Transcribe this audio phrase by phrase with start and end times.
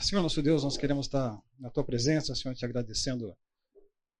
[0.00, 3.36] Senhor nosso Deus, nós queremos estar na tua presença, Senhor, te agradecendo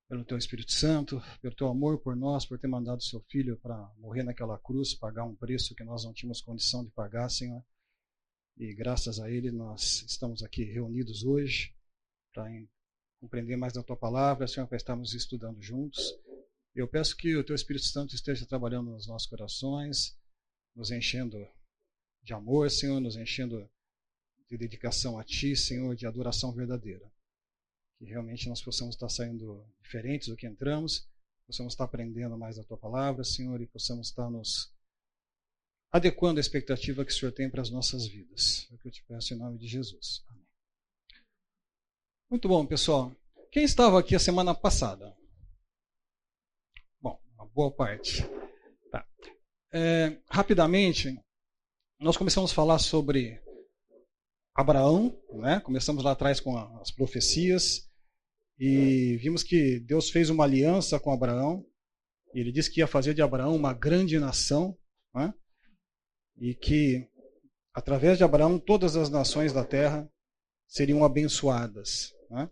[0.08, 3.76] pelo teu Espírito Santo, pelo teu amor por nós, por ter mandado seu filho para
[3.96, 7.64] morrer naquela cruz, pagar um preço que nós não tínhamos condição de pagar, Senhor.
[8.56, 11.72] E graças a ele nós estamos aqui reunidos hoje
[12.34, 12.50] para
[13.20, 16.18] compreender mais da tua palavra, Senhor, para estarmos estudando juntos.
[16.74, 20.18] Eu peço que o teu Espírito Santo esteja trabalhando nos nossos corações,
[20.74, 21.38] nos enchendo
[22.22, 23.70] de amor, Senhor, nos enchendo
[24.50, 27.10] de dedicação a Ti, Senhor, de adoração verdadeira.
[27.98, 31.08] Que realmente nós possamos estar saindo diferentes do que entramos,
[31.46, 34.72] possamos estar aprendendo mais da Tua palavra, Senhor, e possamos estar nos
[35.90, 38.68] adequando à expectativa que o Senhor tem para as nossas vidas.
[38.70, 40.22] É o que eu te peço em nome de Jesus.
[40.28, 40.46] Amém.
[42.30, 43.14] Muito bom, pessoal.
[43.50, 45.16] Quem estava aqui a semana passada?
[47.00, 48.22] Bom, uma boa parte.
[48.90, 49.06] Tá.
[49.72, 51.18] É, rapidamente,
[51.98, 53.40] nós começamos a falar sobre
[54.58, 55.60] Abraão, né?
[55.60, 57.88] começamos lá atrás com as profecias
[58.58, 61.64] e vimos que Deus fez uma aliança com Abraão.
[62.34, 64.76] E ele disse que ia fazer de Abraão uma grande nação,
[65.14, 65.32] né?
[66.36, 67.08] e que
[67.72, 70.10] através de Abraão todas as nações da terra
[70.66, 72.12] seriam abençoadas.
[72.28, 72.50] Né?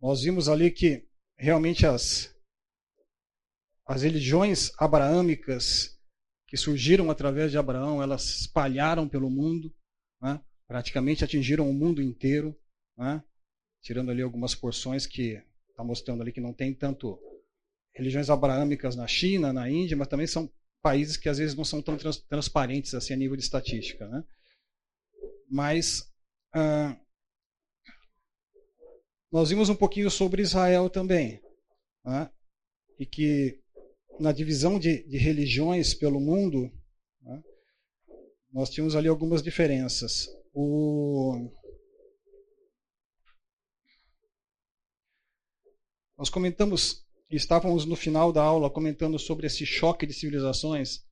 [0.00, 2.32] Nós vimos ali que realmente as
[3.84, 5.98] as religiões abraâmicas
[6.46, 9.74] que surgiram através de Abraão, elas espalharam pelo mundo.
[10.74, 12.52] Praticamente atingiram o mundo inteiro,
[12.98, 13.22] né?
[13.80, 17.16] tirando ali algumas porções que está mostrando ali que não tem tanto
[17.94, 21.80] religiões abraâmicas na China, na Índia, mas também são países que às vezes não são
[21.80, 24.08] tão trans transparentes assim a nível de estatística.
[24.08, 24.24] Né?
[25.48, 26.12] Mas
[26.52, 26.98] ah,
[29.30, 31.40] nós vimos um pouquinho sobre Israel também,
[32.04, 32.28] né?
[32.98, 33.60] e que
[34.18, 36.68] na divisão de, de religiões pelo mundo,
[37.22, 37.40] né?
[38.52, 40.26] nós tínhamos ali algumas diferenças.
[40.54, 41.50] O...
[46.16, 51.04] Nós comentamos, estávamos no final da aula comentando sobre esse choque de civilizações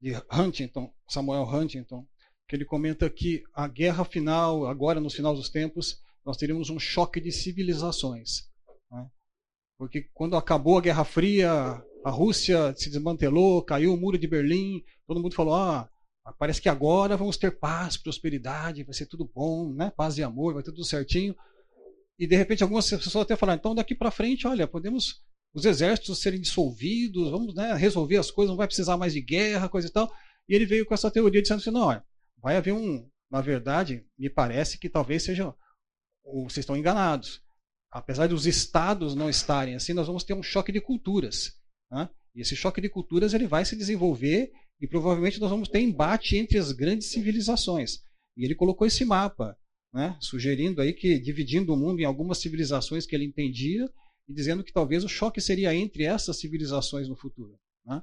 [0.00, 2.04] de Huntington, Samuel Huntington,
[2.48, 6.80] que ele comenta que a guerra final, agora no final dos tempos, nós teríamos um
[6.80, 8.50] choque de civilizações.
[8.90, 9.08] Né?
[9.78, 11.50] Porque quando acabou a Guerra Fria,
[12.04, 15.88] a Rússia se desmantelou, caiu o muro de Berlim, todo mundo falou: ah,
[16.38, 19.92] Parece que agora vamos ter paz, prosperidade, vai ser tudo bom, né?
[19.96, 21.34] Paz e amor, vai tudo certinho.
[22.18, 25.22] E de repente algumas pessoas até falaram, então daqui para frente, olha, podemos
[25.54, 29.68] os exércitos serem dissolvidos, vamos né, resolver as coisas, não vai precisar mais de guerra,
[29.68, 30.10] coisa e tal.
[30.48, 32.04] E ele veio com essa teoria dizendo assim, não, olha,
[32.38, 35.54] vai haver um, na verdade, me parece que talvez seja,
[36.24, 37.42] vocês estão enganados.
[37.90, 41.58] Apesar dos estados não estarem assim, nós vamos ter um choque de culturas.
[41.90, 42.08] Né?
[42.34, 44.50] E esse choque de culturas ele vai se desenvolver
[44.82, 48.00] e provavelmente nós vamos ter embate entre as grandes civilizações.
[48.36, 49.56] E ele colocou esse mapa,
[49.94, 53.88] né, sugerindo aí que dividindo o mundo em algumas civilizações que ele entendia
[54.28, 57.56] e dizendo que talvez o choque seria entre essas civilizações no futuro.
[57.86, 58.02] Né?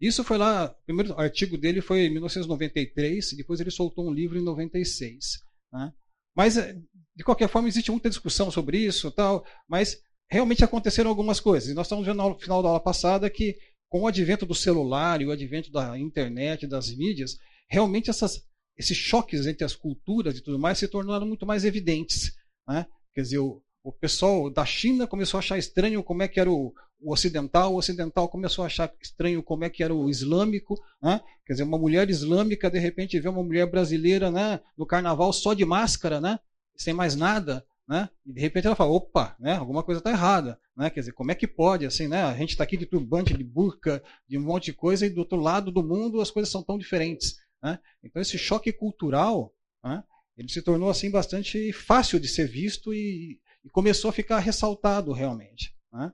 [0.00, 4.38] Isso foi lá, o primeiro artigo dele foi em 1993, depois ele soltou um livro
[4.38, 5.42] em 96.
[5.72, 5.92] Né?
[6.36, 6.76] Mas, eh,
[7.16, 11.70] de qualquer forma, existe muita discussão sobre isso, tal, mas realmente aconteceram algumas coisas.
[11.70, 13.56] E nós estamos vendo no final da aula passada que
[13.90, 17.36] com o advento do celular e o advento da internet, das mídias,
[17.68, 18.40] realmente essas,
[18.78, 22.32] esses choques entre as culturas e tudo mais se tornaram muito mais evidentes.
[22.66, 22.86] Né?
[23.12, 26.48] Quer dizer, o, o pessoal da China começou a achar estranho como é que era
[26.48, 30.80] o, o, ocidental, o ocidental começou a achar estranho como é que era o islâmico,
[31.02, 31.20] né?
[31.44, 35.52] quer dizer, uma mulher islâmica de repente vê uma mulher brasileira né, no carnaval só
[35.52, 36.38] de máscara, né,
[36.76, 38.08] sem mais nada, né?
[38.24, 39.56] E de repente ela fala, opa, né?
[39.56, 40.88] Alguma coisa está errada, né?
[40.90, 42.22] Quer dizer, como é que pode assim, né?
[42.22, 45.18] A gente está aqui de turbante, de burca, de um monte de coisa e do
[45.18, 47.80] outro lado do mundo as coisas são tão diferentes, né?
[48.00, 49.52] Então esse choque cultural,
[49.82, 50.04] né?
[50.36, 55.10] Ele se tornou assim bastante fácil de ser visto e, e começou a ficar ressaltado
[55.12, 56.12] realmente, né?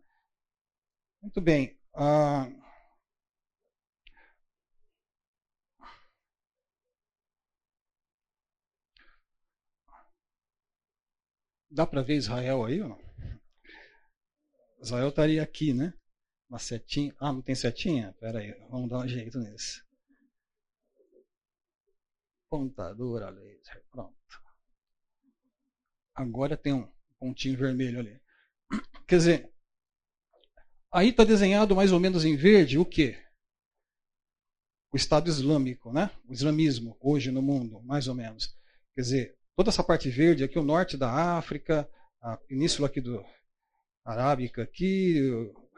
[1.21, 1.77] Muito bem.
[1.95, 2.66] Uh...
[11.77, 12.99] Dá para ver Israel aí ou não?
[14.81, 15.93] Israel estaria aqui, né?
[16.49, 17.15] Uma setinha.
[17.21, 18.09] Ah, não tem setinha?
[18.09, 19.85] Espera aí, vamos dar um jeito nisso.
[22.49, 23.85] Pontadora laser.
[23.91, 24.17] Pronto.
[26.15, 28.23] Agora tem um pontinho vermelho ali.
[29.07, 29.53] Quer dizer,
[30.91, 33.23] aí está desenhado mais ou menos em verde o quê?
[34.91, 36.11] O Estado Islâmico, né?
[36.27, 38.57] O islamismo hoje no mundo, mais ou menos.
[38.95, 41.89] Quer dizer, toda essa parte verde aqui, o norte da África,
[42.21, 43.25] a península aqui do
[44.05, 45.19] Arábica aqui,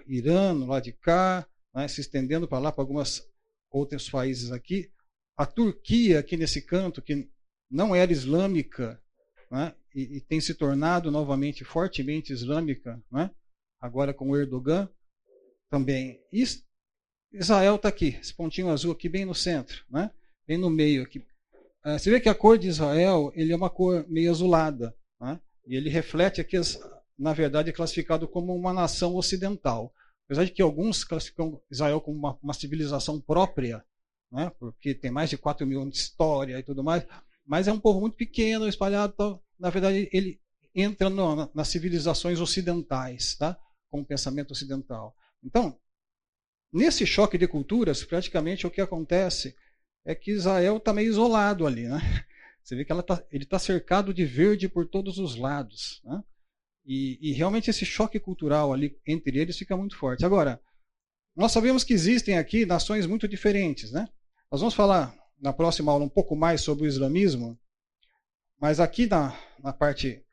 [0.06, 3.22] Irã, lá de cá, né, se estendendo para lá, para alguns
[3.70, 4.90] outros países aqui.
[5.36, 7.30] A Turquia aqui nesse canto, que
[7.70, 9.00] não era islâmica
[9.50, 13.30] né, e, e, tem se tornado novamente fortemente islâmica, né,
[13.80, 14.90] agora com o Erdogan
[15.70, 16.20] também.
[17.32, 20.10] Israel está aqui, esse pontinho azul aqui bem no centro, né,
[20.46, 21.24] bem no meio aqui.
[21.84, 25.40] Uh, você vê que a cor de Israel ele é uma cor meio azulada, né,
[25.66, 26.56] e ele reflete aqui,
[27.18, 29.92] na verdade, é classificado como uma nação ocidental.
[30.26, 33.84] Apesar de que alguns classificam Israel como uma, uma civilização própria,
[34.30, 37.06] né, porque tem mais de 4 mil anos de história e tudo mais,
[37.46, 39.12] mas é um povo muito pequeno, espalhado.
[39.14, 40.38] Então, na verdade, ele
[40.74, 43.58] entra no, nas civilizações ocidentais, tá?
[43.90, 45.16] com o pensamento ocidental.
[45.42, 45.78] Então,
[46.72, 49.56] nesse choque de culturas, praticamente o que acontece
[50.08, 51.86] é que Israel está meio isolado ali.
[51.86, 52.00] Né?
[52.64, 56.00] Você vê que tá, ele está cercado de verde por todos os lados.
[56.02, 56.24] Né?
[56.86, 60.24] E, e, realmente esse choque cultural ali entre eles fica muito forte.
[60.24, 60.58] Agora,
[61.36, 63.92] nós sabemos que existem aqui nações muito diferentes.
[63.92, 64.08] Né?
[64.50, 67.58] Nós vamos falar na próxima aula um pouco mais sobre o islamismo,
[68.58, 70.24] mas aqui na, na parte,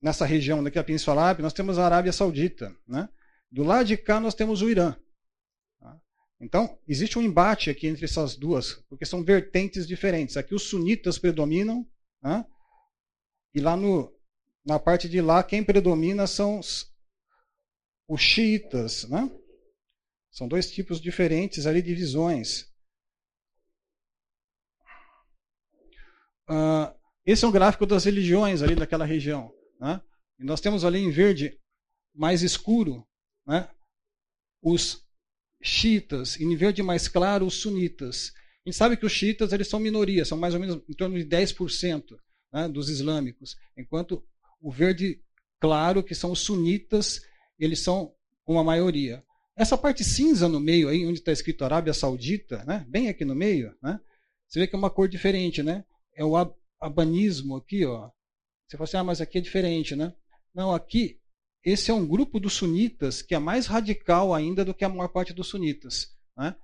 [0.00, 2.74] nessa região daqui a Península Arábica, nós temos a Arábia Saudita.
[2.88, 3.06] Né?
[3.52, 4.96] Do lado de cá nós temos o Irã.
[6.40, 10.36] Então, existe um embate aqui entre essas duas, porque são vertentes diferentes.
[10.36, 11.88] Aqui os sunitas predominam,
[12.22, 12.44] né?
[13.54, 14.14] e lá no,
[14.64, 16.94] na parte de lá quem predomina são os,
[18.06, 19.08] os xiitas.
[19.08, 19.30] Né?
[20.30, 22.70] São dois tipos diferentes ali de visões.
[26.48, 26.94] Uh,
[27.24, 29.50] esse é um gráfico das religiões ali daquela região.
[29.80, 30.02] Né?
[30.38, 31.58] E nós temos ali em verde
[32.14, 33.08] mais escuro
[33.46, 33.70] né?
[34.62, 35.05] os
[35.68, 38.32] xiitas, em verde mais claro os sunitas.
[38.64, 41.18] A gente sabe que os xiitas eles são minoria, são mais ou menos em torno
[41.18, 42.16] de 10%
[42.52, 44.24] né, dos islâmicos, enquanto
[44.60, 45.20] o verde
[45.60, 47.20] claro, que são os sunitas,
[47.58, 48.12] eles são
[48.46, 49.24] uma maioria.
[49.56, 53.34] Essa parte cinza no meio aí, onde está escrito Arábia Saudita, né, bem aqui no
[53.34, 53.98] meio, né,
[54.46, 55.84] você vê que é uma cor diferente, né?
[56.16, 56.34] é o
[56.80, 58.10] abanismo aqui, ó.
[58.66, 60.12] Você fala assim, ah, mas aqui é diferente, né?
[60.52, 61.20] Não, aqui,
[61.66, 65.08] esse é um grupo dos sunitas que é mais radical ainda do que a maior
[65.08, 66.54] parte dos sunitas, né?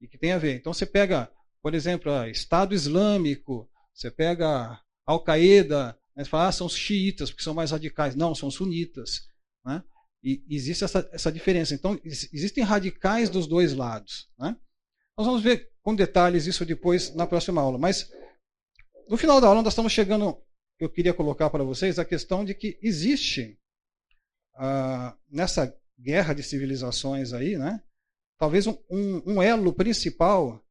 [0.00, 0.56] E que tem a ver.
[0.56, 1.30] Então você pega,
[1.62, 6.24] por exemplo, Estado Islâmico, você pega Al-Qaeda, né?
[6.24, 8.16] você fala, ah, são os xiitas, porque são mais radicais.
[8.16, 9.28] Não, são sunitas,
[9.64, 9.84] né?
[10.24, 11.72] E existe essa, essa diferença.
[11.72, 14.56] Então, existem radicais dos dois lados, né?
[15.16, 18.10] Nós vamos ver com detalhes isso depois na próxima aula, mas
[19.08, 20.36] no final da aula, nós estamos chegando.
[20.80, 23.57] Eu queria colocar para vocês a questão de que existe
[24.58, 27.82] uh, nessa guerra de civilizações aí, né?
[28.38, 30.64] Talvez um, um, um, elo principal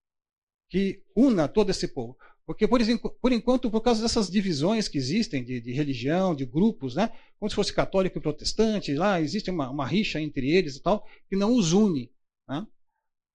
[0.70, 2.18] que una todo esse povo.
[2.46, 2.80] Porque, por,
[3.20, 7.12] por enquanto, por causa dessas divisões que existem de, de, religião, de grupos, né?
[7.38, 11.06] como se fosse católico e protestante, lá existe uma, uma rixa entre eles e tal,
[11.28, 12.10] que não os une.
[12.48, 12.66] Né?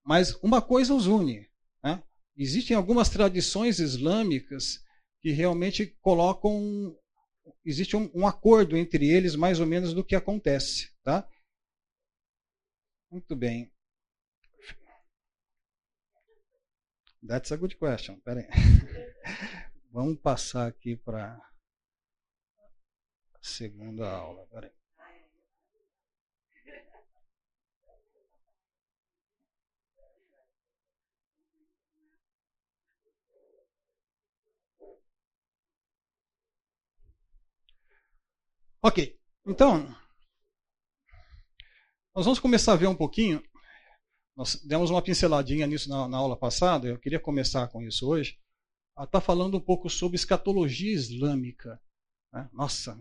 [0.02, 1.46] Mas uma coisa os une.
[1.84, 2.02] Né?
[2.34, 4.82] Existem algumas tradições islâmicas
[5.20, 6.96] que realmente colocam.
[7.64, 10.92] Existe um, um acordo entre eles, mais ou menos, do que acontece.
[11.02, 11.28] Tá?
[13.10, 13.72] Muito bem.
[17.26, 18.18] That's a good question.
[18.20, 18.48] Pera
[19.92, 21.34] Vamos passar aqui para
[23.34, 24.46] a segunda aula.
[24.46, 24.72] Pera
[38.84, 39.94] Ok, então,
[42.12, 43.40] nós vamos começar a ver um pouquinho.
[44.36, 48.40] Nós demos uma pinceladinha nisso na, na aula passada, eu queria começar com isso hoje.
[48.96, 51.80] A estar tá falando um pouco sobre escatologia islâmica.
[52.32, 52.50] Né?
[52.52, 52.98] Nossa,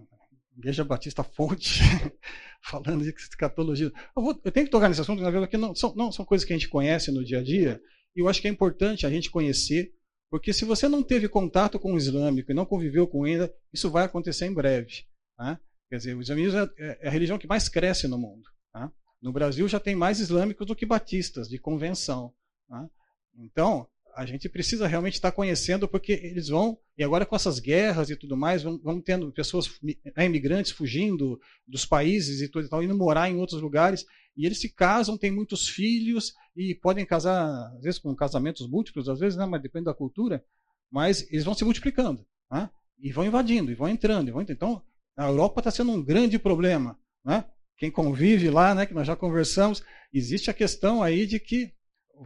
[0.56, 1.80] Igreja Batista Fonte,
[2.64, 3.92] falando de escatologia.
[4.16, 6.24] Eu, vou, eu, tenho que tocar nesse assunto, na verdade, porque não são, não são
[6.24, 7.82] coisas que a gente conhece no dia a dia,
[8.16, 9.92] e eu acho que é importante a gente conhecer,
[10.30, 13.90] porque se você não teve contato com o islâmico e não conviveu com ele, isso
[13.90, 15.06] vai acontecer em breve.
[15.40, 15.60] Né?
[15.92, 18.44] Quer dizer, o islamismo é, é, é a religião que mais cresce no mundo.
[18.72, 18.90] Tá?
[19.22, 22.34] No Brasil já tem mais islâmicos do que batistas, de convenção.
[22.70, 22.90] Tá?
[23.38, 28.10] Então, a gente precisa realmente estar conhecendo, porque eles vão, e agora com essas guerras
[28.10, 32.70] e tudo mais, vão, vão tendo pessoas, né, imigrantes fugindo dos países e tudo e
[32.70, 34.06] tal, indo morar em outros lugares,
[34.38, 39.10] e eles se casam, têm muitos filhos, e podem casar, às vezes com casamentos múltiplos,
[39.10, 40.42] às vezes, né, mas depende da cultura,
[40.90, 42.72] mas eles vão se multiplicando, tá?
[43.02, 44.56] e vão invadindo, e vão entrando, e vão entrando.
[44.56, 44.82] Então,
[45.18, 46.98] a Europa está sendo um grande problema.
[47.24, 47.46] Né?
[47.78, 51.74] Quem convive lá, né, que nós já conversamos, existe a questão aí de que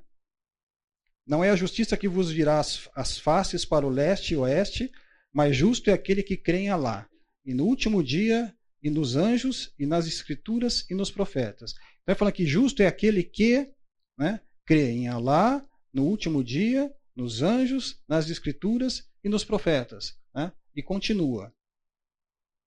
[1.25, 4.89] Não é a justiça que vos virá as, as faces para o leste e oeste,
[5.33, 7.09] mas justo é aquele que crê em Alá.
[7.45, 11.73] E no último dia, e nos anjos, e nas escrituras, e nos profetas.
[12.01, 13.69] Então, ele fala que justo é aquele que
[14.17, 15.61] né, crê em Alá,
[15.93, 20.15] no último dia, nos anjos, nas escrituras e nos profetas.
[20.33, 20.53] Né?
[20.75, 21.51] E continua.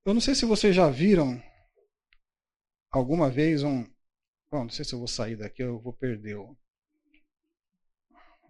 [0.05, 1.41] Eu não sei se vocês já viram
[2.91, 3.85] alguma vez um.
[4.51, 6.59] Bom, não sei se eu vou sair daqui, eu vou perder o.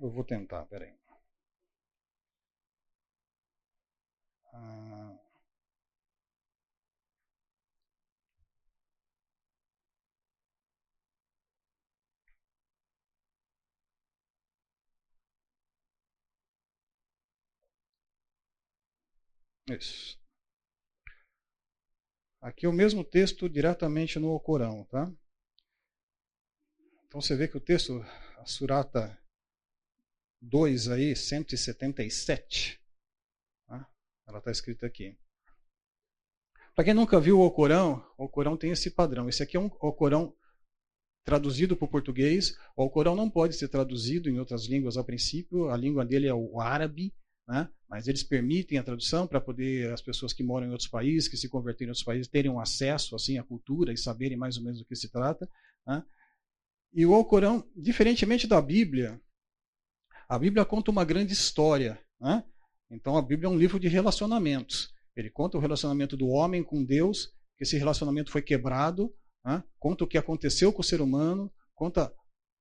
[0.00, 0.99] Eu vou tentar, peraí.
[4.54, 5.09] Ah...
[19.76, 20.18] Isso.
[22.40, 25.12] Aqui é o mesmo texto diretamente no Corão, tá?
[27.06, 28.00] Então você vê que o texto,
[28.38, 29.18] a Surata
[30.40, 32.80] 2 aí, 177,
[33.66, 33.86] tá?
[34.26, 35.18] ela está escrita aqui.
[36.74, 39.28] Para quem nunca viu o Corão, o Corão tem esse padrão.
[39.28, 40.34] Esse aqui é um Corão
[41.24, 42.56] traduzido para o português.
[42.74, 45.68] O Corão não pode ser traduzido em outras línguas a princípio.
[45.68, 47.14] A língua dele é o árabe,
[47.46, 47.70] né?
[47.90, 51.37] Mas eles permitem a tradução para poder as pessoas que moram em outros países, que
[51.37, 54.62] se converterem em outros países, terem um acesso assim à cultura e saberem mais ou
[54.62, 55.50] menos do que se trata.
[55.85, 56.00] Né?
[56.92, 59.20] E o Alcorão, diferentemente da Bíblia,
[60.28, 62.00] a Bíblia conta uma grande história.
[62.20, 62.44] Né?
[62.92, 64.94] Então a Bíblia é um livro de relacionamentos.
[65.16, 69.12] Ele conta o relacionamento do homem com Deus, que esse relacionamento foi quebrado,
[69.44, 69.64] né?
[69.80, 72.14] conta o que aconteceu com o ser humano, conta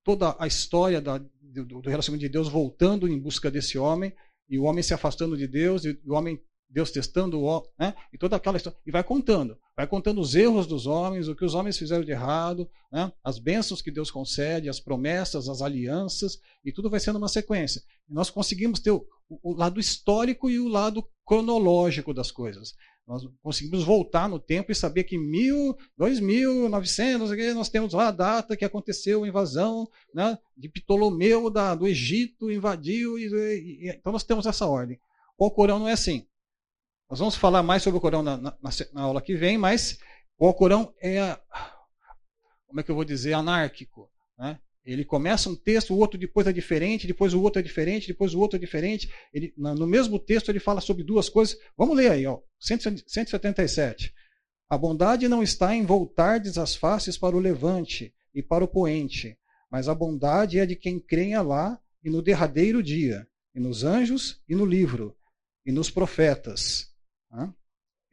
[0.04, 4.12] toda a história da, do, do relacionamento de Deus voltando em busca desse homem
[4.50, 7.96] e o homem se afastando de Deus, e o homem, Deus testando o né?
[8.14, 8.78] e toda aquela história.
[8.86, 12.12] E vai contando, vai contando os erros dos homens, o que os homens fizeram de
[12.12, 13.12] errado, né?
[13.24, 17.82] as bênçãos que Deus concede, as promessas, as alianças, e tudo vai sendo uma sequência.
[18.10, 22.74] E nós conseguimos ter o, o lado histórico e o lado cronológico das coisas.
[23.08, 28.66] Nós conseguimos voltar no tempo e saber que em 2900 nós temos a data que
[28.66, 33.20] aconteceu a invasão né, de Ptolomeu da, do Egito, invadiu.
[33.20, 35.00] E, e, então nós temos essa ordem.
[35.38, 36.28] O Corão não é assim.
[37.08, 38.58] Nós vamos falar mais sobre o Corão na, na,
[38.92, 40.00] na aula que vem, mas
[40.36, 41.40] o Corão é,
[42.66, 44.12] como é que eu vou dizer, anárquico.
[44.36, 44.60] Né?
[44.86, 48.34] Ele começa um texto, o outro depois é diferente, depois o outro é diferente, depois
[48.34, 49.12] o outro é diferente.
[49.34, 51.58] Ele, no mesmo texto ele fala sobre duas coisas.
[51.78, 54.14] Vamos ler aí, ó, 177.
[54.70, 59.38] A bondade não está em voltardes as faces para o levante e para o poente,
[59.70, 63.84] mas a bondade é de quem crê em Alá e no derradeiro dia, e nos
[63.84, 65.16] anjos e no livro,
[65.66, 66.94] e nos profetas,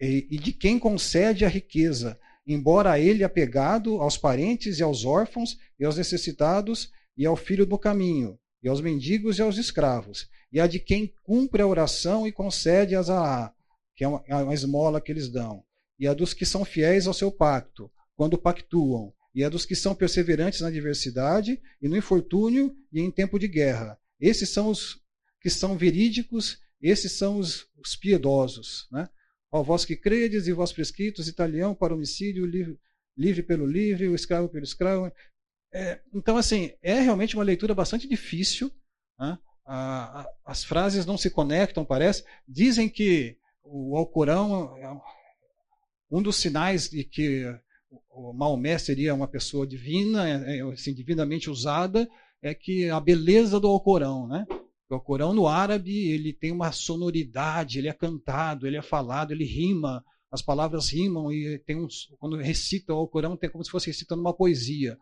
[0.01, 5.59] e, e de quem concede a riqueza, embora ele apegado aos parentes e aos órfãos
[5.79, 10.61] e aos necessitados e ao filho do caminho, e aos mendigos e aos escravos, e
[10.61, 13.53] a de quem cumpre a oração e concede a Zaá,
[13.95, 15.65] que é uma, é uma esmola que eles dão,
[15.99, 19.75] e a dos que são fiéis ao seu pacto, quando pactuam, e a dos que
[19.75, 23.99] são perseverantes na adversidade e no infortúnio e em tempo de guerra.
[24.19, 24.99] Esses são os
[25.43, 28.89] que são verídicos, esses são os, os piedosos.
[28.91, 29.07] Né?
[29.51, 32.79] Ó vós que credes e vós prescritos, italião para homicídio, livre,
[33.17, 35.11] livre pelo livre, o escravo pelo escravo.
[35.73, 38.71] É, então, assim, é realmente uma leitura bastante difícil.
[39.19, 39.39] Né?
[39.65, 42.25] A, a, as frases não se conectam, parece.
[42.47, 44.89] Dizem que o Alcorão é
[46.11, 47.45] um dos sinais de que
[48.11, 52.09] o Maomé seria uma pessoa divina, é, é, assim, divinamente usada,
[52.43, 54.47] é que a beleza do Alcorão, né?
[54.89, 59.45] O Corão no árabe ele tem uma sonoridade, ele é cantado, ele é falado, ele
[59.45, 63.89] rima, as palavras rimam e tem uns, quando recita o Corão tem como se fosse
[63.89, 64.97] recitando uma poesia.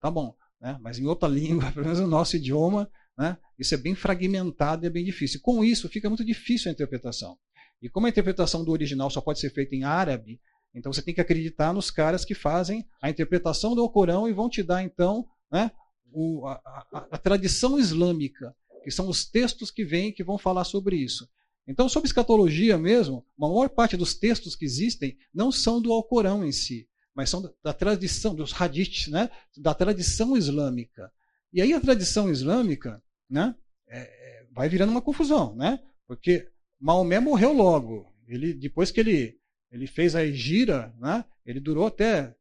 [0.00, 0.78] Tá bom, né?
[0.80, 3.36] Mas em outra língua, pelo menos no nosso idioma, né?
[3.58, 5.40] Isso é bem fragmentado e é bem difícil.
[5.42, 7.36] Com isso fica muito difícil a interpretação.
[7.82, 10.40] E como a interpretação do original só pode ser feita em árabe,
[10.72, 14.48] então você tem que acreditar nos caras que fazem a interpretação do Corão e vão
[14.48, 15.72] te dar então, né?
[16.12, 16.54] O, a,
[16.92, 21.28] a, a tradição islâmica que são os textos que vêm que vão falar sobre isso.
[21.66, 26.44] Então, sobre escatologia mesmo, a maior parte dos textos que existem não são do Alcorão
[26.44, 29.30] em si, mas são da tradição, dos hadiths, né?
[29.56, 31.12] da tradição islâmica.
[31.52, 33.54] E aí a tradição islâmica né?
[33.86, 35.78] É, é, vai virando uma confusão, né?
[36.06, 36.48] porque
[36.80, 38.10] Maomé morreu logo.
[38.26, 39.38] Ele, depois que ele,
[39.70, 41.24] ele fez a gira, né?
[41.44, 42.34] ele durou até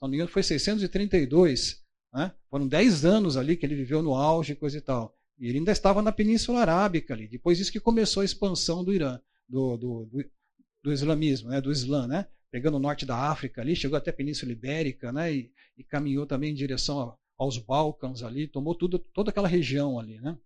[0.00, 1.82] não me engano, foi 632.
[2.12, 2.32] Né?
[2.48, 5.16] Foram 10 anos ali que ele viveu no auge, coisa e tal.
[5.38, 7.28] E ele ainda estava na Península Arábica ali.
[7.28, 10.24] Depois disso que começou a expansão do Irã, do, do, do,
[10.82, 11.60] do islamismo, né?
[11.60, 12.26] do Islã, né?
[12.50, 15.32] Pegando o norte da África ali, chegou até a Península Ibérica, né?
[15.32, 20.20] E, e caminhou também em direção aos Balcãs ali, tomou tudo, toda aquela região ali,
[20.20, 20.38] né?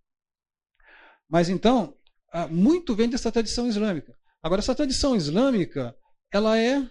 [1.29, 1.95] Mas então,
[2.33, 4.17] ah, muito vem dessa tradição islâmica.
[4.41, 5.95] Agora, essa tradição islâmica,
[6.31, 6.89] ela é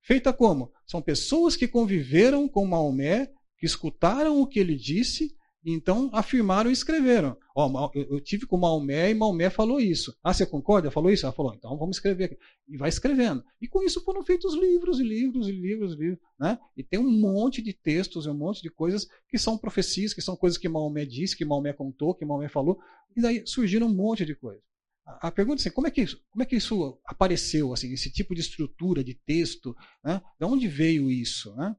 [0.00, 0.72] feita como?
[0.86, 5.36] São pessoas que conviveram com Maomé, que escutaram o que ele disse
[5.74, 7.36] então afirmaram e escreveram.
[7.54, 10.16] Ó, eu tive com Maomé e Maomé falou isso.
[10.22, 10.90] Ah, você concorda?
[10.90, 11.26] Falou isso?
[11.26, 12.38] Ela falou, então vamos escrever aqui.
[12.68, 13.42] E vai escrevendo.
[13.60, 16.20] E com isso foram feitos livros e livros e livros e livros.
[16.38, 16.56] Né?
[16.76, 20.22] E tem um monte de textos e um monte de coisas que são profecias, que
[20.22, 22.78] são coisas que Maomé disse, que Maomé contou, que Maomé falou.
[23.16, 24.62] E daí surgiram um monte de coisas.
[25.20, 28.12] A pergunta é assim, como é que isso, como é que isso apareceu, assim, esse
[28.12, 30.20] tipo de estrutura de texto, né?
[30.38, 31.76] De onde veio isso, né?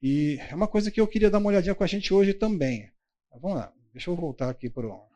[0.00, 2.93] E é uma coisa que eu queria dar uma olhadinha com a gente hoje também.
[3.34, 5.06] Vamos lá, deixa eu voltar aqui para o.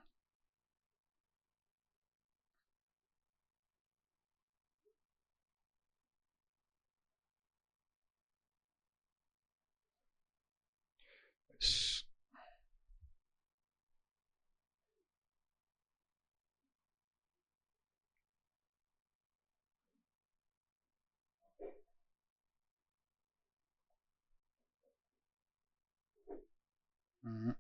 [27.25, 27.55] Uhum.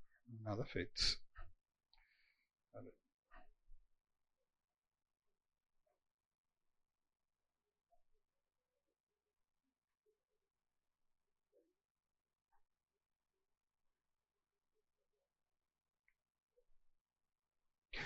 [0.48, 1.20] Nada feito.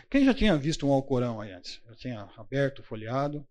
[0.09, 1.83] Quem já tinha visto um Alcorão aí antes?
[1.89, 3.45] Já tinha aberto, folheado?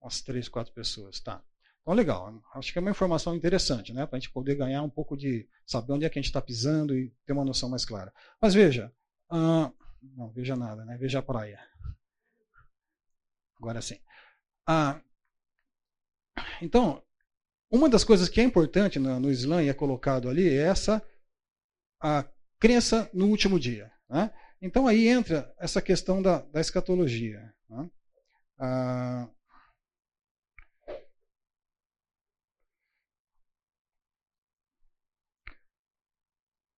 [0.00, 1.42] Umas três, quatro pessoas, tá.
[1.84, 2.42] Então, legal.
[2.54, 4.06] Acho que é uma informação interessante, né?
[4.06, 5.46] Para a gente poder ganhar um pouco de.
[5.66, 8.10] saber onde é que a gente está pisando e ter uma noção mais clara.
[8.40, 8.90] Mas veja.
[9.30, 10.96] Não, veja nada, né?
[10.96, 11.60] Veja a praia.
[13.58, 13.98] Agora sim.
[14.68, 15.00] Uh,
[16.62, 17.02] então,
[17.70, 21.02] uma das coisas que é importante no, no Islã e é colocado ali é essa
[22.00, 22.24] a
[22.58, 23.92] crença no último dia.
[24.08, 24.30] Né?
[24.60, 27.52] Então aí entra essa questão da, da escatologia.
[27.68, 27.90] Né?
[28.58, 29.28] Ah,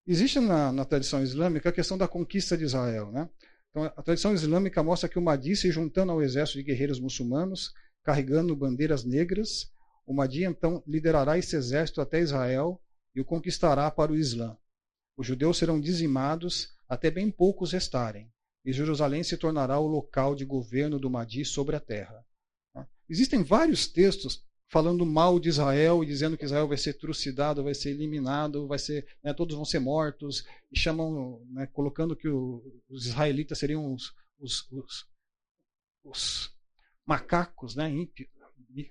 [0.07, 3.11] Existe na, na, tradição islâmica a questão da conquista de Israel.
[3.11, 3.29] Né?
[3.71, 7.75] Então, a tradição islâmica mostra que o Mahdi se juntando ao exército de guerreiros muçulmanos,
[8.05, 9.73] carregando bandeiras negras,
[10.07, 12.81] o Mahdi então liderará esse exército até Israel
[13.15, 14.57] e o conquistará para o Islã.
[15.17, 18.31] Os judeus serão dizimados até bem poucos restarem,
[18.65, 22.25] e Jerusalém se tornará o local de governo do Mahdi sobre a terra.
[23.09, 27.75] Existem vários textos falando mal de Israel e dizendo que Israel vai ser trucidado, vai
[27.75, 32.63] ser eliminado, vai ser, né, todos vão ser mortos, e chamam, né, colocando que o,
[32.89, 35.07] os israelitas seriam os, os, os,
[36.05, 36.55] os
[37.05, 38.85] macacos, né, ímpio, não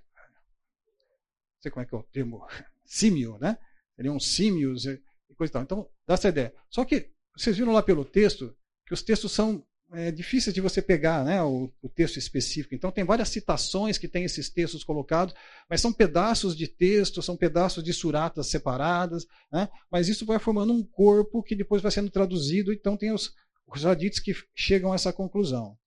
[1.61, 2.45] sei como é que é o termo,
[2.85, 3.57] símio, né,
[3.95, 5.01] seriam símios e
[5.35, 5.63] coisa e tal.
[5.63, 6.53] Então, dá essa ideia.
[6.69, 10.81] Só que vocês viram lá pelo texto que os textos são é, difíceis de você
[10.81, 12.75] pegar né, o, o, texto específico.
[12.75, 15.33] Então, tem várias citações que têm esses textos colocados,
[15.69, 20.73] mas são pedaços de texto, são pedaços de suratas separadas, né, mas isso vai formando
[20.73, 23.33] um corpo que depois vai sendo traduzido, então tem os,
[23.65, 25.77] os hadiths que chegam a essa conclusão.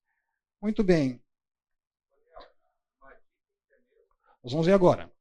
[0.61, 1.23] Muito bem.
[4.43, 5.13] Nós vamos ver agora.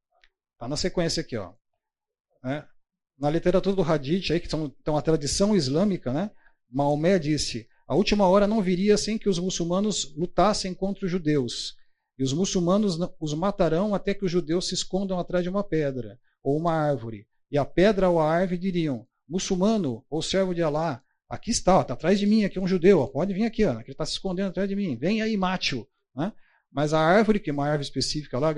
[0.54, 1.36] Está na sequência aqui.
[1.36, 1.52] Ó.
[2.44, 2.66] É,
[3.18, 6.30] na literatura do hadith, aí, que são, então a tradição islâmica, né,
[6.70, 11.74] Maomé disse a última hora não viria sem que os muçulmanos lutassem contra os judeus.
[12.18, 16.20] E os muçulmanos os matarão até que os judeus se escondam atrás de uma pedra
[16.42, 17.26] ou uma árvore.
[17.50, 21.94] E a pedra ou a árvore diriam: Muçulmano ou servo de Alá, aqui está, está
[21.94, 24.48] atrás de mim, aqui é um judeu, pode vir aqui, ó, ele está se escondendo
[24.48, 25.88] atrás de mim, vem aí, mate-o.
[26.14, 26.30] Né?
[26.70, 28.52] Mas a árvore, que é uma árvore específica lá,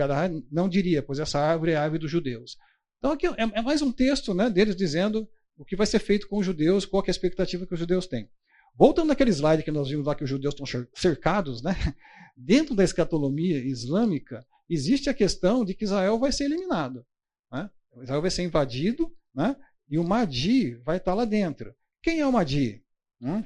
[0.50, 2.56] não diria, pois essa árvore é a árvore dos judeus.
[2.98, 6.28] Então aqui é, é mais um texto né, deles dizendo o que vai ser feito
[6.28, 8.28] com os judeus, qual é a expectativa que os judeus têm.
[8.74, 11.72] Voltando naquele slide que nós vimos lá que os judeus estão cercados, né?
[12.36, 17.06] dentro da escatologia islâmica, existe a questão de que Israel vai ser eliminado.
[17.52, 17.70] Né?
[18.02, 19.56] Israel vai ser invadido né?
[19.88, 21.74] e o Mahdi vai estar lá dentro.
[22.02, 22.84] Quem é o Mahdi?
[23.20, 23.40] Hum?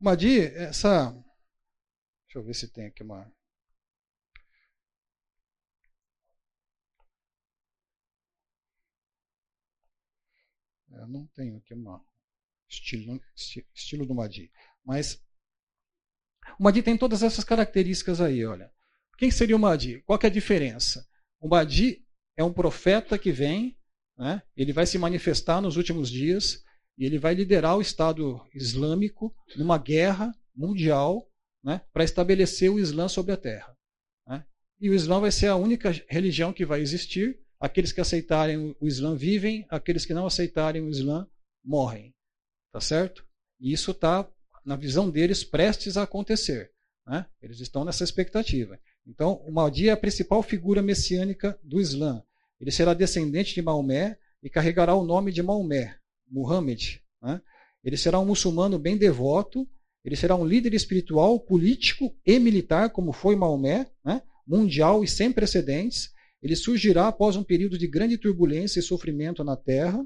[0.00, 1.12] O Mahdi, essa.
[2.26, 3.32] Deixa eu ver se tem aqui uma.
[10.90, 12.04] Eu não tenho aqui uma
[12.68, 13.20] estilo,
[13.74, 14.50] estilo do Madi.
[14.84, 15.22] Mas
[16.58, 18.70] o Madi tem todas essas características aí, olha.
[19.16, 20.02] Quem seria o Madi?
[20.04, 21.06] Qual é a diferença?
[21.40, 22.04] O Madi
[22.36, 23.76] é um profeta que vem,
[24.18, 24.42] né?
[24.56, 26.62] ele vai se manifestar nos últimos dias
[26.98, 31.28] e ele vai liderar o Estado Islâmico numa guerra mundial
[31.62, 31.80] né?
[31.92, 33.76] para estabelecer o Islã sobre a terra.
[34.26, 34.44] Né?
[34.80, 37.40] E o Islã vai ser a única religião que vai existir.
[37.58, 41.26] Aqueles que aceitarem o Islã vivem, aqueles que não aceitarem o Islã
[41.64, 42.13] morrem.
[42.74, 43.24] Tá certo?
[43.60, 44.28] E isso está,
[44.66, 46.72] na visão deles, prestes a acontecer.
[47.06, 47.24] Né?
[47.40, 48.80] Eles estão nessa expectativa.
[49.06, 52.20] Então, o Mahdi é a principal figura messiânica do Islã.
[52.60, 55.96] Ele será descendente de Maomé e carregará o nome de Maomé,
[56.28, 56.96] Muhammad.
[57.22, 57.40] Né?
[57.84, 59.68] Ele será um muçulmano bem devoto,
[60.04, 64.20] ele será um líder espiritual, político e militar, como foi Maomé, né?
[64.44, 66.10] mundial e sem precedentes.
[66.42, 70.04] Ele surgirá após um período de grande turbulência e sofrimento na terra,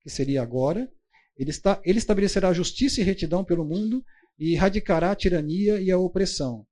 [0.00, 0.88] que seria agora.
[1.36, 4.04] Ele, está, ele estabelecerá justiça e retidão pelo mundo
[4.38, 6.66] e erradicará a tirania e a opressão.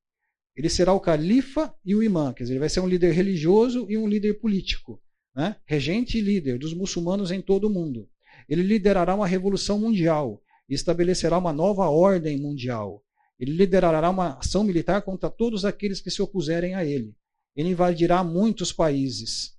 [0.54, 3.86] Ele será o califa e o imã, quer dizer, ele vai ser um líder religioso
[3.88, 5.00] e um líder político,
[5.34, 5.56] né?
[5.64, 8.08] regente e líder dos muçulmanos em todo o mundo.
[8.48, 13.02] Ele liderará uma revolução mundial e estabelecerá uma nova ordem mundial.
[13.38, 17.16] Ele liderará uma ação militar contra todos aqueles que se opuserem a ele.
[17.56, 19.56] Ele invadirá muitos países.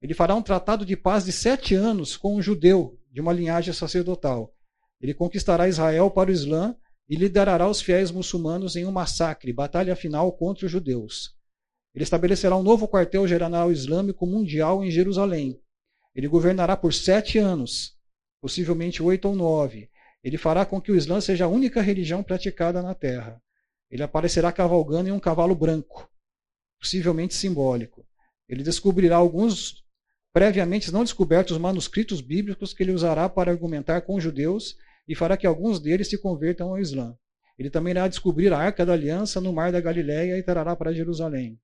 [0.00, 3.72] Ele fará um tratado de paz de sete anos com um judeu de uma linhagem
[3.72, 4.54] sacerdotal.
[5.00, 6.76] Ele conquistará Israel para o Islã
[7.08, 11.34] e liderará os fiéis muçulmanos em um massacre, batalha final contra os judeus.
[11.94, 15.60] Ele estabelecerá um novo quartel-general islâmico mundial em Jerusalém.
[16.14, 17.96] Ele governará por sete anos,
[18.40, 19.90] possivelmente oito ou nove.
[20.22, 23.42] Ele fará com que o Islã seja a única religião praticada na Terra.
[23.90, 26.08] Ele aparecerá cavalgando em um cavalo branco,
[26.78, 28.06] possivelmente simbólico.
[28.48, 29.82] Ele descobrirá alguns
[30.38, 34.76] previamente não descobertos manuscritos bíblicos que ele usará para argumentar com os judeus
[35.08, 37.18] e fará que alguns deles se convertam ao Islã.
[37.58, 40.94] Ele também irá descobrir a Arca da Aliança no Mar da Galileia e trará para
[40.94, 41.58] Jerusalém.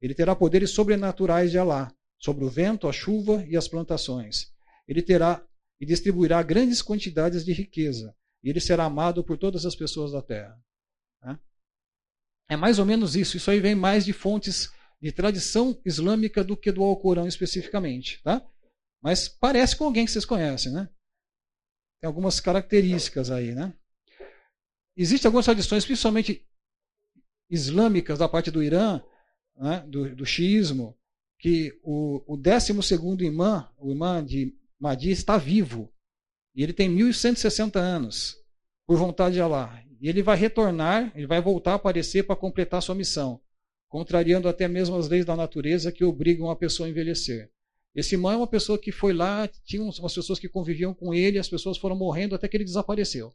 [0.00, 4.50] Ele terá poderes sobrenaturais de Alá, sobre o vento, a chuva e as plantações.
[4.88, 5.44] Ele terá
[5.78, 10.22] e distribuirá grandes quantidades de riqueza, e ele será amado por todas as pessoas da
[10.22, 10.58] terra.
[12.48, 13.36] É mais ou menos isso.
[13.36, 18.22] Isso aí vem mais de fontes de tradição islâmica do que do Alcorão especificamente.
[18.22, 18.44] Tá?
[19.02, 20.88] Mas parece com alguém que vocês conhecem, né?
[22.04, 23.72] tem algumas características aí, né?
[24.94, 26.46] Existem algumas tradições, principalmente
[27.48, 29.02] islâmicas, da parte do Irã,
[29.56, 30.94] né, do, do xiismo,
[31.38, 32.72] que o, o 12
[33.20, 35.90] imã, o imã de Mahdi, está vivo.
[36.54, 38.36] E ele tem 1160 anos,
[38.86, 39.82] por vontade de Allah.
[39.98, 43.40] E ele vai retornar, ele vai voltar a aparecer para completar sua missão,
[43.94, 47.48] contrariando até mesmo as leis da natureza que obrigam a pessoa a envelhecer.
[47.94, 51.38] Esse irmão é uma pessoa que foi lá, tinha umas pessoas que conviviam com ele,
[51.38, 53.32] as pessoas foram morrendo até que ele desapareceu.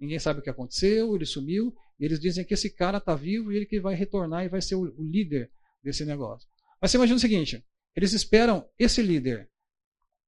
[0.00, 3.52] Ninguém sabe o que aconteceu, ele sumiu, e eles dizem que esse cara está vivo
[3.52, 5.48] e ele que vai retornar e vai ser o, o líder
[5.80, 6.48] desse negócio.
[6.82, 9.48] Mas você imagina o seguinte: eles esperam esse líder.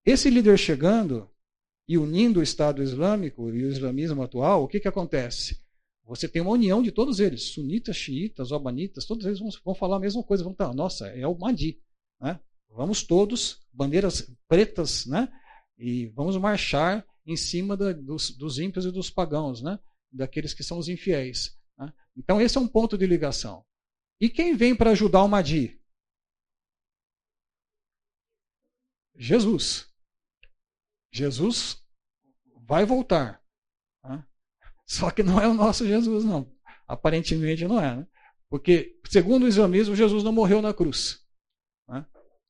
[0.07, 1.29] Esse líder chegando
[1.89, 5.61] e unindo o Estado Islâmico e o islamismo atual, o que, que acontece?
[6.05, 9.97] Você tem uma união de todos eles, sunitas, xiitas, obanitas, todos eles vão, vão falar
[9.97, 11.81] a mesma coisa, vão estar, nossa, é o Mahdi.
[12.21, 12.41] Né?
[12.69, 15.29] Vamos todos, bandeiras pretas, né?
[15.79, 19.79] E vamos marchar em cima da, dos, dos ímpios e dos pagãos, né?
[20.11, 21.59] Daqueles que são os infiéis.
[21.79, 21.93] Né?
[22.17, 23.65] Então esse é um ponto de ligação.
[24.21, 25.81] E quem vem para ajudar o Madi?
[29.17, 29.89] Jesus.
[31.13, 31.83] Jesus
[32.57, 33.42] vai voltar.
[34.83, 34.99] Né?
[34.99, 36.51] Só que não é o nosso Jesus, não.
[36.87, 37.97] Aparentemente não é.
[37.97, 38.07] Né?
[38.49, 41.23] Porque, segundo o islamismo, Jesus não morreu na cruz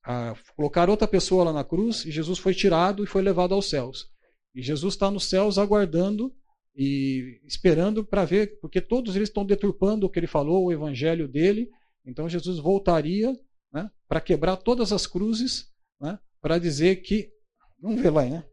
[0.05, 3.71] a colocar outra pessoa lá na cruz e Jesus foi tirado e foi levado aos
[3.71, 4.11] céus.
[4.55, 6.35] E Jesus está nos céus aguardando
[6.75, 11.29] e esperando para ver, porque todos eles estão deturpando o que ele falou, o evangelho
[11.29, 11.71] dele.
[12.05, 13.33] Então Jesus voltaria
[13.73, 17.31] né, para quebrar todas as cruzes, né, para dizer que.
[17.79, 18.45] Vamos ver lá, né?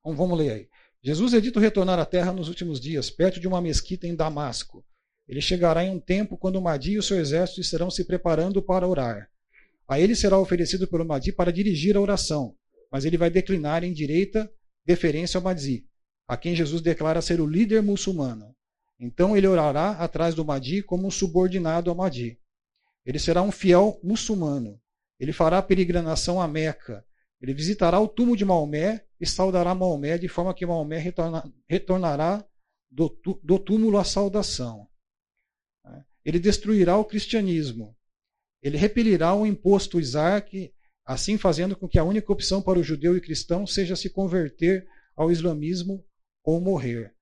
[0.00, 0.68] Então, vamos ler aí.
[1.04, 4.84] Jesus é dito retornar à terra nos últimos dias, perto de uma mesquita em Damasco.
[5.26, 8.62] Ele chegará em um tempo quando o Madi e o seu exército estarão se preparando
[8.62, 9.28] para orar.
[9.88, 12.54] A ele será oferecido pelo Mahdi para dirigir a oração,
[12.90, 14.50] mas ele vai declinar em direita
[14.86, 15.86] deferência ao Mahdi,
[16.26, 18.54] a quem Jesus declara ser o líder muçulmano.
[18.98, 22.38] Então ele orará atrás do Mahdi como um subordinado ao Mahdi.
[23.04, 24.80] Ele será um fiel muçulmano.
[25.18, 27.04] Ele fará peregrinação a Meca.
[27.42, 32.46] Ele visitará o túmulo de Maomé e saudará Maomé, de forma que Maomé retorna, retornará
[32.90, 33.08] do,
[33.42, 34.88] do túmulo à saudação.
[36.24, 37.96] Ele destruirá o cristianismo
[38.62, 40.72] ele repelirá o imposto Isaac,
[41.04, 44.86] assim fazendo com que a única opção para o judeu e cristão seja se converter
[45.16, 46.06] ao islamismo
[46.44, 47.12] ou morrer.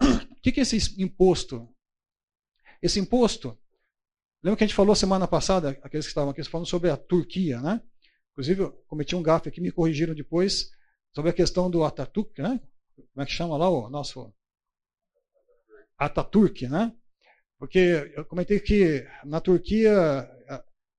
[0.00, 1.68] O que é esse imposto?
[2.80, 3.58] Esse imposto,
[4.42, 7.60] lembra que a gente falou semana passada, aqueles que estavam aqui falando sobre a Turquia,
[7.60, 7.82] né?
[8.38, 10.70] Inclusive, eu cometi um gafe aqui, me corrigiram depois,
[11.12, 12.60] sobre a questão do Ataturk, né?
[12.94, 14.32] Como é que chama lá o nosso.
[15.98, 16.94] Ataturk, né?
[17.58, 19.90] Porque eu comentei que na Turquia,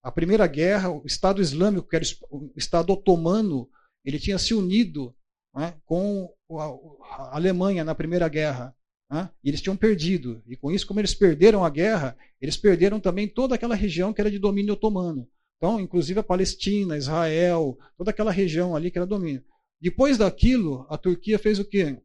[0.04, 3.70] a Primeira Guerra, o Estado Islâmico, que era o Estado Otomano,
[4.04, 5.16] ele tinha se unido
[5.56, 8.76] né, com a Alemanha na Primeira Guerra.
[9.10, 10.44] Né, e eles tinham perdido.
[10.46, 14.20] E com isso, como eles perderam a guerra, eles perderam também toda aquela região que
[14.20, 15.26] era de domínio otomano.
[15.60, 19.44] Então, inclusive a Palestina, Israel, toda aquela região ali que era domínio.
[19.80, 22.02] Depois daquilo, a Turquia fez o quê?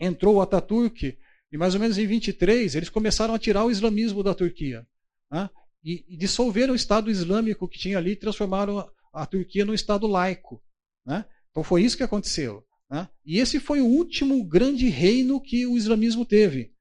[0.00, 1.18] Entrou o Ataturk
[1.52, 4.86] e mais ou menos em 23 eles começaram a tirar o islamismo da Turquia.
[5.30, 5.50] Né?
[5.84, 9.74] E, e, dissolveram o Estado Islâmico que tinha ali e transformaram a, a Turquia num
[9.74, 10.62] Estado laico.
[11.04, 11.26] Né?
[11.50, 12.64] Então foi isso que aconteceu.
[12.90, 13.06] Né?
[13.24, 16.72] E esse foi o último grande reino que o islamismo teve.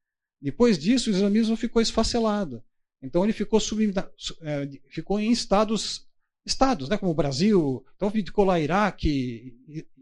[0.41, 2.63] Depois disso, o islamismo ficou esfacelado.
[3.01, 3.93] Então ele ficou, sub,
[4.41, 6.07] é, ficou em estados,
[6.45, 9.55] estados né, como o Brasil, então ficou lá Iraque,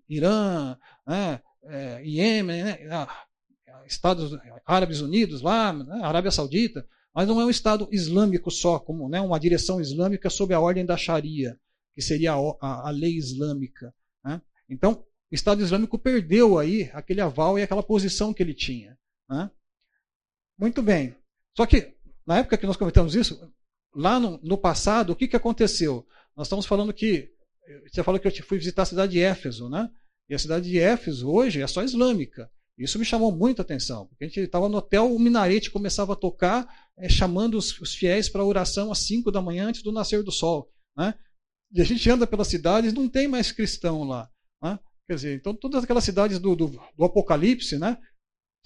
[0.07, 3.25] Irã, né, é, Iêmen, né, ah,
[3.85, 9.07] Estados Árabes Unidos, lá, né, Arábia Saudita, mas não é um Estado islâmico só, como
[9.07, 11.57] né, uma direção islâmica sob a ordem da Sharia,
[11.93, 13.93] que seria a, a, a lei islâmica.
[14.23, 14.41] Né?
[14.69, 18.97] Então, o Estado Islâmico perdeu aí aquele aval e aquela posição que ele tinha.
[19.29, 19.49] Né?
[20.57, 21.15] Muito bem.
[21.55, 23.39] Só que, na época que nós comentamos isso,
[23.93, 26.05] lá no, no passado, o que, que aconteceu?
[26.35, 27.31] Nós estamos falando que.
[27.91, 29.89] Você falou que eu fui visitar a cidade de Éfeso, né?
[30.29, 32.49] E a cidade de Éfeso hoje é só islâmica.
[32.77, 36.15] Isso me chamou muita atenção, porque a gente estava no hotel, o minarete começava a
[36.15, 36.65] tocar,
[36.97, 40.31] é, chamando os, os fiéis para oração às 5 da manhã antes do nascer do
[40.31, 40.71] sol.
[40.97, 41.13] Né?
[41.73, 44.29] E a gente anda pelas cidades, não tem mais cristão lá.
[44.63, 44.79] Né?
[45.07, 47.97] Quer dizer, então todas aquelas cidades do, do, do Apocalipse, né?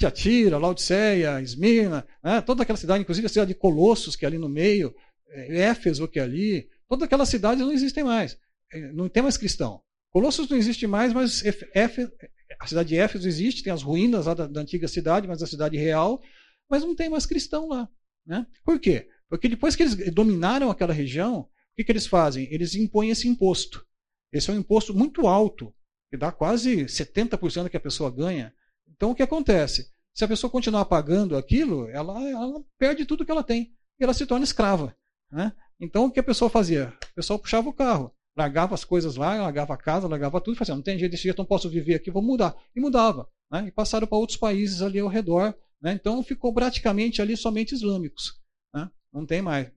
[0.03, 2.41] Tiatira, Laodiceia, Esmirna, né?
[2.41, 4.93] toda aquela cidade, inclusive a cidade de Colossos, que é ali no meio,
[5.29, 8.37] é, Éfeso, que é ali, todas aquelas cidades não existem mais.
[8.71, 9.81] É, não tem mais cristão.
[10.09, 12.11] Colossos não existe mais, mas Éfeso,
[12.59, 15.47] a cidade de Éfeso existe, tem as ruínas lá da, da, antiga cidade, mas a
[15.47, 16.21] cidade real,
[16.69, 17.87] mas não tem mais cristão lá.
[18.25, 18.45] Né?
[18.63, 19.07] Por quê?
[19.29, 22.47] Porque depois que eles dominaram aquela região, o que, que eles fazem?
[22.51, 23.85] Eles impõem esse imposto.
[24.31, 25.73] Esse é um imposto muito alto,
[26.09, 28.53] que dá quase 70% do que a pessoa ganha.
[28.87, 29.92] Então o que acontece?
[30.15, 33.73] Se a pessoa continuar pagando aquilo, ela, ela perde tudo que ela tem.
[33.99, 34.95] E ela se torna escrava.
[35.31, 35.51] Né?
[35.79, 36.93] Então o que a pessoa fazia?
[37.11, 40.75] O pessoal puxava o carro largava as coisas lá, largava a casa, largava tudo, fazia,
[40.75, 42.55] não tem jeito desse jeito, não posso viver aqui, vou mudar.
[42.75, 43.29] E mudava.
[43.51, 43.65] Né?
[43.67, 45.55] E passaram para outros países ali ao redor.
[45.81, 45.93] Né?
[45.93, 48.41] Então ficou praticamente ali somente islâmicos.
[48.73, 48.89] Né?
[49.11, 49.71] Não tem mais.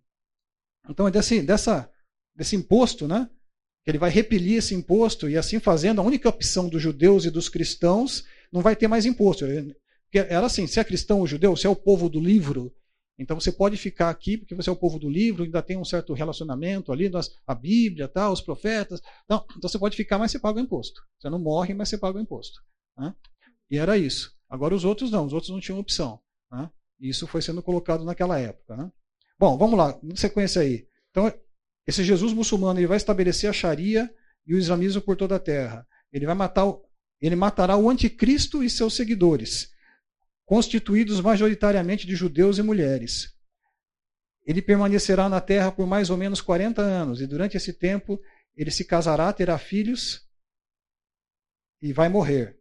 [0.89, 1.91] Então é desse, dessa,
[2.35, 3.29] desse imposto, né?
[3.85, 7.31] que ele vai repelir esse imposto, e assim fazendo, a única opção dos judeus e
[7.31, 9.45] dos cristãos não vai ter mais imposto.
[10.19, 12.75] Era assim, se é cristão ou judeu, se é o povo do livro,
[13.19, 15.85] então você pode ficar aqui porque você é o povo do livro, ainda tem um
[15.85, 17.11] certo relacionamento ali,
[17.47, 19.01] a Bíblia, tá, os profetas.
[19.29, 21.01] Não, então você pode ficar, mas você paga o imposto.
[21.19, 22.61] Você não morre, mas você paga o imposto.
[22.97, 23.15] Né?
[23.71, 24.37] E era isso.
[24.49, 26.21] Agora os outros não, os outros não tinham opção.
[26.53, 26.71] Né?
[27.01, 28.77] Isso foi sendo colocado naquela época.
[28.77, 28.93] Né?
[29.39, 30.87] Bom, vamos lá, sequência aí.
[31.11, 31.33] Então,
[31.87, 34.13] esse Jesus muçulmano ele vai estabelecer a Sharia
[34.47, 35.87] e o islamismo por toda a terra.
[36.13, 36.67] Ele vai matar,
[37.21, 39.75] ele matará o anticristo e seus seguidores
[40.47, 43.35] constituídos majoritariamente de judeus e mulheres.
[44.47, 48.19] Ele permanecerá na terra por mais ou menos 40 anos, e durante esse tempo
[48.57, 50.25] ele se casará, terá filhos
[51.83, 52.59] e vai morrer.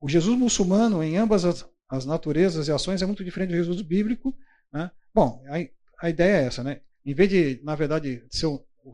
[0.00, 3.82] O Jesus muçulmano, em ambas as, as naturezas e ações, é muito diferente do Jesus
[3.82, 4.34] bíblico.
[4.72, 4.90] Né?
[5.12, 6.80] Bom, a, a, ideia é essa, né?
[7.04, 8.92] Em vez de, na verdade, ser o, o,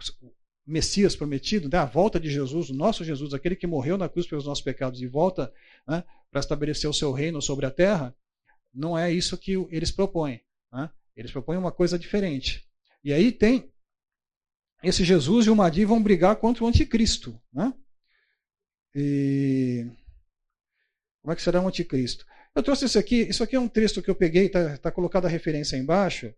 [0.67, 1.79] Messias prometido, né?
[1.79, 5.01] a volta de Jesus, o nosso Jesus, aquele que morreu na cruz pelos nossos pecados
[5.03, 5.53] e volta
[5.87, 6.03] né?
[6.31, 8.15] para estabelecer o seu reino sobre a terra,
[8.73, 10.41] não é isso que eles propõem.
[10.73, 10.91] Né?
[11.15, 12.67] Eles propõem uma coisa diferente.
[13.03, 13.71] E aí tem
[14.83, 17.39] esse Jesus e o Mahdi vão brigar contra o anticristo.
[17.53, 17.73] Né?
[18.95, 19.87] E
[21.21, 22.27] como é que será o anticristo?
[22.55, 25.27] Eu trouxe isso aqui, isso aqui é um texto que eu peguei, está tá colocada
[25.27, 26.33] a referência aí embaixo,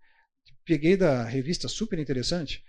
[0.65, 2.65] peguei da revista super interessante?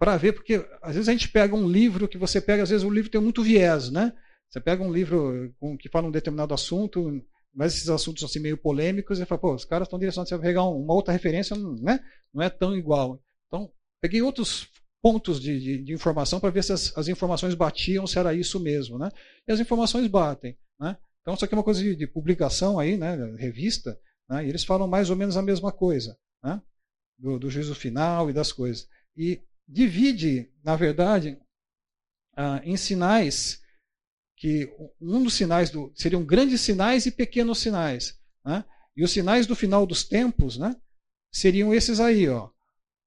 [0.00, 2.86] Para ver, porque às vezes a gente pega um livro que você pega, às vezes
[2.86, 4.14] o livro tem muito viés, né?
[4.48, 7.22] Você pega um livro que fala um determinado assunto,
[7.54, 10.64] mas esses assuntos assim meio polêmicos, e fala, pô, os caras estão direcionando, você pegar
[10.64, 12.00] uma outra referência, né?
[12.32, 13.22] não é tão igual.
[13.46, 14.70] Então, peguei outros
[15.02, 18.58] pontos de, de, de informação para ver se as, as, informações batiam, se era isso
[18.58, 18.98] mesmo.
[18.98, 19.10] Né?
[19.46, 20.56] E as informações batem.
[20.80, 20.96] Né?
[21.20, 23.16] Então, isso aqui é uma coisa de, de publicação aí, né?
[23.36, 24.46] revista, né?
[24.46, 26.58] e eles falam mais ou menos a mesma coisa, né?
[27.18, 28.88] do, do juízo final e das coisas.
[29.14, 31.38] E divide, na verdade,
[32.36, 33.60] ah, em sinais
[34.36, 34.68] que
[35.00, 38.18] um dos sinais do, seriam grandes sinais e pequenos sinais.
[38.44, 38.64] Né?
[38.96, 40.74] E os sinais do final dos tempos né,
[41.30, 42.28] seriam esses aí.
[42.28, 42.50] Ó.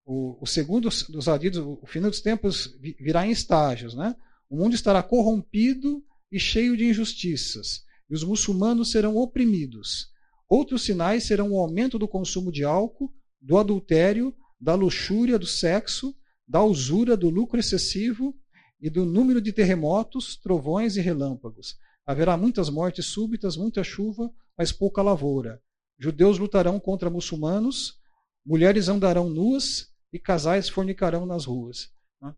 [0.06, 3.93] o, o segundo dos adidos, o fim dos tempos virá em estágios.
[3.93, 4.15] Né?
[4.49, 10.08] O mundo estará corrompido e cheio de injustiças, e os muçulmanos serão oprimidos.
[10.49, 16.15] Outros sinais serão o aumento do consumo de álcool, do adultério, da luxúria do sexo,
[16.48, 18.36] da usura, do lucro excessivo
[18.82, 21.78] e do número de terremotos, trovões e relâmpagos.
[22.06, 25.62] Haverá muitas mortes súbitas, muita chuva, mas pouca lavoura.
[25.98, 28.00] Judeus lutarão contra muçulmanos,
[28.46, 31.92] mulheres andarão nuas e casais fornicarão nas ruas.
[32.22, 32.36] Né?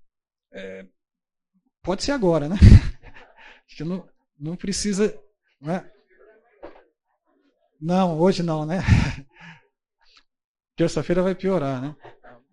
[0.54, 0.86] É,
[1.82, 2.56] pode ser agora, né?
[3.68, 4.08] Acho que não,
[4.40, 5.20] não precisa.
[5.60, 5.90] Né?
[7.82, 8.80] Não, hoje não, né?
[10.78, 11.96] Terça-feira vai piorar, né?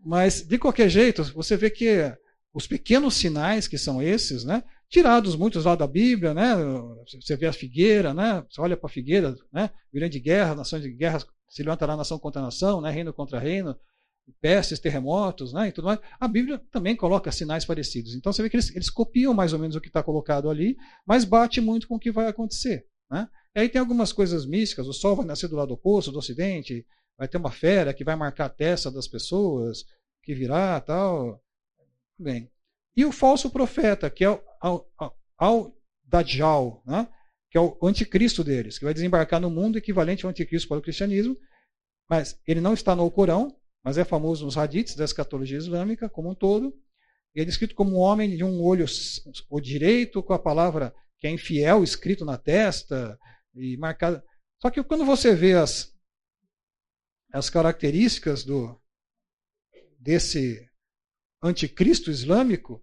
[0.05, 2.13] Mas, de qualquer jeito, você vê que
[2.53, 4.63] os pequenos sinais que são esses, né?
[4.89, 6.55] Tirados muitos lá da Bíblia, né?
[7.21, 8.45] Você vê a figueira, né?
[8.51, 9.71] Você olha para a figueira, né?
[9.93, 12.91] Grande guerra, nações de guerra, se levantará nação contra nação, né?
[12.91, 13.75] Reino contra reino,
[14.41, 15.69] pestes, terremotos, né?
[15.69, 16.01] E tudo mais.
[16.21, 18.15] A Bíblia também coloca sinais parecidos.
[18.15, 20.77] Então você vê que eles, eles copiam mais ou menos o que está colocado ali,
[21.07, 23.29] mas bate muito com o que vai acontecer, né?
[23.55, 24.87] E aí tem algumas coisas místicas.
[24.87, 26.85] O Sol vai nascer do lado oposto, do Ocidente
[27.23, 29.85] vai ter uma fera que vai marcar a testa das pessoas,
[30.25, 31.41] que virá tal.
[32.19, 32.51] Bem.
[32.97, 34.43] E o falso profeta, que é o
[35.39, 37.07] Al, Dajjal, né?
[37.49, 40.83] que é o anticristo deles, que vai desembarcar no mundo equivalente ao anticristo para o
[40.83, 41.37] cristianismo,
[42.11, 46.29] mas ele não está no Corão, mas é famoso nos hadiths da escatologia islâmica como
[46.29, 46.75] um todo.
[47.37, 48.85] E é descrito como um homem de um olho
[49.49, 53.17] o direito, com a palavra que é infiel escrito na testa
[53.55, 54.25] e marcada.
[54.61, 55.93] Só que quando você vê as,
[57.33, 58.79] as características do
[59.99, 60.69] desse
[61.43, 62.83] anticristo islâmico,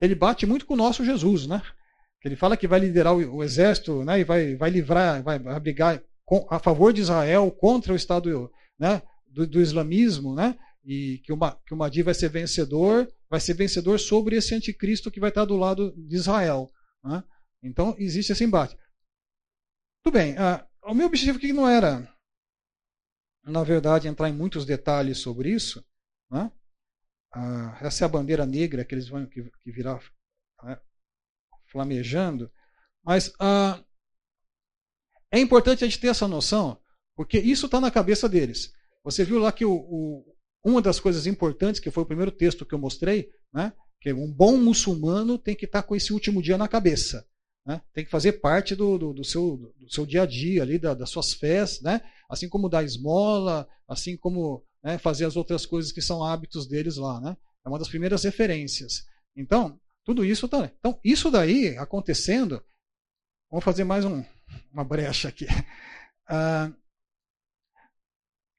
[0.00, 1.62] ele bate muito com o nosso Jesus, né?
[2.24, 4.20] Ele fala que vai liderar o, o exército, né?
[4.20, 9.02] E vai, vai livrar, vai abrigar com, a favor de Israel contra o Estado, né?
[9.26, 10.56] Do, do islamismo, né?
[10.84, 15.10] E que, uma, que o Mahdi vai ser vencedor, vai ser vencedor sobre esse anticristo
[15.10, 16.70] que vai estar do lado de Israel.
[17.02, 17.24] Né?
[17.62, 18.76] Então existe esse embate.
[20.04, 20.34] Tudo bem.
[20.34, 22.11] Uh, o meu objetivo aqui não era
[23.44, 25.84] na verdade, entrar em muitos detalhes sobre isso.
[26.30, 26.50] Né?
[27.32, 30.00] Ah, essa é a bandeira negra que eles vão que, que virar
[30.62, 30.78] né,
[31.70, 32.50] flamejando.
[33.02, 33.82] Mas ah,
[35.30, 36.78] é importante a gente ter essa noção,
[37.16, 38.72] porque isso está na cabeça deles.
[39.02, 42.64] Você viu lá que o, o, uma das coisas importantes, que foi o primeiro texto
[42.64, 46.42] que eu mostrei, né, que um bom muçulmano tem que estar tá com esse último
[46.42, 47.26] dia na cabeça.
[47.64, 47.80] Né?
[47.92, 50.94] Tem que fazer parte do, do, do, seu, do seu dia a dia, ali, da,
[50.94, 52.00] das suas fés, né?
[52.32, 56.96] Assim como dar esmola, assim como né, fazer as outras coisas que são hábitos deles
[56.96, 57.20] lá.
[57.20, 57.36] Né?
[57.62, 59.04] É uma das primeiras referências.
[59.36, 60.72] Então, tudo isso tá.
[60.78, 62.64] Então, isso daí acontecendo,
[63.50, 64.24] vamos fazer mais um,
[64.72, 65.46] uma brecha aqui.
[66.34, 66.72] Ah,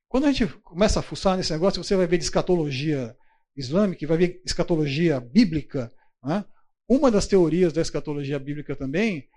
[0.08, 3.18] quando a gente começa a fuçar nesse negócio, você vai ver de escatologia
[3.56, 5.92] islâmica, vai ver escatologia bíblica.
[6.24, 6.46] Né?
[6.88, 9.28] Uma das teorias da escatologia bíblica também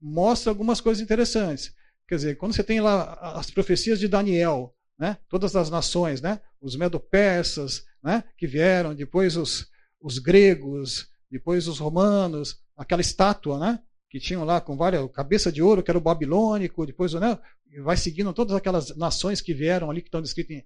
[0.00, 1.72] mostra algumas coisas interessantes.
[2.06, 6.40] Quer dizer, quando você tem lá as profecias de Daniel, né, todas as nações, né,
[6.60, 13.80] os medo-persas né, que vieram, depois os, os gregos, depois os romanos, aquela estátua né,
[14.10, 17.38] que tinham lá com várias cabeça de ouro, que era o babilônico, depois né,
[17.82, 20.62] vai seguindo todas aquelas nações que vieram ali, que estão descritas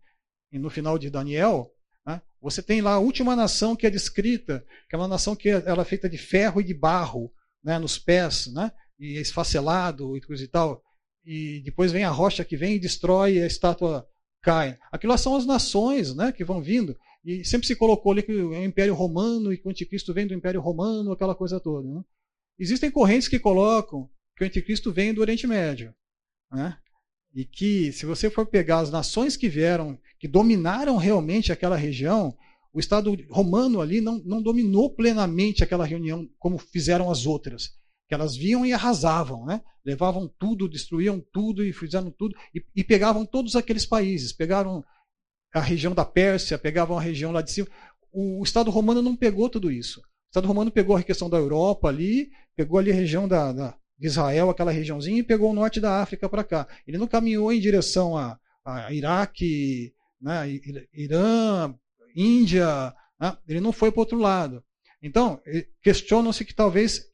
[0.53, 1.72] no final de Daniel.
[2.05, 2.20] Né?
[2.42, 5.83] Você tem lá a última nação que é descrita, que é uma nação que ela
[5.83, 8.72] é feita de ferro e de barro né, nos pés, né?
[8.98, 10.83] e é esfacelado e coisa e tal.
[11.31, 14.09] E depois vem a rocha que vem e destrói e a estátua
[14.41, 14.79] cai.
[14.91, 16.97] Aquilo são as nações né, que vão vindo.
[17.23, 20.27] E sempre se colocou ali que é o Império Romano e que o Anticristo vem
[20.27, 21.87] do Império Romano, aquela coisa toda.
[21.87, 22.03] Né?
[22.59, 25.95] Existem correntes que colocam que o Anticristo vem do Oriente Médio.
[26.51, 26.75] Né?
[27.35, 32.35] E que, se você for pegar as nações que vieram, que dominaram realmente aquela região,
[32.73, 37.78] o Estado romano ali não, não dominou plenamente aquela reunião como fizeram as outras.
[38.09, 39.61] Que elas vinham e arrasavam, né?
[39.88, 44.35] levavam tudo, destruíam tudo e fizeram tudo, e, e pegavam todos aqueles países.
[44.35, 44.85] Pegaram
[45.55, 47.69] a região da Pérsia, pegavam a região lá de cima.
[48.13, 50.00] O, o Estado romano não pegou tudo isso.
[50.00, 53.75] O Estado romano pegou a questão da Europa ali, pegou ali a região da, da,
[53.98, 56.69] de Israel, aquela regiãozinha, e pegou o norte da África para cá.
[56.87, 60.44] Ele não caminhou em direção a, a Iraque, né,
[60.92, 61.75] Irã,
[62.15, 64.63] Índia, né, ele não foi para outro lado.
[65.02, 65.40] Então,
[65.83, 67.06] questionam-se que talvez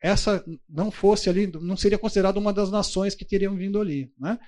[0.00, 4.12] essa não fosse ali, não seria considerada uma das nações que teriam vindo ali.
[4.18, 4.38] Né?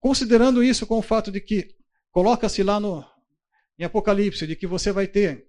[0.00, 1.74] Considerando isso com o fato de que
[2.10, 3.04] coloca-se lá no,
[3.78, 5.46] em Apocalipse, de que você vai ter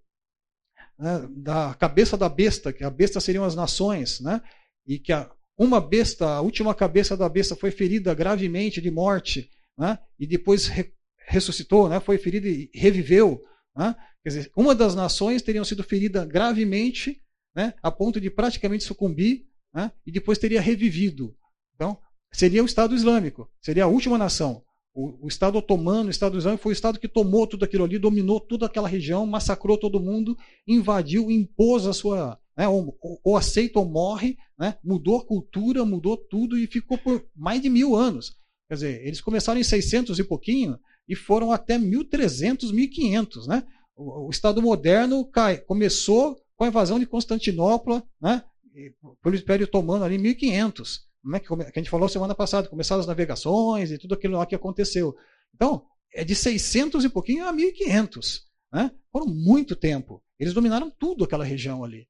[0.97, 4.41] né, da cabeça da besta, que a besta seriam as nações, né,
[4.85, 9.49] e que a, uma besta, a última cabeça da besta foi ferida gravemente de morte,
[9.77, 9.97] né?
[10.19, 10.93] e depois re
[11.29, 11.99] ressuscitou, né?
[11.99, 13.43] foi ferida e reviveu.
[13.75, 13.93] Né?
[14.23, 17.21] Quer dizer, uma das nações teriam sido ferida gravemente,
[17.57, 21.35] né, a ponto de praticamente sucumbir, né, e depois teria revivido.
[21.73, 21.97] Então,
[22.31, 24.61] seria o Estado Islâmico, seria a última nação.
[24.93, 27.97] O, o, Estado otomano, o Estado Islâmico, foi o Estado que tomou tudo aquilo ali,
[27.97, 30.37] dominou toda aquela região, massacrou todo mundo,
[30.67, 32.39] invadiu, impôs a sua.
[32.55, 37.23] Né, ou, ou, aceita ou morre, né, mudou a cultura, mudou tudo e ficou por
[37.35, 38.35] mais de mil anos.
[38.67, 40.77] Quer dizer, eles começaram em 600 e pouquinho
[41.07, 43.47] e foram até 1300, 1500.
[43.47, 43.63] Né?
[43.95, 48.43] O, o Estado moderno cai, começou com a invasão de Constantinopla, né,
[49.23, 53.07] pelo Império Otomano ali em 1500 né, que a gente falou semana passada, começaram as
[53.07, 55.15] navegações e tudo aquilo lá que aconteceu.
[55.53, 58.45] Então, é de 600 e pouquinho a 1500.
[58.71, 58.91] Né?
[59.11, 60.23] Foram muito tempo.
[60.39, 62.07] Eles dominaram tudo aquela região ali.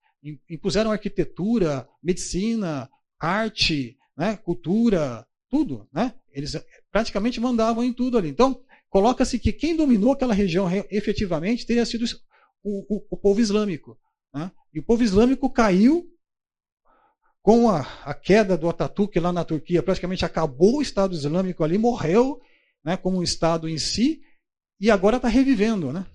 [0.49, 2.89] Impuseram arquitetura, medicina,
[3.19, 5.87] arte, né, cultura, tudo.
[5.91, 6.13] Né?
[6.31, 6.55] Eles
[6.91, 8.29] praticamente mandavam em tudo ali.
[8.29, 12.05] Então, coloca-se que quem dominou aquela região efetivamente teria sido
[12.63, 13.97] o, o, o povo islâmico.
[14.33, 14.51] Né?
[14.73, 16.05] E o povo islâmico caiu
[17.41, 21.77] com a, a, queda do Ataturk lá na Turquia, praticamente acabou o Estado Islâmico ali,
[21.77, 22.41] morreu
[22.83, 24.21] né, como um Estado em si,
[24.79, 25.93] e agora está revivendo.
[25.93, 26.05] Né?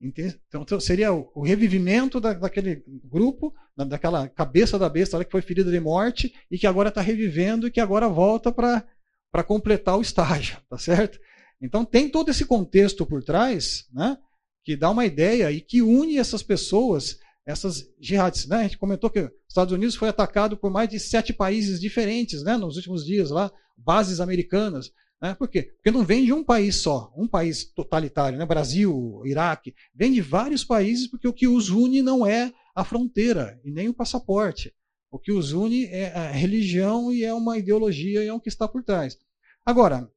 [0.00, 5.42] Então, então seria o, revivimento da, daquele grupo, da, daquela cabeça da besta que foi
[5.42, 10.02] ferida de morte, e que agora está revivendo e que agora volta para completar o
[10.02, 11.20] estágio, tá certo?
[11.60, 14.18] Então tem todo esse contexto por trás, né,
[14.64, 17.18] que dá uma ideia e que une essas pessoas
[17.48, 18.46] essas jihadis.
[18.46, 18.58] Né?
[18.58, 22.42] A gente comentou que os Estados Unidos foi atacado por mais de sete países diferentes
[22.42, 22.58] né?
[22.58, 24.92] nos últimos dias lá, bases americanas.
[25.20, 25.34] Né?
[25.34, 25.62] Por quê?
[25.62, 28.46] Porque não vem de um país só, um país totalitário, né?
[28.46, 33.58] Brasil, Iraque, vem de vários países, porque o que os une não é a fronteira
[33.64, 34.72] e nem o passaporte.
[35.10, 38.50] O que os une é a religião e é uma ideologia e é o que
[38.50, 39.18] está por trás.
[39.64, 40.08] Agora,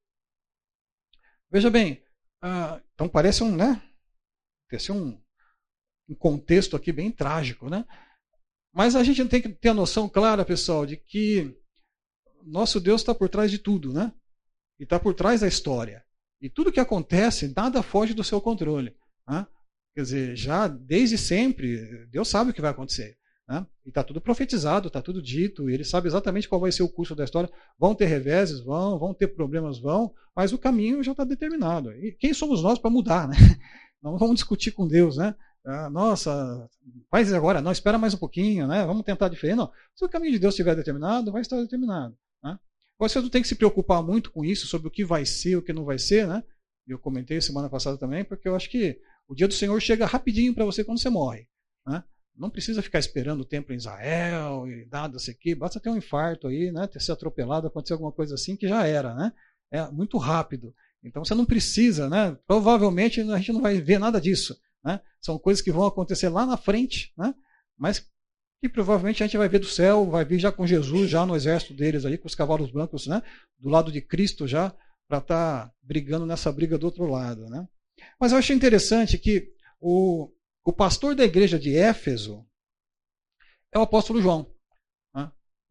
[1.49, 2.03] veja bem,
[2.43, 3.81] uh, então parece um, né?
[4.69, 5.19] Parece um,
[6.11, 7.85] um contexto aqui bem trágico, né?
[8.73, 11.55] Mas a gente tem que ter a noção clara, pessoal, de que
[12.43, 14.13] nosso Deus está por trás de tudo, né?
[14.79, 16.03] E está por trás da história.
[16.41, 18.95] E tudo que acontece, nada foge do seu controle.
[19.27, 19.45] Né?
[19.95, 23.15] Quer dizer, já desde sempre, Deus sabe o que vai acontecer.
[23.47, 23.65] Né?
[23.85, 27.13] E está tudo profetizado, está tudo dito, ele sabe exatamente qual vai ser o curso
[27.13, 27.51] da história.
[27.77, 31.91] Vão ter reveses, vão, vão ter problemas, vão, mas o caminho já está determinado.
[31.93, 33.35] E quem somos nós para mudar, né?
[34.01, 35.35] Não vamos discutir com Deus, né?
[35.63, 36.69] Ah, nossa,
[37.09, 38.83] faz agora, não, espera mais um pouquinho, né?
[38.85, 39.57] Vamos tentar diferente.
[39.57, 42.17] Não, se o caminho de Deus estiver determinado, vai estar determinado.
[42.43, 42.57] Né?
[42.97, 45.61] Você não tem que se preocupar muito com isso, sobre o que vai ser, o
[45.61, 46.43] que não vai ser, né?
[46.87, 50.53] Eu comentei semana passada também, porque eu acho que o dia do Senhor chega rapidinho
[50.53, 51.47] para você quando você morre.
[51.85, 52.03] Né?
[52.35, 55.97] Não precisa ficar esperando o tempo em Israel e nada, sei que, basta ter um
[55.97, 56.87] infarto aí, né?
[56.87, 59.31] Ter sido atropelado, acontecer alguma coisa assim que já era, né?
[59.69, 60.73] É muito rápido.
[61.03, 62.37] Então você não precisa, né?
[62.47, 64.59] Provavelmente a gente não vai ver nada disso.
[64.83, 64.99] Né?
[65.19, 67.33] São coisas que vão acontecer lá na frente, né?
[67.77, 68.05] mas
[68.61, 71.35] que provavelmente a gente vai ver do céu, vai vir já com Jesus, já no
[71.35, 73.21] exército deles ali, com os cavalos brancos, né?
[73.57, 74.75] do lado de Cristo já,
[75.07, 77.49] para estar tá brigando nessa briga do outro lado.
[77.49, 77.67] Né?
[78.19, 80.31] Mas eu achei interessante que o,
[80.63, 82.45] o pastor da igreja de Éfeso
[83.71, 84.50] é o apóstolo João.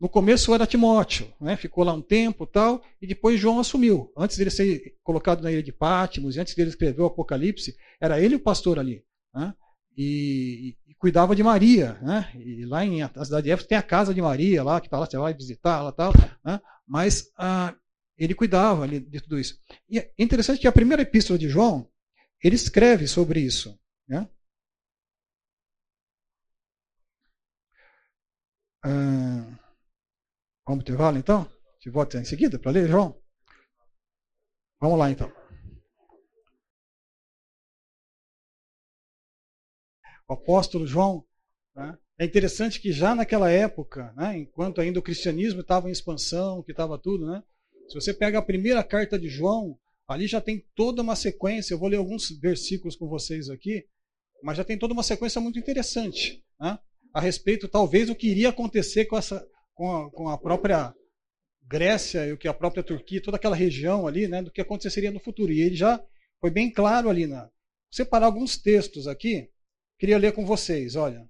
[0.00, 1.58] No começo era Timóteo, né?
[1.58, 4.10] ficou lá um tempo tal, e depois João assumiu.
[4.16, 8.18] Antes dele ser colocado na ilha de Pátimos, e antes dele escrever o Apocalipse, era
[8.18, 9.04] ele o pastor ali.
[9.34, 9.54] Né?
[9.94, 11.98] E, e, cuidava de Maria.
[12.00, 12.32] Né?
[12.34, 14.98] E lá em a cidade de Éfeso tem a casa de Maria lá, que está
[14.98, 16.14] lá, você vai visitar lá tal.
[16.42, 16.58] Né?
[16.86, 17.74] Mas ah,
[18.16, 19.60] ele cuidava ali de tudo isso.
[19.86, 21.86] E é interessante que a primeira epístola de João,
[22.42, 23.78] ele escreve sobre isso.
[24.08, 24.26] Né?
[28.82, 29.59] Ah,
[30.70, 31.50] vamos intervalo então?
[31.80, 33.20] Te volta em seguida para ler, João?
[34.80, 35.30] Vamos lá então.
[40.30, 41.24] o apóstolo João.
[41.74, 41.98] Né?
[42.18, 46.70] É interessante que já naquela época, né, enquanto ainda o cristianismo estava em expansão, que
[46.70, 47.42] estava tudo, né,
[47.88, 51.74] se você pega a primeira carta de João, ali já tem toda uma sequência.
[51.74, 53.84] Eu vou ler alguns versículos com vocês aqui,
[54.40, 56.78] mas já tem toda uma sequência muito interessante né,
[57.12, 59.44] a respeito, talvez, do que iria acontecer com, essa,
[59.74, 60.94] com, a, com a própria
[61.62, 65.10] Grécia e o que a própria Turquia, toda aquela região ali, né, do que aconteceria
[65.10, 65.52] no futuro.
[65.52, 66.02] E ele já
[66.40, 67.42] foi bem claro ali na.
[67.42, 67.50] Vou
[67.92, 69.50] separar alguns textos aqui
[70.00, 71.28] Queria ler com vocês, olha.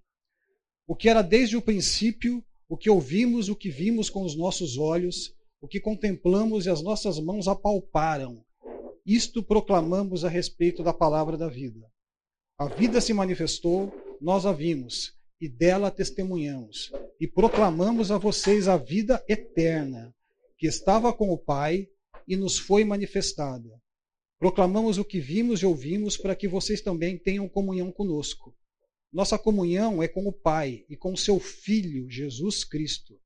[0.86, 4.78] O que era desde o princípio, o que ouvimos, o que vimos com os nossos
[4.78, 8.44] olhos, o que contemplamos e as nossas mãos apalparam.
[9.04, 11.84] Isto proclamamos a respeito da palavra da vida.
[12.56, 18.76] A vida se manifestou, nós a vimos, e dela testemunhamos, e proclamamos a vocês a
[18.76, 20.14] vida eterna,
[20.58, 21.88] que estava com o Pai
[22.28, 23.80] e nos foi manifestada.
[24.38, 28.54] Proclamamos o que vimos e ouvimos para que vocês também tenham comunhão conosco.
[29.12, 33.18] Nossa comunhão é com o Pai e com seu Filho, Jesus Cristo.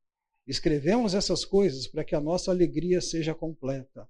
[0.47, 4.07] Escrevemos essas coisas para que a nossa alegria seja completa.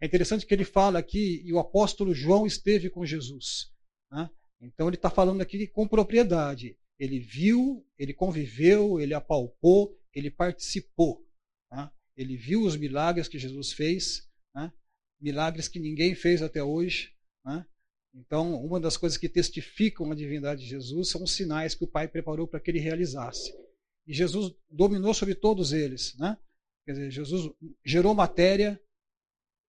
[0.00, 3.70] É interessante que ele fala aqui, e o apóstolo João esteve com Jesus.
[4.10, 4.28] Né?
[4.60, 6.76] Então ele está falando aqui com propriedade.
[6.98, 11.24] Ele viu, ele conviveu, ele apalpou, ele participou.
[11.70, 11.90] Né?
[12.16, 14.72] Ele viu os milagres que Jesus fez, né?
[15.20, 17.14] milagres que ninguém fez até hoje.
[17.44, 17.64] Né?
[18.14, 21.88] Então, uma das coisas que testificam a divindade de Jesus são os sinais que o
[21.88, 23.52] Pai preparou para que ele realizasse.
[24.06, 26.16] E Jesus dominou sobre todos eles.
[26.18, 26.36] Né?
[26.84, 27.52] Quer dizer, Jesus
[27.84, 28.80] gerou matéria,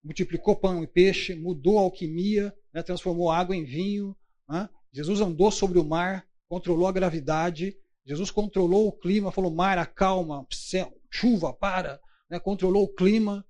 [0.03, 2.81] multiplicou pão e peixe, mudou a alquimia, né?
[2.81, 4.15] transformou água em vinho.
[4.47, 4.69] Né?
[4.93, 7.77] Jesus andou sobre o mar, controlou a gravidade.
[8.05, 12.01] Jesus controlou o clima, falou: mar, acalma, céu, chuva, para.
[12.29, 12.39] Né?
[12.39, 13.45] Controlou o clima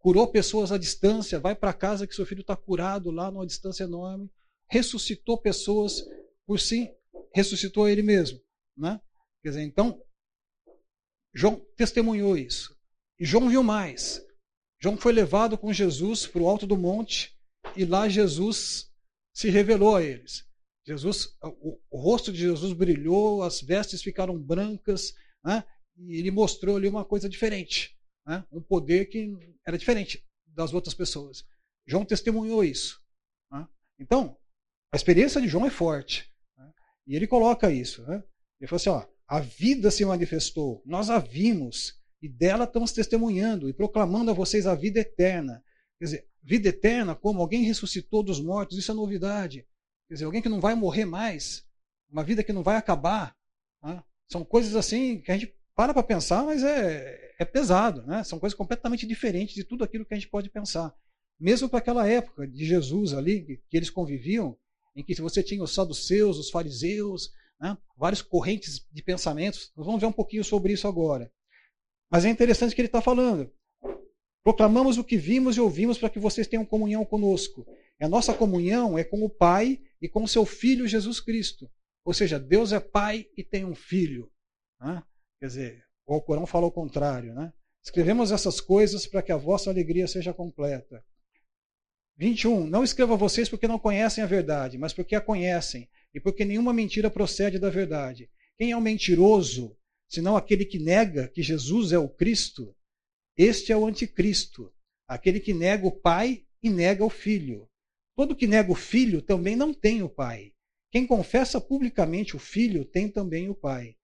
[0.00, 3.84] curou pessoas à distância, vai para casa que seu filho está curado lá numa distância
[3.84, 4.30] enorme,
[4.68, 6.02] ressuscitou pessoas
[6.46, 6.90] por si,
[7.34, 8.40] ressuscitou ele mesmo.
[8.76, 9.00] Né?
[9.42, 10.02] Quer dizer, então,
[11.34, 12.74] João testemunhou isso.
[13.18, 14.24] E João viu mais.
[14.82, 17.38] João foi levado com Jesus para o alto do monte
[17.76, 18.90] e lá Jesus
[19.34, 20.48] se revelou a eles.
[20.92, 25.14] Jesus, o, o rosto de Jesus brilhou, as vestes ficaram brancas,
[25.44, 25.64] né?
[25.96, 28.44] e ele mostrou ali uma coisa diferente né?
[28.52, 29.36] um poder que
[29.66, 31.44] era diferente das outras pessoas.
[31.86, 33.00] João testemunhou isso.
[33.50, 33.66] Né?
[33.98, 34.36] Então,
[34.92, 36.32] a experiência de João é forte.
[36.56, 36.72] Né?
[37.06, 38.02] E ele coloca isso.
[38.02, 38.22] Né?
[38.60, 43.68] Ele falou assim: ó, a vida se manifestou, nós a vimos, e dela estamos testemunhando
[43.68, 45.64] e proclamando a vocês a vida eterna.
[45.98, 49.66] Quer dizer, vida eterna, como alguém ressuscitou dos mortos, isso é novidade.
[50.10, 51.64] Quer dizer, alguém que não vai morrer mais,
[52.10, 53.32] uma vida que não vai acabar.
[53.80, 54.02] Né?
[54.28, 58.24] São coisas assim que a gente para para pensar, mas é, é pesado, né?
[58.24, 60.92] São coisas completamente diferentes de tudo aquilo que a gente pode pensar.
[61.38, 64.58] Mesmo para aquela época de Jesus ali, que, que, eles conviviam,
[64.96, 67.30] em que você tinha os saduceus, os fariseus,
[67.60, 67.78] né?
[67.96, 69.70] várias correntes de pensamentos.
[69.76, 71.30] Nós vamos ver um pouquinho sobre isso agora.
[72.10, 73.48] Mas é interessante que ele está falando.
[74.42, 77.64] Proclamamos o que vimos e ouvimos para que vocês tenham comunhão conosco.
[78.00, 81.70] A nossa comunhão é com o Pai e com seu Filho Jesus Cristo.
[82.04, 84.30] Ou seja, Deus é Pai e tem um Filho.
[84.80, 85.02] Né?
[85.38, 87.52] Quer dizer, o Alcorão fala o contrário, né?
[87.82, 91.02] Escrevemos essas coisas para que a vossa alegria seja completa.
[92.16, 92.66] 21.
[92.66, 96.72] Não escreva vocês porque não conhecem a verdade, mas porque a conhecem, e porque nenhuma
[96.72, 98.30] mentira procede da verdade.
[98.58, 99.74] Quem é o mentiroso,
[100.06, 102.76] senão aquele que nega que Jesus é o Cristo?
[103.36, 104.70] Este é o anticristo,
[105.08, 107.69] aquele que nega o Pai e nega o Filho.
[108.16, 110.52] Todo que nega o Filho também não tem o Pai.
[110.90, 113.96] Quem confessa publicamente o Filho tem também o Pai.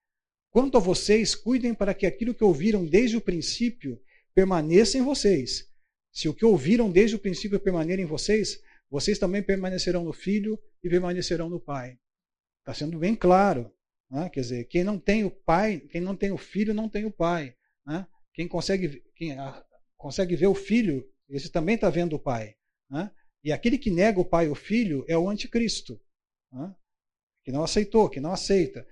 [0.51, 4.01] Quanto a vocês, cuidem para que aquilo que ouviram desde o princípio
[4.35, 5.69] permaneça em vocês.
[6.13, 10.59] Se o que ouviram desde o princípio permanecer em vocês, vocês também permanecerão no Filho
[10.83, 11.99] e permanecerão no Pai.
[12.61, 13.71] Está sendo bem claro.
[14.11, 14.31] Né?
[14.31, 17.11] Quer dizer, quem não tem o Pai, quem não tem o Filho, não tem o
[17.11, 17.55] Pai.
[17.85, 18.07] Né?
[18.33, 19.65] Quem, consegue, quem a,
[19.97, 22.55] consegue ver o Filho, esse também está vendo o Pai.
[22.89, 23.11] Né?
[23.47, 26.01] E aquele que nega o Pai e o Filho é o anticristo.
[26.53, 26.75] Né?
[27.45, 28.85] Que não aceitou, que não aceita.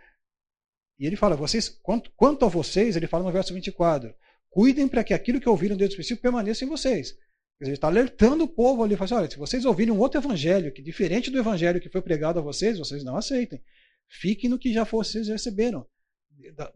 [0.96, 4.14] E ele fala, vocês, quanto, quanto a vocês, ele fala no verso 24,
[4.48, 7.18] cuidem para que aquilo que ouviram desde o princípio permaneça em vocês.
[7.61, 10.72] Ele está alertando o povo ali, fala assim, olha, se vocês ouvirem um outro evangelho,
[10.72, 13.61] que diferente do evangelho que foi pregado a vocês, vocês não aceitem.
[14.09, 15.84] Fiquem no que já vocês receberam,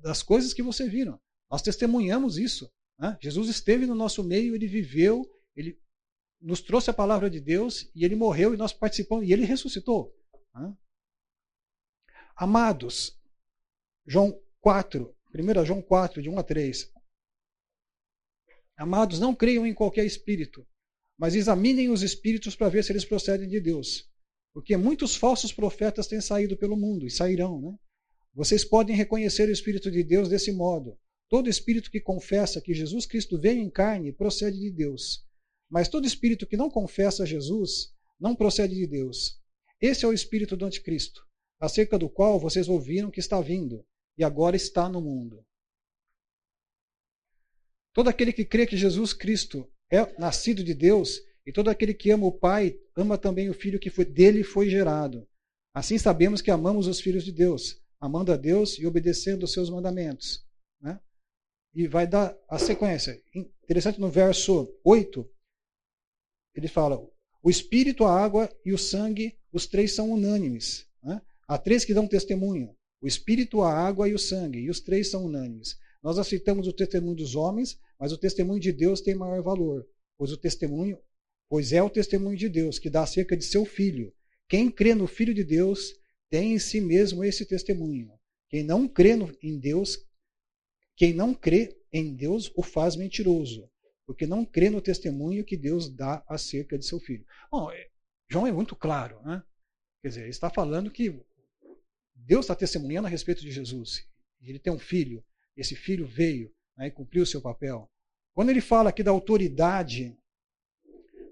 [0.01, 1.17] das coisas que vocês viram.
[1.49, 2.69] Nós testemunhamos isso.
[2.99, 3.17] Né?
[3.23, 5.25] Jesus esteve no nosso meio, ele viveu,
[5.55, 5.79] ele
[6.41, 10.15] nos trouxe a palavra de Deus e ele morreu e nós participamos e ele ressuscitou.
[10.55, 10.77] Né?
[12.37, 13.19] Amados,
[14.07, 16.93] João 4, 1 João 4, de 1 a 3.
[18.77, 20.67] Amados, não creiam em qualquer espírito,
[21.19, 24.09] mas examinem os espíritos para ver se eles procedem de Deus.
[24.55, 27.79] Porque muitos falsos profetas têm saído pelo mundo e sairão, né?
[28.33, 30.97] Vocês podem reconhecer o Espírito de Deus desse modo.
[31.29, 35.28] Todo espírito que confessa que Jesus Cristo veio em carne procede de Deus.
[35.71, 39.41] Mas todo espírito que não confessa Jesus não procede de Deus.
[39.81, 41.25] Esse é o espírito do anticristo,
[41.61, 43.85] acerca do qual vocês ouviram que está vindo
[44.17, 45.45] e agora está no mundo.
[47.93, 52.11] Todo aquele que crê que Jesus Cristo é nascido de Deus, e todo aquele que
[52.11, 55.27] ama o Pai, ama também o Filho que foi, dele foi gerado.
[55.73, 59.71] Assim sabemos que amamos os filhos de Deus, amando a Deus e obedecendo os seus
[59.71, 60.45] mandamentos.
[60.81, 61.01] Né?
[61.75, 63.21] E vai dar a sequência.
[63.35, 65.29] Interessante no verso 8,
[66.59, 67.01] ele fala:
[67.43, 70.87] o Espírito, a água e o sangue, os três são unânimes.
[71.03, 71.21] Né?
[71.47, 75.11] Há três que dão testemunho: o espírito, a água e o sangue, e os três
[75.11, 75.77] são unânimes.
[76.03, 79.87] Nós aceitamos o testemunho dos homens, mas o testemunho de Deus tem maior valor,
[80.17, 80.99] pois o testemunho
[81.49, 84.13] pois é o testemunho de Deus que dá acerca de seu Filho.
[84.49, 85.95] Quem crê no Filho de Deus
[86.29, 88.13] tem em si mesmo esse testemunho.
[88.51, 89.99] Quem não crê em Deus,
[90.97, 93.69] quem não crê em Deus o faz mentiroso,
[94.09, 97.27] porque não crê no testemunho que Deus dá acerca de seu filho.
[97.53, 97.91] Bom, é,
[98.31, 99.43] João é muito claro, né?
[100.01, 101.23] Quer dizer, ele está falando que
[102.15, 104.09] Deus está testemunhando a respeito de Jesus.
[104.41, 105.23] Ele tem um filho,
[105.55, 107.87] esse filho veio né, e cumpriu o seu papel.
[108.33, 110.17] Quando ele fala aqui da autoridade,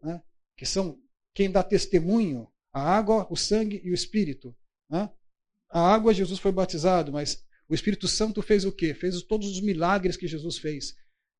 [0.03, 0.22] né,
[0.55, 1.03] que são
[1.33, 4.55] quem dá testemunho, a água, o sangue e o espírito.
[4.91, 5.11] Né?
[5.70, 8.93] A água, Jesus foi batizado, mas o Espírito Santo fez o quê?
[8.93, 10.95] Fez todos os milagres que Jesus fez.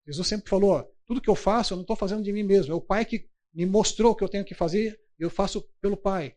[0.07, 2.72] Jesus sempre falou: ó, tudo que eu faço, eu não estou fazendo de mim mesmo.
[2.72, 5.96] É o Pai que me mostrou o que eu tenho que fazer, eu faço pelo
[5.96, 6.34] Pai.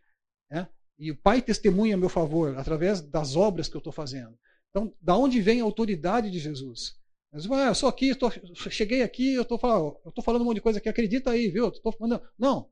[0.49, 0.67] Né?
[0.97, 4.37] E o Pai testemunha a meu favor através das obras que eu estou fazendo.
[4.69, 6.97] Então, da onde vem a autoridade de Jesus?
[7.33, 8.29] Jesus ah, eu sou aqui, tô,
[8.69, 11.71] cheguei aqui, eu estou falando, eu um monte de coisa que acredita aí, viu?
[11.71, 12.69] Tô falando, não.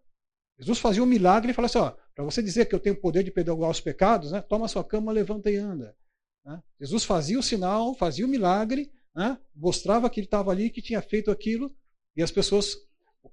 [0.60, 3.32] Jesus fazia um milagre e falava assim: para você dizer que eu tenho poder de
[3.32, 5.96] perdoar os pecados, né, toma sua cama, levanta e anda.
[6.44, 6.62] Né?
[6.80, 9.38] Jesus fazia o sinal, fazia o milagre, né?
[9.56, 11.76] mostrava que ele estava ali, que tinha feito aquilo,
[12.18, 12.76] e as pessoas,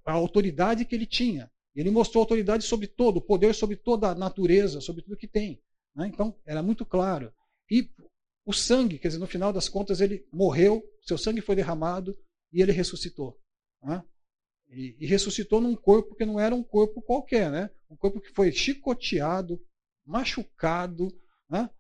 [0.05, 1.51] a autoridade que ele tinha.
[1.75, 5.61] Ele mostrou autoridade sobre todo, poder sobre toda a natureza, sobre tudo que tem.
[5.97, 6.07] Né?
[6.07, 7.33] Então, era muito claro.
[7.69, 7.91] E
[8.45, 12.17] o sangue, quer dizer, no final das contas, ele morreu, seu sangue foi derramado
[12.53, 13.41] e ele ressuscitou.
[13.83, 14.05] Né?
[14.69, 17.71] E, e, ressuscitou num corpo que não era um corpo qualquer, né?
[17.91, 19.61] um corpo que foi chicoteado,
[20.05, 21.09] machucado,
[21.49, 21.71] né?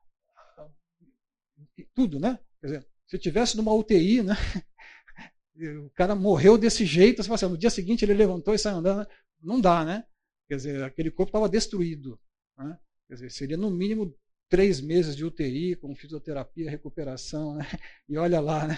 [1.94, 2.38] tudo, né?
[2.60, 4.34] Quer dizer, se tivesse numa UTI, né?
[5.56, 8.78] o cara morreu desse jeito, você fala assim, no dia seguinte ele levantou e saiu
[8.78, 9.06] andando,
[9.40, 10.04] não dá, né?
[10.48, 12.18] Quer dizer, aquele corpo estava destruído.
[12.58, 12.78] Né?
[13.08, 14.14] Quer dizer, seria no mínimo
[14.48, 17.64] três meses de UTI, com fisioterapia, recuperação, né?
[18.08, 18.76] E olha lá, né?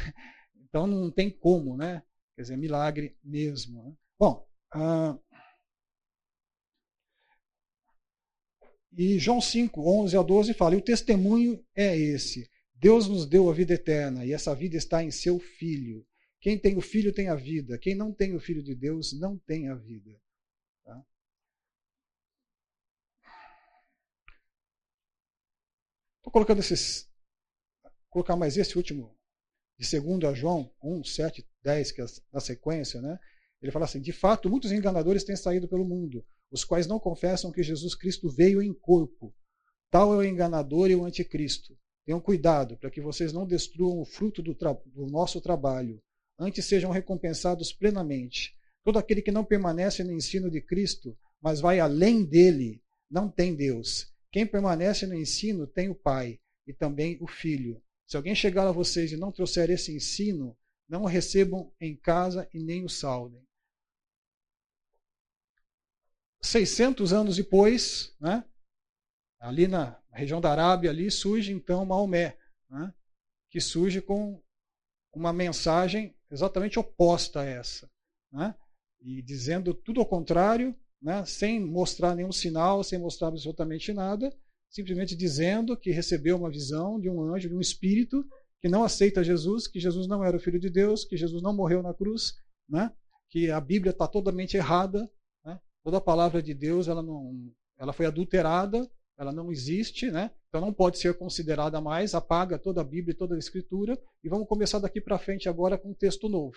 [0.68, 2.03] Então não tem como, né?
[2.35, 3.83] Quer dizer, milagre mesmo.
[3.83, 3.95] Né?
[4.18, 5.18] Bom, ah,
[8.97, 13.51] e João 5, 11 a 12 fala, e o testemunho é esse, Deus nos deu
[13.51, 16.07] a vida eterna e essa vida está em seu Filho.
[16.47, 17.76] Quem tem o Filho tem a vida.
[17.76, 20.16] Quem não tem o Filho de Deus não tem a vida.
[20.84, 21.05] Tá?
[26.18, 27.11] Estou colocando esses.
[28.09, 29.18] Colocar mais esse último,
[29.76, 33.18] de segundo a João 1, 7, 10, que é a sequência, né?
[33.61, 37.51] Ele fala assim: De fato, muitos enganadores têm saído pelo mundo, os quais não confessam
[37.51, 39.34] que Jesus Cristo veio em corpo.
[39.90, 41.76] Tal é o enganador e o anticristo.
[42.05, 46.01] Tenham cuidado para que vocês não destruam o fruto do, do, nosso trabalho,
[46.39, 48.57] antes sejam recompensados plenamente.
[48.84, 53.55] Todo aquele que não permanece no ensino de Cristo, mas vai além dele, não tem
[53.55, 54.12] Deus.
[54.30, 57.82] Quem permanece no ensino tem o Pai e também o Filho.
[58.07, 60.57] Se alguém chegar a vocês e não trouxer esse ensino,
[60.89, 63.45] não o recebam em casa e nem o saudem.
[66.41, 68.45] 600 anos depois, né,
[69.41, 72.39] ali na região da Arábia, ali surge então Maomé,
[72.70, 72.95] né,
[73.51, 74.41] que surge com
[75.12, 77.89] uma mensagem exatamente oposta a essa,
[78.33, 78.55] né,
[79.01, 84.35] e dizendo tudo ao contrário, né, sem mostrar nenhum sinal, sem mostrar absolutamente nada,
[84.68, 88.24] simplesmente dizendo que recebeu uma visão de um anjo, de um espírito
[88.61, 91.55] que não aceita Jesus, que Jesus não era o filho de Deus, que Jesus não
[91.55, 92.35] morreu na cruz,
[92.68, 92.93] né,
[93.31, 95.09] que a Bíblia está totalmente errada,
[95.45, 100.31] né, toda a palavra de Deus ela não, ela foi adulterada ela não existe, né?
[100.57, 104.28] Então não pode ser considerada mais, apaga toda a Bíblia e toda a Escritura, e
[104.30, 106.57] vamos começar daqui para frente agora com um texto novo.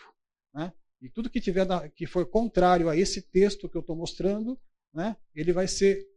[0.54, 0.72] Né?
[1.02, 4.58] E tudo que tiver na, que for contrário a esse texto que eu estou mostrando,
[4.94, 6.08] né, ele vai ser,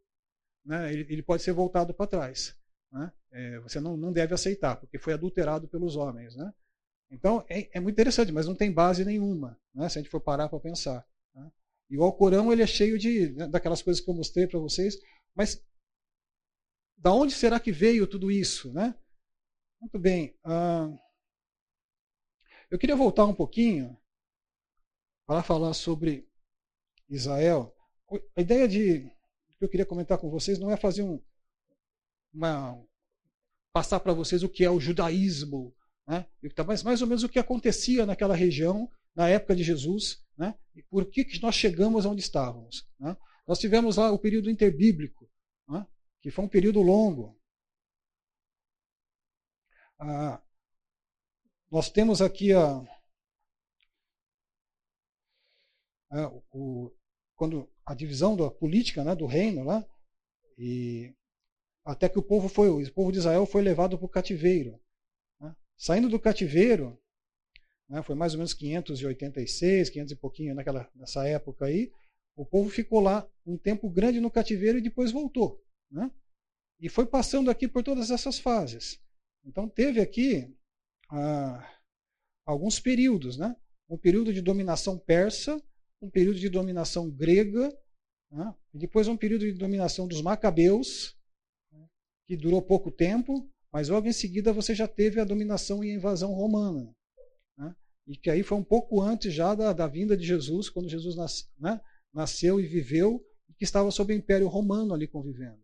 [0.64, 2.56] né, ele, ele pode ser voltado para trás.
[2.92, 3.12] Né?
[3.32, 6.36] É, você não, não deve aceitar, porque foi adulterado pelos homens.
[6.36, 6.54] Né?
[7.10, 10.20] Então é, é muito interessante, mas não tem base nenhuma, né, se a gente for
[10.20, 11.04] parar para pensar.
[11.34, 11.50] Né?
[11.90, 14.96] E o Alcorão ele é cheio de né, daquelas coisas que eu mostrei para vocês,
[15.34, 15.60] mas
[17.02, 18.72] da onde será que veio tudo isso?
[18.72, 18.94] Né?
[19.80, 20.38] Muito bem.
[20.46, 20.96] Uh,
[22.70, 23.98] eu queria voltar um pouquinho
[25.26, 26.28] para falar sobre
[27.08, 27.74] Israel.
[28.36, 29.10] A ideia de
[29.58, 31.20] que eu queria comentar com vocês não é fazer um,
[32.32, 32.80] uma,
[33.72, 35.74] passar para vocês o que é o judaísmo,
[36.06, 36.26] né?
[36.64, 40.54] mas mais ou menos o que acontecia naquela região na época de Jesus, né?
[40.74, 42.88] e por que, que nós chegamos onde estávamos.
[42.98, 43.16] Né?
[43.46, 45.31] Nós tivemos lá o período interbíblico?
[46.22, 47.36] Que foi um período longo.
[49.98, 50.40] Ah,
[51.70, 52.80] nós temos aqui a,
[56.10, 56.92] a o,
[57.34, 59.84] quando a divisão da política né, do reino, né,
[60.56, 61.12] e
[61.84, 64.80] até que o povo foi, o povo de Israel foi levado para o cativeiro.
[65.40, 65.54] Né.
[65.76, 66.96] Saindo do cativeiro,
[67.88, 71.90] né, foi mais ou menos 586, 500 e pouquinho naquela, nessa época aí,
[72.36, 75.60] o povo ficou lá um tempo grande no cativeiro e depois voltou.
[75.92, 76.10] Né?
[76.80, 79.00] E foi passando aqui por todas essas fases.
[79.44, 80.52] Então teve aqui
[81.10, 81.78] ah,
[82.44, 83.54] alguns períodos, né?
[83.88, 85.62] Um período de dominação persa,
[86.00, 87.68] um período de dominação grega,
[88.30, 88.54] né?
[88.72, 91.16] e depois um período de dominação dos macabeus,
[92.26, 95.94] que durou pouco tempo, mas logo em seguida você já teve a dominação e a
[95.94, 96.94] invasão romana.
[97.58, 97.76] Né?
[98.06, 101.16] E que aí foi um pouco antes já da, da vinda de Jesus, quando Jesus
[101.58, 101.80] né?
[102.12, 105.61] nasceu e viveu, e que estava sob o Império Romano ali convivendo.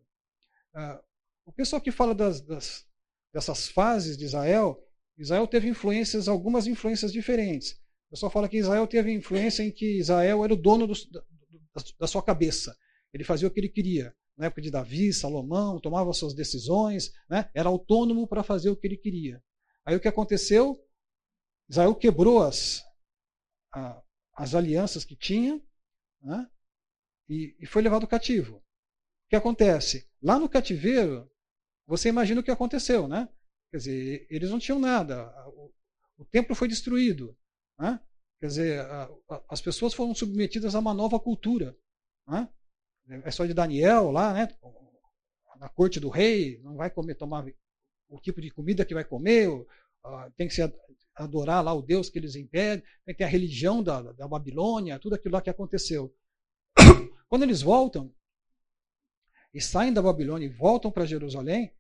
[0.75, 1.01] Ah,
[1.47, 2.87] o pessoal que fala das, das,
[3.33, 4.83] dessas fases de Israel,
[5.17, 7.73] Israel teve influências, algumas influências diferentes.
[8.09, 11.23] O pessoal fala que Israel teve influência em que Israel era o dono do, da,
[12.01, 12.77] da sua cabeça.
[13.13, 14.15] Ele fazia o que ele queria.
[14.37, 17.51] Na época de Davi, Salomão, tomava suas decisões, né?
[17.55, 19.43] era autônomo para fazer o que ele queria.
[19.85, 20.81] Aí o que aconteceu?
[21.69, 22.83] Israel quebrou as,
[23.73, 24.03] a,
[24.35, 25.61] as alianças que tinha
[26.23, 26.49] né?
[27.29, 28.63] e, e foi levado cativo.
[29.29, 30.09] O que acontece?
[30.23, 31.31] Lá no cativeiro,
[31.87, 33.29] você imagina o que aconteceu, né?
[33.71, 35.31] Quer dizer, eles não tinham nada.
[35.49, 35.71] O,
[36.17, 37.37] o templo foi destruído.
[37.79, 38.01] Né?
[38.41, 41.77] Quer dizer, a, a, as pessoas foram submetidas a uma nova cultura.
[42.27, 42.49] Né?
[43.23, 44.49] É só de Daniel lá, né?
[45.61, 47.45] Na corte do rei, não vai comer, tomar
[48.09, 49.67] o tipo de comida que vai comer, uh,
[50.39, 50.63] tem que se
[51.15, 55.17] adorar lá o Deus que eles impedem, tem que a religião da, da Babilônia, tudo
[55.17, 56.15] aquilo lá que aconteceu.
[57.29, 58.11] Quando eles voltam
[59.53, 61.73] e saem da Babilônia e voltam para Jerusalém,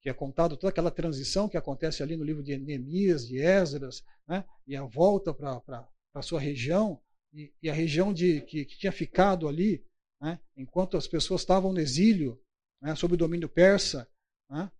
[0.00, 4.04] que é contado toda aquela transição que acontece ali no livro de Neemias, de Esdras,
[4.28, 4.44] né?
[4.66, 7.00] e a volta para a sua região,
[7.32, 9.84] e, e, a região de, que, que tinha ficado ali,
[10.20, 10.38] né?
[10.56, 12.40] enquanto as pessoas estavam no exílio,
[12.80, 12.94] né?
[12.94, 14.08] sob o domínio persa,
[14.48, 14.70] né?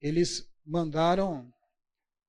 [0.00, 1.52] eles mandaram,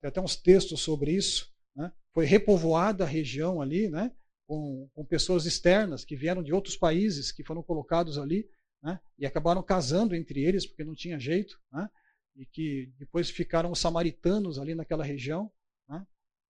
[0.02, 1.94] tem até uns textos sobre isso, né?
[2.12, 4.12] foi repovoada a região ali, né?
[4.48, 8.50] com, com pessoas externas que vieram de outros países, que foram colocados ali,
[8.82, 9.00] né?
[9.18, 11.90] e acabaram casando entre eles, porque não tinha jeito, né?
[12.36, 15.52] e que depois ficaram os samaritanos ali naquela região.
[15.90, 16.06] Né?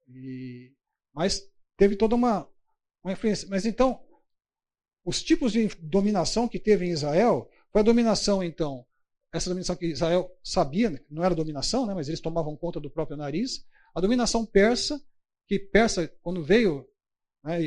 [0.10, 0.74] E,
[1.14, 2.48] mas teve toda uma,
[3.04, 3.48] uma influência.
[3.50, 4.04] Mas então,
[5.06, 8.86] os tipos de dominação que teve em Israel foi a dominação, então,
[9.34, 13.18] essa dominação que Israel sabia, não era dominação, né, mas eles tomavam conta do próprio
[13.18, 13.66] nariz.
[13.94, 15.02] A dominação persa,
[15.48, 16.88] que persa, quando veio,
[17.44, 17.60] né,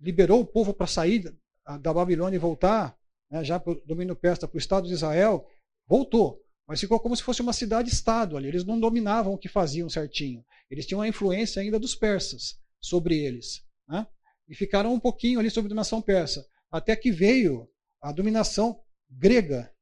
[0.00, 1.36] liberou o povo para sair
[1.80, 2.97] da Babilônia e voltar,
[3.30, 5.46] né, já para o domínio persa, para o Estado de Israel,
[5.86, 6.42] voltou.
[6.66, 8.48] Mas ficou como se fosse uma cidade-estado ali.
[8.48, 10.44] Eles não dominavam o que faziam certinho.
[10.70, 13.66] Eles tinham a influência ainda dos persas sobre eles.
[13.88, 14.06] Né?
[14.46, 16.46] E ficaram um pouquinho ali sob a dominação persa.
[16.70, 17.70] Até que veio
[18.02, 19.74] a dominação grega,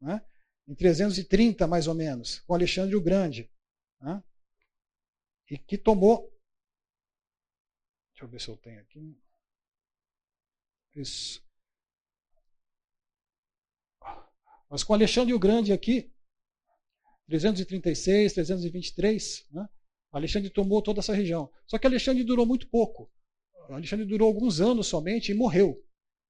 [0.00, 0.24] né?
[0.68, 3.50] em 330 mais ou menos, com Alexandre o Grande.
[4.00, 4.22] Né?
[5.50, 6.32] E que tomou.
[8.12, 9.18] Deixa eu ver se eu tenho aqui.
[10.94, 11.47] Isso.
[14.70, 16.10] Mas com Alexandre o Grande aqui,
[17.26, 19.68] 336, 323, né?
[20.10, 21.50] Alexandre tomou toda essa região.
[21.66, 23.10] Só que Alexandre durou muito pouco.
[23.68, 25.82] Alexandre durou alguns anos somente e morreu.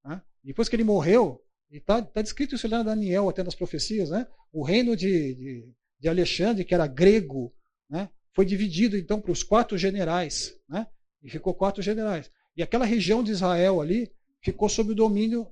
[0.04, 0.20] Né?
[0.42, 4.26] Depois que ele morreu, está tá descrito isso lá em Daniel, até nas profecias, né?
[4.52, 7.54] o reino de, de, de Alexandre, que era grego,
[7.88, 8.10] né?
[8.32, 10.58] foi dividido então para os quatro generais.
[10.68, 10.86] Né?
[11.22, 12.30] E ficou quatro generais.
[12.56, 14.10] E aquela região de Israel ali
[14.40, 15.46] ficou sob o domínio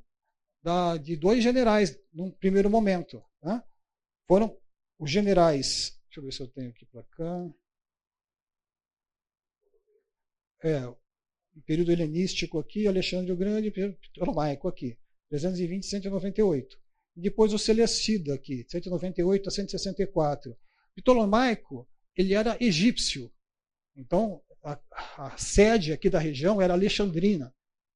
[0.67, 3.23] da, de dois generais num primeiro momento.
[3.41, 3.63] Né?
[4.27, 4.59] Foram
[4.99, 7.51] os generais, deixa eu ver se eu tenho aqui para cá.
[10.65, 14.99] É, o período helenístico aqui, Alexandre o Grande, ptolomaico aqui,
[15.29, 16.77] 320 e 198.
[17.15, 20.51] E depois o Seleucida aqui, 198 a 164.
[20.51, 20.57] O
[21.01, 23.33] Ptolomaico, ele era egípcio.
[23.95, 24.81] Então, a,
[25.17, 27.55] a sede aqui da região era Alexandrina.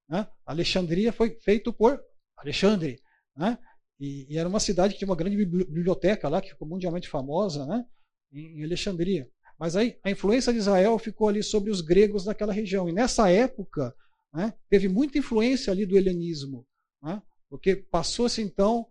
[0.08, 0.24] Né?
[0.46, 2.00] Alexandria foi feito por
[2.40, 3.00] Alexandre.
[3.36, 3.58] Né?
[3.98, 7.66] E, e, era uma cidade que tinha uma grande biblioteca lá, que ficou mundialmente famosa,
[7.66, 7.84] né?
[8.32, 9.28] em, Alexandria.
[9.58, 12.88] Mas aí a influência de Israel ficou ali sobre os gregos daquela região.
[12.88, 13.94] E nessa época,
[14.32, 16.66] né, teve muita influência ali do helenismo,
[17.02, 17.20] né?
[17.48, 18.86] porque passou-se então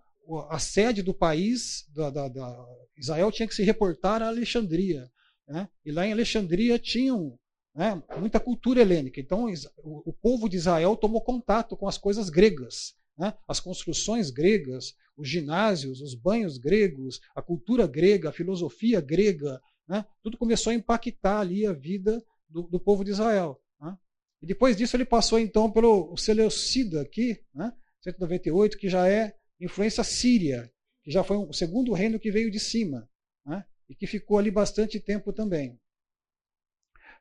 [0.49, 5.09] a sede do país, da, da, da, Israel tinha que se reportar a Alexandria.
[5.47, 5.67] Né?
[5.83, 7.35] E lá em Alexandria tinham
[7.73, 9.19] né, muita cultura helênica.
[9.19, 9.47] Então
[9.77, 13.33] o, o povo de Israel tomou contato com as coisas gregas né?
[13.45, 20.05] as construções gregas, os ginásios, os banhos gregos, a cultura grega, a filosofia grega, né?
[20.23, 23.61] tudo começou a impactar ali a vida do, do povo de Israel.
[23.81, 23.97] Né?
[24.41, 27.73] E depois disso ele passou então pelo Seleucida aqui, né?
[28.01, 30.71] 198, que já é influência síria,
[31.03, 33.09] que já foi o segundo reino que veio de cima,
[33.45, 33.65] né?
[33.89, 35.77] e que ficou ali bastante tempo também.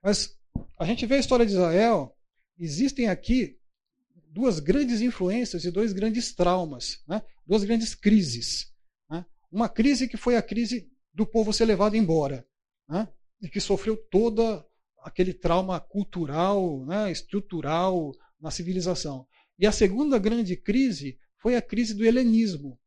[0.01, 0.39] Mas
[0.79, 2.17] a gente vê a história de Israel,
[2.57, 3.58] existem aqui
[4.31, 7.23] duas grandes influências e dois grandes traumas, né?
[7.47, 8.73] duas grandes crises.
[9.11, 9.25] Né?
[9.51, 12.47] Uma crise que foi a crise do povo ser levado embora,
[12.89, 13.09] né?
[13.41, 14.65] e que sofreu toda
[15.03, 17.11] aquele trauma cultural, né?
[17.11, 19.27] estrutural na civilização.
[19.59, 22.79] E a segunda grande crise foi a crise do helenismo.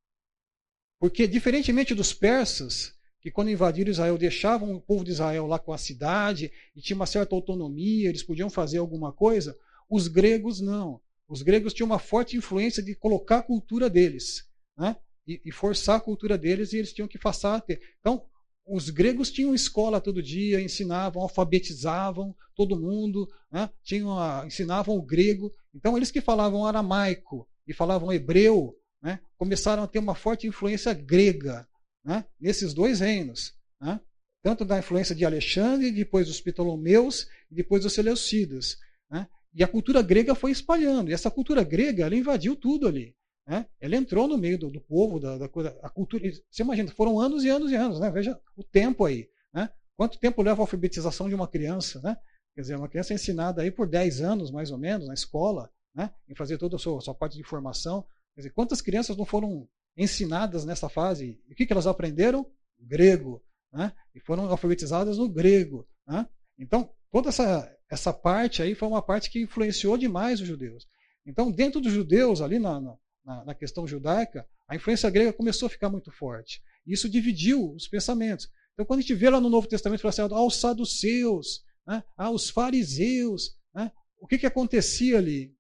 [0.99, 5.73] Porque, diferentemente dos persas, que quando invadiram Israel deixavam o povo de Israel lá com
[5.73, 9.57] a cidade e tinha uma certa autonomia, eles podiam fazer alguma coisa,
[9.89, 11.01] os gregos não.
[11.31, 14.97] Os gregos tinham uma forte influência de colocar a cultura deles, né?
[15.25, 17.79] E, e forçar a cultura deles e eles tinham que passar a ter.
[18.01, 18.25] Então,
[18.67, 23.69] os gregos tinham escola todo dia, ensinavam, alfabetizavam todo mundo, né?
[23.81, 25.53] tinham a, ensinavam o grego.
[25.73, 29.21] Então, eles que falavam aramaico e falavam hebreu, né?
[29.37, 31.65] começaram a ter uma forte influência grega
[32.03, 32.25] né?
[32.41, 33.53] nesses dois reinos.
[33.79, 34.01] Né?
[34.43, 38.75] Tanto da influência de Alexandre, depois dos Ptolomeus e depois dos Seleucidas.
[39.09, 39.27] Né?
[39.53, 41.09] E a cultura grega foi espalhando.
[41.09, 43.15] E essa cultura grega ela invadiu tudo ali.
[43.47, 43.65] Né?
[43.79, 45.45] Ela entrou no meio do, do povo, da, da,
[45.81, 46.23] a cultura.
[46.49, 47.99] Você imagina, foram anos e anos e anos.
[47.99, 48.09] Né?
[48.09, 49.29] Veja o tempo aí.
[49.53, 49.69] Né?
[49.95, 51.99] Quanto tempo leva a alfabetização de uma criança?
[52.01, 52.15] Né?
[52.55, 55.69] Quer dizer, uma criança é ensinada aí por 10 anos, mais ou menos, na escola,
[55.93, 56.11] né?
[56.29, 58.05] em fazer toda a sua, sua parte de formação.
[58.35, 61.39] Quer dizer, quantas crianças não foram ensinadas nessa fase.
[61.47, 62.45] E o que, que elas aprenderam?
[62.79, 63.43] Grego.
[63.71, 63.91] Né?
[64.15, 65.87] E foram alfabetizadas no grego.
[66.07, 66.27] Né?
[66.57, 70.87] Então, toda essa, essa parte aí foi uma parte que influenciou demais os judeus.
[71.25, 75.69] Então, dentro dos judeus, ali na, na, na questão judaica, a influência grega começou a
[75.69, 76.63] ficar muito forte.
[76.87, 78.49] Isso dividiu os pensamentos.
[78.73, 82.01] Então, quando a gente vê lá no Novo Testamento, fala assim, ah, os saduceus, né?
[82.15, 83.91] ah, os fariseus, né?
[84.17, 85.53] o que, que acontecia ali?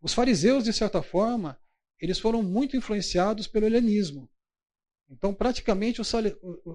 [0.00, 1.58] Os fariseus, de certa forma,
[1.98, 4.30] eles foram muito influenciados pelo helenismo.
[5.10, 6.12] Então, praticamente, os,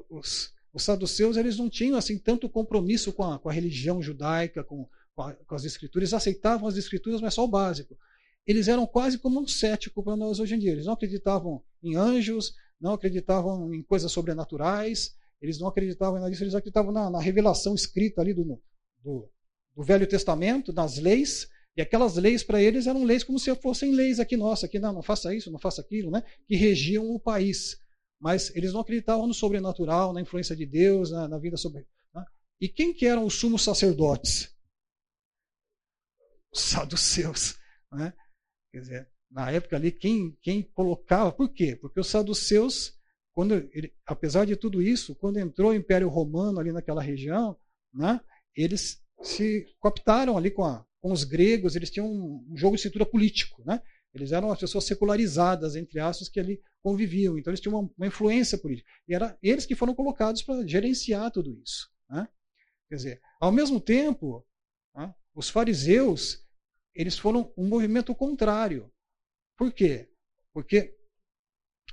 [0.09, 4.63] os, os saduceus eles não tinham assim tanto compromisso com a, com a religião judaica,
[4.63, 7.97] com, com, a, com, as escrituras, eles aceitavam as escrituras, mas só o básico.
[8.45, 10.71] Eles eram quase como um cético para nós hoje em dia.
[10.71, 16.31] Eles não acreditavam em anjos, não acreditavam em coisas sobrenaturais, eles não acreditavam em nada
[16.31, 18.43] disso, eles acreditavam na, na revelação escrita ali do,
[19.03, 19.29] do,
[19.75, 23.93] do Velho Testamento, nas leis, e aquelas leis para eles eram leis como se fossem
[23.93, 26.23] leis aqui nossa, aqui não, não faça isso, não faça aquilo, né?
[26.47, 27.80] que regiam o país.
[28.21, 31.87] Mas eles não acreditavam no sobrenatural, na influência de Deus, na, na vida sobre.
[32.13, 32.23] Né?
[32.61, 34.55] E quem que eram os sumos sacerdotes?
[36.53, 37.57] Os saduceus.
[37.91, 38.13] Né?
[38.71, 41.31] Quer dizer, na época ali, quem, quem colocava.
[41.31, 41.75] Por quê?
[41.75, 42.95] Porque os saduceus,
[43.33, 47.57] quando ele, apesar de tudo isso, quando entrou o Império Romano ali naquela região,
[47.91, 48.21] né,
[48.55, 53.05] eles se cooptaram ali com a, com os gregos, eles tinham um jogo de cintura
[53.05, 53.81] político, né?
[54.13, 57.37] Eles eram as pessoas secularizadas, entre aspas, que ali conviviam.
[57.37, 58.89] Então eles tinham uma, uma influência política.
[59.07, 61.89] E era eles que foram colocados para gerenciar tudo isso.
[62.09, 62.27] Né?
[62.89, 64.45] Quer dizer, ao mesmo tempo,
[64.93, 66.45] né, os fariseus
[66.93, 68.91] eles foram um movimento contrário.
[69.57, 70.09] Por quê?
[70.53, 70.97] Porque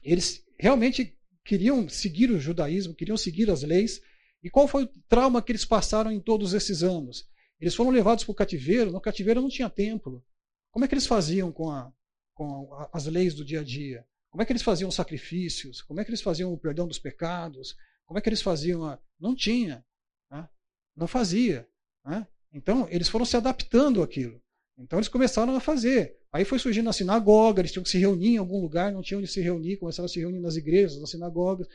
[0.02, 4.00] eles realmente queriam seguir o judaísmo, queriam seguir as leis.
[4.42, 7.28] E qual foi o trauma que eles passaram em todos esses anos?
[7.60, 10.24] Eles foram levados para o cativeiro, no cativeiro não tinha templo.
[10.70, 11.92] Como é que eles faziam com, a,
[12.38, 14.06] com as leis do dia a dia?
[14.30, 15.82] Como é que eles faziam os sacrifícios?
[15.82, 17.74] Como é que eles faziam o perdão dos pecados?
[18.06, 18.96] Como é que eles faziam a...
[19.18, 19.84] Não tinha.
[20.30, 20.48] Né?
[20.96, 21.68] Não fazia.
[22.04, 22.24] Né?
[22.52, 24.40] Então, eles foram se adaptando àquilo.
[24.78, 26.16] Então, eles começaram a fazer.
[26.32, 29.18] Aí foi surgindo a sinagoga, eles tinham que se reunir em algum lugar, não tinham
[29.18, 31.66] onde se reunir, começaram a se reunir nas igrejas, nas sinagogas.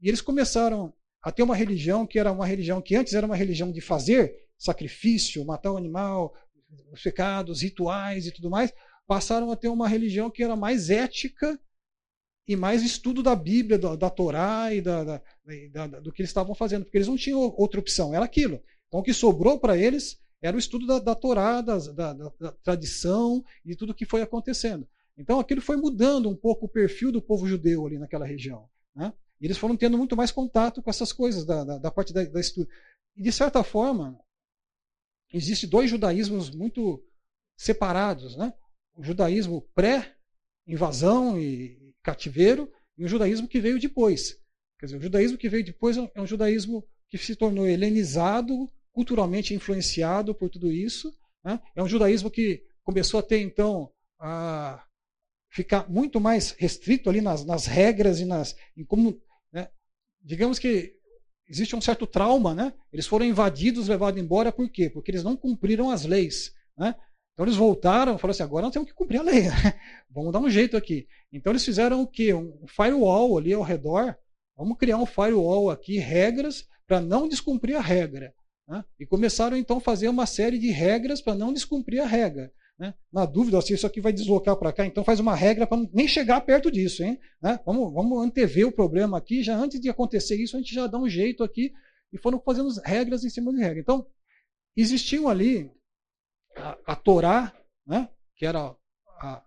[0.00, 0.92] E eles começaram
[1.22, 4.48] a ter uma religião que era uma religião que antes era uma religião de fazer,
[4.58, 6.34] sacrifício, matar um animal,
[6.90, 8.72] os pecados, rituais e tudo mais,
[9.10, 11.58] passaram a ter uma religião que era mais ética
[12.46, 15.22] e mais estudo da Bíblia, da, da Torá e da, da,
[15.72, 18.62] da, do que eles estavam fazendo, porque eles não tinham outra opção, era aquilo.
[18.86, 23.44] Então o que sobrou para eles era o estudo da, da Torá, da, da, tradição
[23.66, 24.86] e tudo o que foi acontecendo.
[25.18, 28.70] Então aquilo foi mudando um pouco o perfil do povo judeu ali naquela região.
[28.94, 29.12] Né?
[29.40, 32.22] E eles foram tendo muito mais contato com essas coisas da, da, da parte da,
[32.22, 32.68] da estudo.
[33.16, 34.16] E de certa forma,
[35.32, 37.04] existe dois judaísmos muito
[37.58, 38.54] separados, né?
[38.96, 44.36] O judaísmo pré-invasão e cativeiro e o judaísmo que veio depois.
[44.78, 49.54] Quer dizer, o judaísmo que veio depois é um judaísmo que se tornou helenizado, culturalmente
[49.54, 51.12] influenciado por tudo isso.
[51.44, 51.60] Né?
[51.74, 54.84] É um judaísmo que começou a ter, então, a
[55.50, 59.20] ficar muito mais restrito ali nas, nas regras e nas, em como,
[59.52, 59.68] né?
[60.20, 60.94] digamos que
[61.48, 62.72] existe um certo trauma, né?
[62.92, 64.88] Eles foram invadidos, levados embora, por quê?
[64.88, 66.94] Porque eles não cumpriram as leis, né?
[67.40, 69.50] Então eles voltaram e falaram assim: agora nós temos que cumprir a lei, né?
[70.10, 71.08] vamos dar um jeito aqui.
[71.32, 72.34] Então eles fizeram o quê?
[72.34, 74.14] Um firewall ali ao redor.
[74.54, 78.34] Vamos criar um firewall aqui, regras para não descumprir a regra.
[78.68, 78.84] Né?
[78.98, 82.52] E começaram então a fazer uma série de regras para não descumprir a regra.
[82.78, 82.92] Né?
[83.10, 86.06] Na dúvida, se isso aqui vai deslocar para cá, então faz uma regra para nem
[86.06, 87.02] chegar perto disso.
[87.02, 87.18] Hein?
[87.40, 87.58] Né?
[87.64, 90.98] Vamos, vamos antever o problema aqui, já antes de acontecer isso, a gente já dá
[90.98, 91.72] um jeito aqui
[92.12, 93.80] e foram fazendo regras em cima de regras.
[93.80, 94.06] Então,
[94.76, 95.70] existiam ali
[96.56, 97.54] a, a Torá,
[97.86, 98.08] né?
[98.36, 98.74] que era
[99.20, 99.44] a,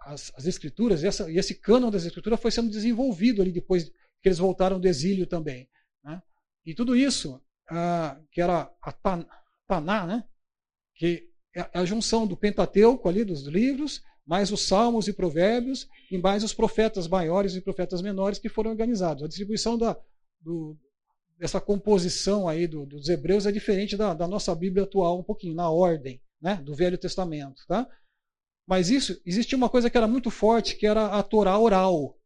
[0.00, 3.88] as, as, escrituras, e, essa, e esse cânon das escrituras foi sendo desenvolvido ali depois
[3.88, 5.68] que eles voltaram do exílio também.
[6.02, 6.22] Né?
[6.64, 7.40] E tudo isso,
[7.70, 8.92] ah, que era a
[9.66, 10.24] Taná, né?
[10.94, 16.18] que é a junção do Pentateuco ali, dos livros, mais os Salmos e Provérbios, e
[16.18, 19.22] mais os profetas maiores e profetas menores que foram organizados.
[19.22, 19.96] A distribuição da,
[20.40, 20.76] do,
[21.38, 25.54] dessa composição aí do, dos hebreus é diferente da, da, nossa Bíblia atual, um pouquinho,
[25.54, 27.66] na ordem né, do Velho Testamento.
[27.66, 27.88] Tá?
[28.68, 32.18] Mas isso, existia uma coisa que era muito forte, que era a Torá oral.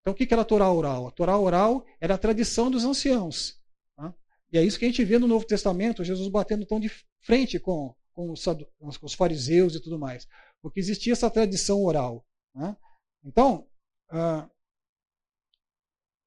[0.00, 1.08] Então, o que era a Torá oral?
[1.08, 3.60] A Torá oral era a tradição dos anciãos.
[3.96, 4.14] Tá?
[4.52, 6.88] E é isso que a gente vê no Novo Testamento, Jesus batendo tão de
[7.20, 10.28] frente com, com os, com os fariseus e tudo mais.
[10.62, 12.24] Porque existia essa tradição oral.
[12.54, 12.76] Né?
[13.24, 13.68] Então,
[14.08, 14.48] ah,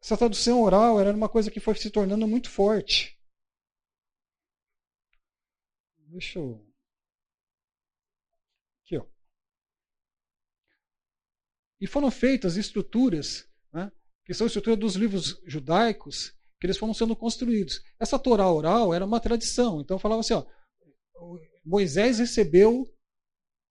[0.02, 3.18] essa tradução oral era uma coisa que foi se tornando muito forte.
[6.10, 6.70] Deixa eu.
[8.90, 9.06] Aqui, ó.
[11.80, 13.92] E foram feitas estruturas, né,
[14.26, 17.82] que são estruturas dos livros judaicos, que eles foram sendo construídos.
[18.00, 19.80] Essa Torá oral era uma tradição.
[19.80, 20.46] Então falava assim, ó,
[21.66, 22.92] Moisés recebeu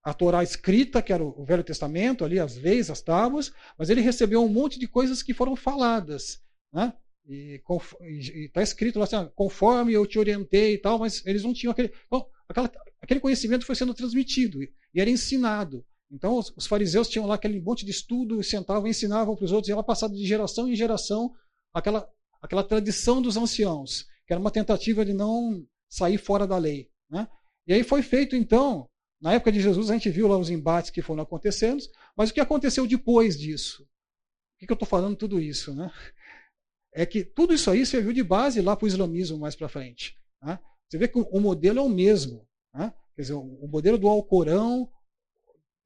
[0.03, 4.01] a Torá escrita, que era o Velho Testamento, ali as leis, as tábuas, mas ele
[4.01, 6.41] recebeu um monte de coisas que foram faladas,
[6.73, 6.93] né?
[7.27, 7.61] E
[8.45, 11.93] está escrito lá assim, conforme eu te orientei e tal, mas eles não tinham aquele.
[12.07, 15.85] Então, aquela, aquele conhecimento foi sendo transmitido e era ensinado.
[16.11, 19.71] Então, os, fariseus tinham lá aquele monte de estudo, sentavam, ensinavam para os outros, e
[19.71, 21.33] ela passava de geração em geração
[21.73, 22.09] aquela,
[22.41, 26.89] aquela tradição dos anciãos, que era uma tentativa de não sair fora da lei.
[27.09, 27.27] Né?
[27.67, 28.89] E aí foi feito, então,
[29.21, 31.83] na época de Jesus, a gente viu lá os embates que foram acontecendo,
[32.15, 33.83] mas o que aconteceu depois disso?
[34.57, 35.73] Por que, eu estou falando tudo isso?
[35.75, 35.91] Né?
[36.91, 40.17] É que tudo isso aí serviu de base lá para o islamismo mais para frente.
[40.41, 40.59] Né?
[40.89, 42.47] Você vê que o modelo é o mesmo.
[42.73, 42.93] Né?
[43.15, 44.89] Quer dizer, o modelo do Alcorão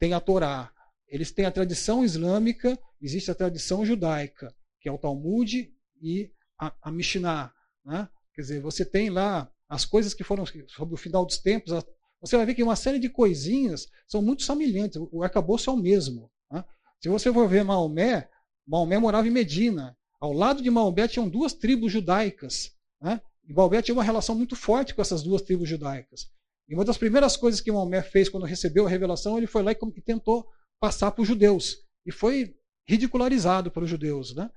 [0.03, 0.69] tem a Torá.
[1.07, 6.29] Eles têm a tradição islâmica, existe a tradição judaica, que é o Talmud e
[6.59, 7.53] a, a Mishnah.
[7.85, 8.09] Né?
[8.35, 11.71] Quer dizer, você tem lá as coisas que foram sobre o final dos tempos,
[12.19, 15.01] você vai ver que uma série de coisinhas são muito semelhantes.
[15.09, 16.29] O arcabouço é o mesmo.
[16.51, 16.65] Né?
[16.99, 18.27] Se você for ver Maomé,
[18.67, 19.97] Maomé morava em Medina.
[20.19, 22.73] Ao lado de Maomé tinham duas tribos judaicas.
[22.99, 23.21] Né?
[23.47, 26.27] E Maomé tinha uma relação muito forte com essas duas tribos judaicas.
[26.67, 29.71] E uma das primeiras coisas que Maomé fez quando recebeu a revelação, ele foi lá
[29.71, 30.47] e tentou
[30.79, 31.77] passar para os judeus.
[32.05, 32.55] E foi
[32.87, 34.35] ridicularizado pelos judeus.
[34.35, 34.49] Né?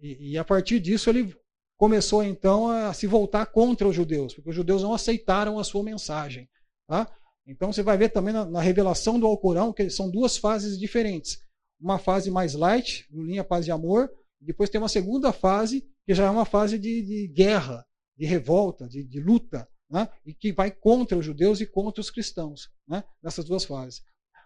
[0.00, 1.34] E, e a partir disso ele
[1.76, 5.82] começou então a se voltar contra os judeus, porque os judeus não aceitaram a sua
[5.82, 6.48] mensagem.
[6.86, 7.10] Tá?
[7.46, 11.38] Então você vai ver também na, na, revelação do Alcorão que são duas fases diferentes.
[11.80, 16.26] Uma fase mais light, linha paz e amor, depois tem uma segunda fase, que já
[16.26, 17.84] é uma fase de, de guerra,
[18.16, 20.08] de revolta, de, de luta, né?
[20.24, 23.04] e que vai contra os judeus e contra os cristãos, né?
[23.22, 24.02] nessas duas fases.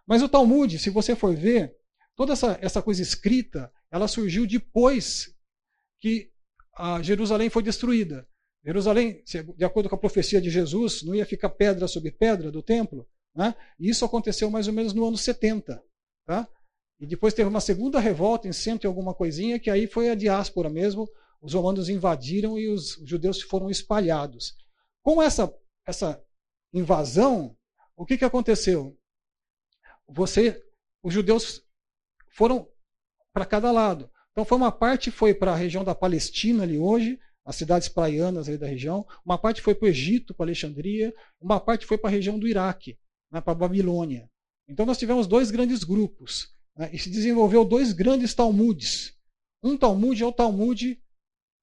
[0.06, 1.74] Mas o Talmud, se você for ver,
[2.16, 5.34] toda essa, essa coisa escrita, ela surgiu depois
[6.00, 6.30] que
[7.02, 8.26] Jerusalém foi destruída.
[8.64, 9.22] Jerusalém,
[9.56, 13.06] de acordo com a profecia de Jesus, não ia ficar pedra sobre pedra do templo.
[13.34, 13.54] Né?
[13.78, 15.82] E isso aconteceu mais ou menos no ano 70.
[16.26, 16.48] Tá?
[17.00, 20.14] E depois teve uma segunda revolta em cento e alguma coisinha, que aí foi a
[20.14, 21.08] diáspora mesmo.
[21.40, 24.54] Os romanos invadiram e os judeus foram espalhados.
[25.02, 25.52] Com essa,
[25.86, 26.24] essa
[26.72, 27.56] invasão,
[27.96, 28.98] o que, que aconteceu?
[30.08, 30.62] Você,
[31.02, 31.64] os judeus
[32.28, 32.68] foram
[33.32, 34.10] para cada lado.
[34.32, 38.48] Então foi uma parte foi para a região da Palestina ali hoje, as cidades praianas
[38.48, 42.08] ali da região, uma parte foi para o Egito, para Alexandria, uma parte foi para
[42.08, 42.98] a região do Iraque,
[43.30, 44.30] né, para a Babilônia.
[44.68, 49.18] Então nós tivemos dois grandes grupos né, e se desenvolveu dois grandes Talmudes.
[49.62, 51.00] Um Talmud é o Talmud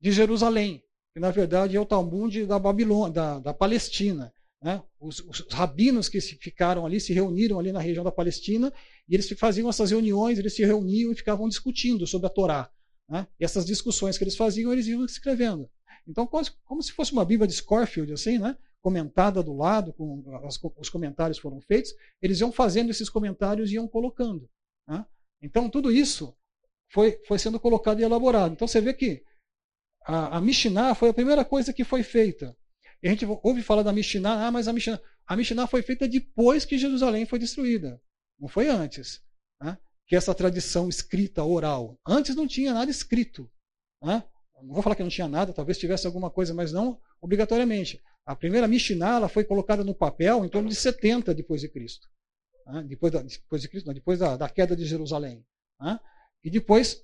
[0.02, 0.84] de Jerusalém,
[1.14, 4.34] que na verdade é o Talmud da Babilônia, da, da Palestina.
[4.62, 4.82] Né?
[4.99, 8.74] Os, os, rabinos que ficaram ali se reuniram ali na região da Palestina
[9.07, 12.70] e eles faziam essas reuniões, eles se reuniam e ficavam discutindo sobre a Torá.
[13.07, 13.28] Né?
[13.39, 15.70] E essas discussões que eles faziam, eles iam escrevendo.
[16.07, 18.57] Então, como, como se fosse uma Bíblia de Scorfield, assim, né?
[18.82, 23.76] comentada do lado, com as, os comentários foram feitos, eles iam fazendo esses comentários e
[23.76, 24.49] iam colocando.
[24.88, 25.05] Né?
[25.41, 26.36] Então, tudo isso
[26.91, 28.53] foi, foi sendo colocado e elaborado.
[28.53, 29.24] Então, você vê que
[30.06, 32.56] a, a Mishnah foi a primeira coisa que foi feita.
[33.02, 36.08] E a gente ouve falar da Mishnah, ah, mas a Mishnah, a Mishnah foi feita
[36.08, 38.02] depois que Jerusalém foi destruída.
[38.39, 39.22] Não foi antes.
[39.62, 39.78] Né?
[40.08, 41.97] Que essa tradição escrita, oral.
[42.06, 43.50] Antes não tinha nada escrito.
[44.04, 44.24] Né?
[44.62, 48.02] Não vou falar que não tinha nada, talvez tivesse alguma coisa, mas não obrigatoriamente.
[48.26, 52.08] A primeira Mishnah foi colocada no papel em torno de 70 depois de Cristo.
[52.66, 52.84] né?
[52.84, 55.45] depois, da, depois de Cristo, não, depois da, da queda de Jerusalém.
[55.80, 56.00] Né?
[56.43, 57.04] E depois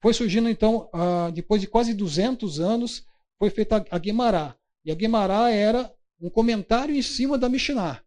[0.00, 0.90] foi surgindo, então,
[1.34, 3.04] depois de quase 200 anos,
[3.38, 4.56] foi feita a Guimará.
[4.84, 8.02] E a Guimará era um comentário em cima da Mishnah.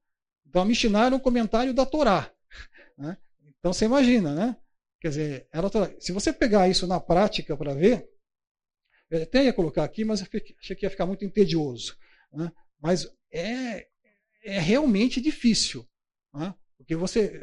[0.48, 2.32] Então, a Mishnah era um comentário da Torá.
[2.98, 3.18] Né?
[3.60, 4.58] Então, você imagina, né?
[5.00, 5.68] Quer dizer, era
[6.00, 8.08] se você pegar isso na prática para ver,
[9.10, 11.98] eu até ia colocar aqui, mas achei que ia ficar muito entedioso.
[12.32, 12.52] Né?
[12.80, 13.88] Mas é,
[14.44, 15.88] é realmente difícil.
[16.34, 16.54] Né?
[16.78, 17.42] Porque você.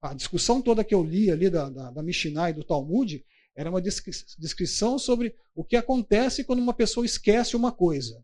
[0.00, 3.24] A, discussão toda que eu li ali da, da, da Mishnah e do Talmud
[3.54, 8.22] era uma descrição sobre o que acontece quando uma pessoa esquece uma coisa.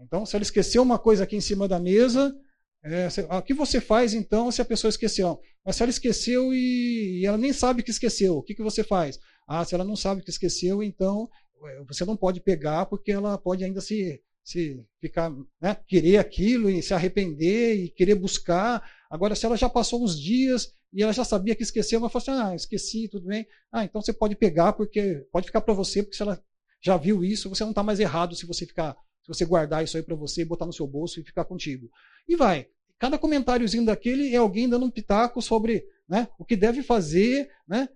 [0.00, 2.34] Então, se ela esqueceu uma coisa aqui em cima da mesa,
[2.82, 3.06] é,
[3.36, 5.38] o que você faz então se a pessoa esqueceu?
[5.64, 8.82] Mas se ela esqueceu e, e ela nem sabe que esqueceu, o que, que você
[8.82, 9.20] faz?
[9.46, 11.28] Ah, se ela não sabe que esqueceu, então
[11.64, 16.68] é, você não pode pegar porque ela pode ainda se, se ficar, né, querer aquilo
[16.70, 18.82] e se arrepender e querer buscar.
[19.10, 22.22] Agora, se ela já passou uns dias e ela já sabia que esqueceu, mas falou
[22.22, 23.46] assim: ah, esqueci, tudo bem.
[23.70, 26.42] Ah, então você pode pegar porque pode ficar para você, porque se ela
[26.80, 29.96] já viu isso, você não está mais errado se você ficar, se você guardar isso
[29.96, 31.88] aí para você, botar no seu bolso e ficar contigo.
[32.28, 32.66] E vai.
[32.98, 37.88] Cada comentáriozinho daquele é alguém dando um pitaco sobre né, o que deve fazer, né?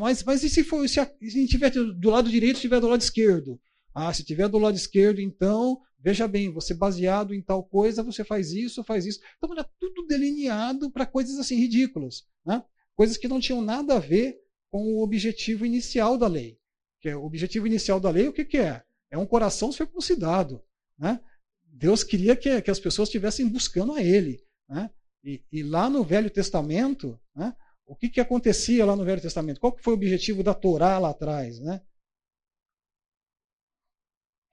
[0.00, 3.00] Mas, mas e se for, se a, se estiver do lado direito, estiver do lado
[3.00, 3.60] esquerdo?
[3.98, 8.22] Ah, se estiver do lado esquerdo, então, veja bem, você baseado em tal coisa, você
[8.22, 9.20] faz isso, faz isso.
[9.38, 12.62] Então era tudo delineado para coisas assim ridículas, né?
[12.94, 14.38] Coisas que não tinham nada a ver
[14.70, 16.58] com o objetivo inicial da lei.
[17.00, 18.82] Que é, o objetivo inicial da lei, o que, que é?
[19.10, 20.62] É um coração circuncidado,
[20.98, 21.18] né?
[21.64, 24.44] Deus queria que, que as pessoas estivessem buscando a Ele.
[24.68, 24.90] Né?
[25.24, 27.54] E, e, lá no Velho Testamento, né,
[27.86, 29.58] o que, que acontecia lá no Velho Testamento?
[29.58, 31.58] Qual que foi o objetivo da Torá lá atrás?
[31.60, 31.80] Né?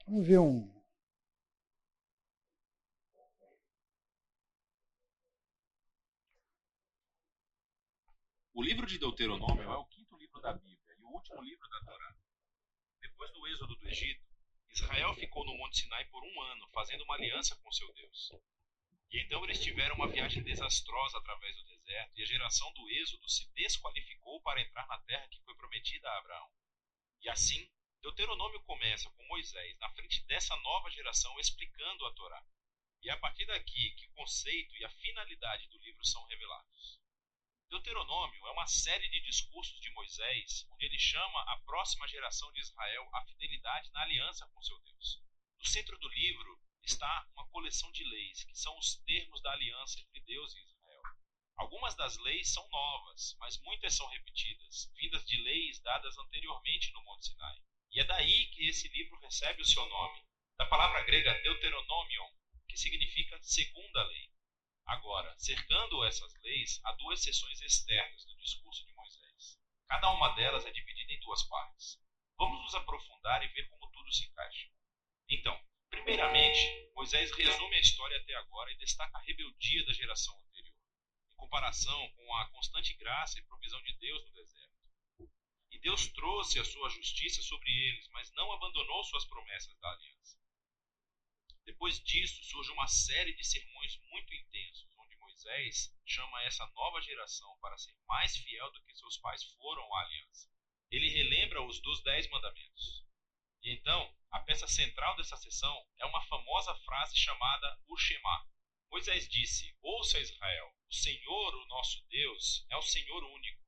[0.05, 0.73] Vamos ver um.
[8.53, 11.79] O livro de Deuteronômio é o quinto livro da Bíblia e o último livro da
[11.81, 12.15] Torá.
[13.01, 14.23] Depois do êxodo do Egito,
[14.69, 18.31] Israel ficou no Monte Sinai por um ano, fazendo uma aliança com seu Deus.
[19.09, 23.29] E então eles tiveram uma viagem desastrosa através do deserto, e a geração do Êxodo
[23.29, 26.49] se desqualificou para entrar na terra que foi prometida a Abraão.
[27.21, 27.69] E assim,
[28.03, 32.45] Deuteronômio começa com Moisés na frente dessa nova geração explicando a Torá.
[33.01, 36.99] E é a partir daqui que o conceito e a finalidade do livro são revelados.
[37.69, 42.59] Deuteronômio é uma série de discursos de Moisés, onde ele chama a próxima geração de
[42.59, 45.23] Israel à fidelidade na aliança com seu Deus.
[45.57, 50.01] No centro do livro está uma coleção de leis, que são os termos da aliança
[50.01, 51.03] entre Deus e Israel.
[51.55, 57.01] Algumas das leis são novas, mas muitas são repetidas, vindas de leis dadas anteriormente no
[57.03, 57.63] Monte Sinai.
[57.93, 60.23] E é daí que esse livro recebe o seu nome,
[60.57, 62.29] da palavra grega Deuteronomion,
[62.67, 64.29] que significa segunda lei.
[64.85, 69.59] Agora, cercando essas leis, há duas seções externas do discurso de Moisés.
[69.87, 72.01] Cada uma delas é dividida em duas partes.
[72.37, 74.67] Vamos nos aprofundar e ver como tudo se encaixa.
[75.29, 75.57] Então,
[75.93, 80.75] Primeiramente, Moisés resume a história até agora e destaca a rebeldia da geração anterior,
[81.31, 84.72] em comparação com a constante graça e provisão de Deus no deserto.
[85.73, 90.37] E Deus trouxe a sua justiça sobre eles, mas não abandonou suas promessas da aliança.
[91.65, 97.57] Depois disso, surge uma série de sermões muito intensos, onde Moisés chama essa nova geração
[97.59, 100.47] para ser mais fiel do que seus pais foram à aliança.
[100.91, 103.03] Ele relembra os dos Dez Mandamentos.
[103.63, 108.47] E então, a peça central dessa sessão é uma famosa frase chamada o Shema.
[108.91, 113.62] Moisés disse: Ouça Israel, o Senhor, o nosso Deus, é o Senhor único.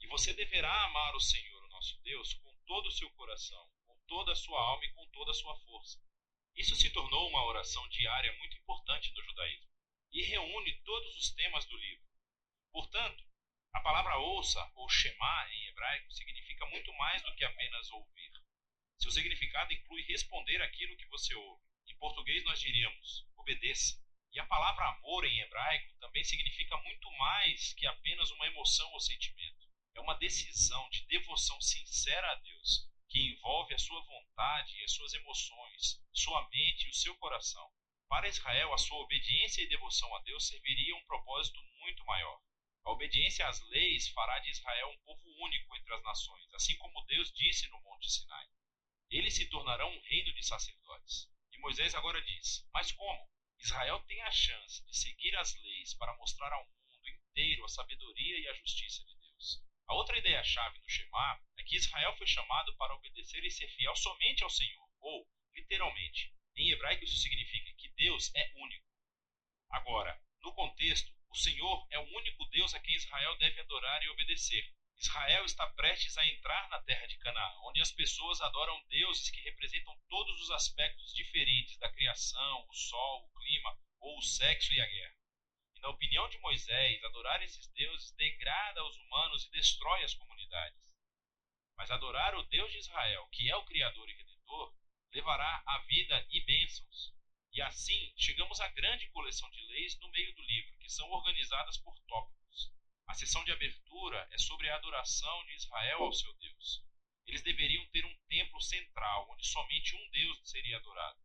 [0.00, 3.96] E você deverá amar o Senhor, o nosso Deus, com todo o seu coração, com
[4.06, 5.98] toda a sua alma e com toda a sua força.
[6.56, 9.70] Isso se tornou uma oração diária muito importante no judaísmo
[10.12, 12.04] e reúne todos os temas do livro.
[12.72, 13.24] Portanto,
[13.72, 18.20] a palavra ouça ou Shema em hebraico significa muito mais do que apenas ouvir.
[18.98, 21.62] Seu significado inclui responder aquilo que você ouve.
[21.86, 23.98] Em português nós diríamos obedeça.
[24.32, 29.00] E a palavra amor em hebraico também significa muito mais que apenas uma emoção ou
[29.00, 29.69] sentimento.
[29.94, 34.92] É uma decisão de devoção sincera a Deus, que envolve a sua vontade e as
[34.92, 37.68] suas emoções, sua mente e o seu coração.
[38.08, 42.40] Para Israel, a sua obediência e devoção a Deus serviria a um propósito muito maior.
[42.84, 47.04] A obediência às leis fará de Israel um povo único entre as nações, assim como
[47.06, 48.46] Deus disse no Monte Sinai.
[49.10, 51.28] Eles se tornarão um reino de sacerdotes.
[51.52, 53.28] E Moisés agora diz: Mas como?
[53.58, 58.38] Israel tem a chance de seguir as leis para mostrar ao mundo inteiro a sabedoria
[58.38, 59.19] e a justiça de.
[59.90, 63.96] A outra ideia-chave do Shema é que Israel foi chamado para obedecer e ser fiel
[63.96, 68.86] somente ao Senhor, ou, literalmente, em hebraico isso significa que Deus é único.
[69.68, 74.08] Agora, No contexto, o Senhor é o único Deus a quem Israel deve adorar e
[74.10, 74.64] obedecer.
[74.96, 79.40] Israel está prestes a entrar na terra de Canaã, onde as pessoas adoram deuses que
[79.40, 84.80] representam todos os aspectos diferentes da criação, o sol, o clima ou o sexo e
[84.80, 85.19] a guerra.
[85.80, 90.94] Na opinião de Moisés, adorar esses deuses degrada os humanos e destrói as comunidades.
[91.76, 94.74] Mas adorar o Deus de Israel, que é o Criador e Redentor,
[95.12, 97.14] levará a vida e bênçãos.
[97.52, 101.78] E assim chegamos à grande coleção de leis no meio do livro, que são organizadas
[101.78, 102.70] por tópicos.
[103.06, 106.84] A sessão de abertura é sobre a adoração de Israel ao seu Deus.
[107.26, 111.18] Eles deveriam ter um templo central, onde somente um Deus seria adorado.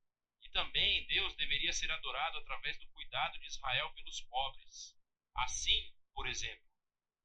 [0.55, 4.97] Também Deus deveria ser adorado através do cuidado de Israel pelos pobres.
[5.35, 6.65] Assim, por exemplo,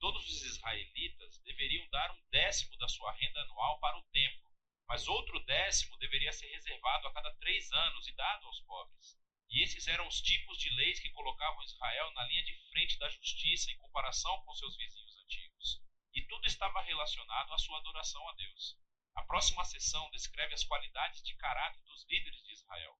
[0.01, 4.51] todos os israelitas deveriam dar um décimo da sua renda anual para o templo,
[4.89, 9.16] mas outro décimo deveria ser reservado a cada três anos e dado aos pobres.
[9.48, 13.09] E esses eram os tipos de leis que colocavam Israel na linha de frente da
[13.11, 15.81] justiça em comparação com seus vizinhos antigos.
[16.12, 18.77] E tudo estava relacionado à sua adoração a Deus.
[19.15, 22.98] A próxima sessão descreve as qualidades de caráter dos líderes de Israel.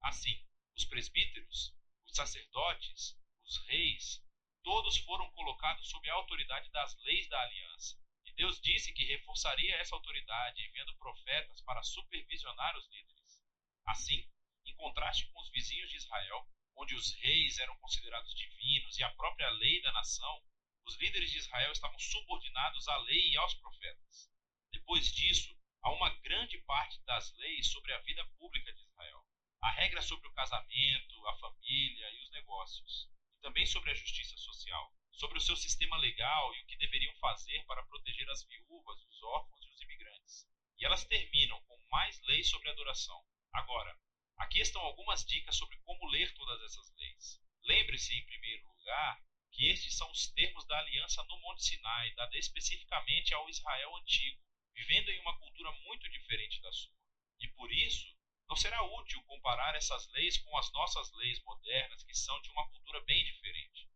[0.00, 0.36] Assim,
[0.76, 1.74] os presbíteros,
[2.06, 4.22] os sacerdotes, os reis,
[4.62, 7.98] todos foram colocados sob a autoridade das leis da aliança.
[8.24, 13.42] E Deus disse que reforçaria essa autoridade enviando profetas para supervisionar os líderes.
[13.86, 14.28] Assim,
[14.64, 16.46] em contraste com os vizinhos de Israel,
[16.76, 20.42] onde os reis eram considerados divinos e a própria lei da nação,
[20.84, 24.30] os líderes de Israel estavam subordinados à lei e aos profetas.
[24.70, 29.25] Depois disso, há uma grande parte das leis sobre a vida pública de Israel.
[29.66, 33.10] A regra sobre o casamento, a família e os negócios.
[33.36, 37.14] E também sobre a justiça social, sobre o seu sistema legal e o que deveriam
[37.16, 40.46] fazer para proteger as viúvas, os órfãos e os imigrantes.
[40.78, 43.22] E elas terminam com mais leis sobre adoração.
[43.52, 43.94] Agora,
[44.38, 47.40] Aqui estão algumas dicas sobre como ler todas essas leis.
[47.64, 49.18] Lembre-se, em primeiro lugar,
[49.50, 54.44] que estes são os termos da aliança no Monte Sinai, dada especificamente ao Israel antigo,
[54.74, 56.92] vivendo em uma cultura muito diferente da sua.
[57.40, 58.15] E por isso,
[58.48, 62.68] não será útil comparar essas leis com as nossas leis modernas, que são de uma
[62.68, 63.88] cultura bem diferente.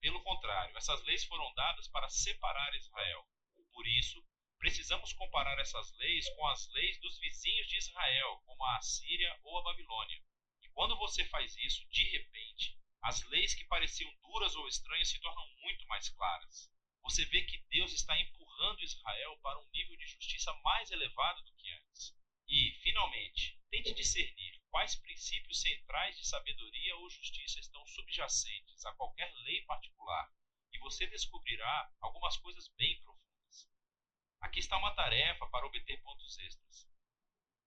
[0.00, 3.26] Pelo contrário, essas leis foram dadas para separar Israel.
[3.72, 4.24] Por isso,
[4.64, 9.58] Precisamos comparar essas leis com as leis dos vizinhos de Israel, como a Assíria ou
[9.58, 10.18] a Babilônia.
[10.62, 15.20] E quando você faz isso, de repente, as leis que pareciam duras ou estranhas se
[15.20, 16.70] tornam muito mais claras.
[17.02, 21.54] Você vê que Deus está empurrando Israel para um nível de justiça mais elevado do
[21.56, 22.16] que antes.
[22.46, 29.32] E, finalmente, tente discernir quais princípios centrais de sabedoria ou justiça estão subjacentes a qualquer
[29.44, 30.30] lei particular,
[30.72, 33.68] e você descobrirá algumas coisas bem profundas.
[34.40, 36.88] Aqui está uma tarefa para obter pontos extras.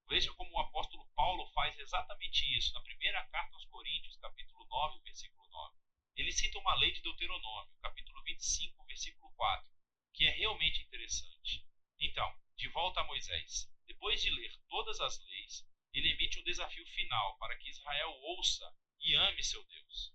[0.08, 5.00] Veja como o apóstolo Paulo faz exatamente isso na primeira carta aos Coríntios, capítulo 9,
[5.04, 5.76] versículo 9.
[6.16, 9.70] Ele cita uma lei de Deuteronômio, capítulo 25, versículo 4,
[10.14, 11.66] que é realmente interessante.
[12.00, 13.70] Então, de volta a Moisés.
[13.88, 18.72] Depois de ler todas as leis, ele emite um desafio final para que Israel ouça
[19.00, 20.14] e ame seu Deus.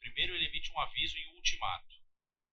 [0.00, 2.02] Primeiro, ele emite um aviso e um ultimato.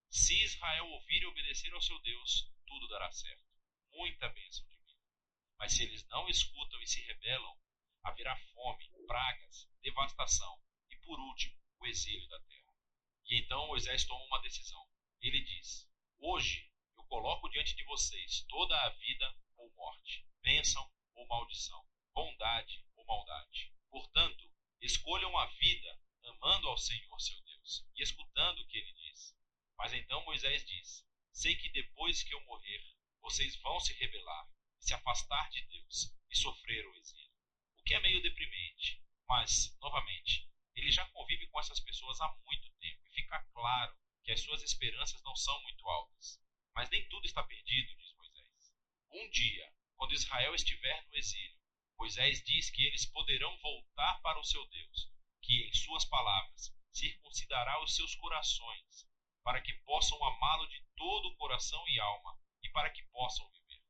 [0.09, 3.49] Se Israel ouvir e obedecer ao seu Deus, tudo dará certo
[3.91, 5.03] muita bênção divina.
[5.57, 7.57] Mas se eles não escutam e se rebelam,
[8.03, 12.73] haverá fome, pragas, devastação e, por último, o exílio da terra.
[13.25, 14.87] E então Moisés toma uma decisão.
[15.21, 15.89] Ele diz:
[16.19, 22.85] Hoje eu coloco diante de vocês toda a vida ou morte, bênção ou maldição, bondade
[22.95, 23.73] ou maldade.
[23.89, 24.51] Portanto,
[24.81, 29.35] escolham a vida amando ao Senhor seu Deus e escutando o que ele diz.
[29.77, 32.83] Mas então Moisés diz: Sei que depois que eu morrer,
[33.21, 34.49] vocês vão se rebelar,
[34.79, 37.31] se afastar de Deus e sofrer o exílio.
[37.77, 42.69] O que é meio deprimente, mas, novamente, ele já convive com essas pessoas há muito
[42.79, 46.39] tempo e fica claro que as suas esperanças não são muito altas.
[46.73, 48.73] Mas nem tudo está perdido, diz Moisés.
[49.11, 51.59] Um dia, quando Israel estiver no exílio,
[51.97, 55.11] Moisés diz que eles poderão voltar para o seu Deus,
[55.41, 59.05] que, em suas palavras, circuncidará os seus corações,
[59.43, 63.83] para que possam amá-lo de todo o coração e alma, e para que possam viver.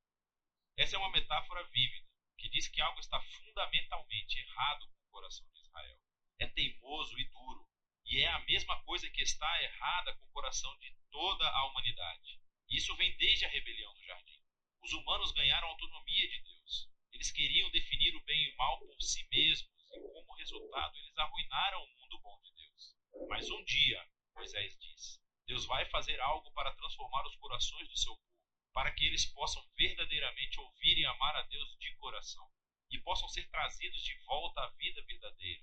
[0.76, 2.10] Essa é uma metáfora vívida
[2.40, 6.00] que diz que algo está fundamentalmente errado com o coração de Israel.
[6.40, 7.70] É teimoso e duro,
[8.06, 12.42] e é a mesma coisa que está errada com o coração de toda a humanidade.
[12.68, 14.39] Isso vem desde a rebelião no jardim.
[14.82, 16.90] Os humanos ganharam autonomia de Deus.
[17.12, 21.18] Eles queriam definir o bem e o mal por si mesmos, e como resultado, eles
[21.18, 22.96] arruinaram o mundo bom de Deus.
[23.28, 28.16] Mas um dia, Moisés diz, Deus vai fazer algo para transformar os corações do seu
[28.16, 28.30] povo
[28.74, 32.50] para que eles possam verdadeiramente ouvir e amar a Deus de coração
[32.92, 35.62] e possam ser trazidos de volta à vida verdadeira.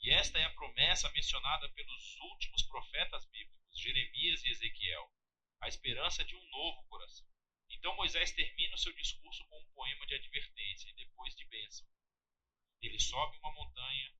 [0.00, 5.10] E esta é a promessa mencionada pelos últimos profetas bíblicos, Jeremias e Ezequiel,
[5.60, 7.26] a esperança de um novo coração.
[7.72, 11.86] Então Moisés termina o seu discurso com um poema de advertência e depois de bênção.
[12.80, 14.12] Ele sobe uma montanha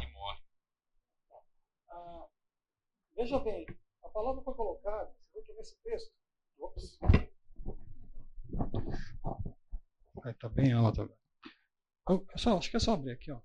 [0.00, 0.42] e morre.
[1.90, 2.28] Ah,
[3.14, 3.66] veja bem,
[4.02, 6.12] a palavra foi colocada, você vê que nesse texto.
[6.58, 6.98] Ops.
[10.26, 11.08] Está bem alta.
[12.32, 13.30] É só, acho que é só abrir aqui.
[13.30, 13.40] Ó.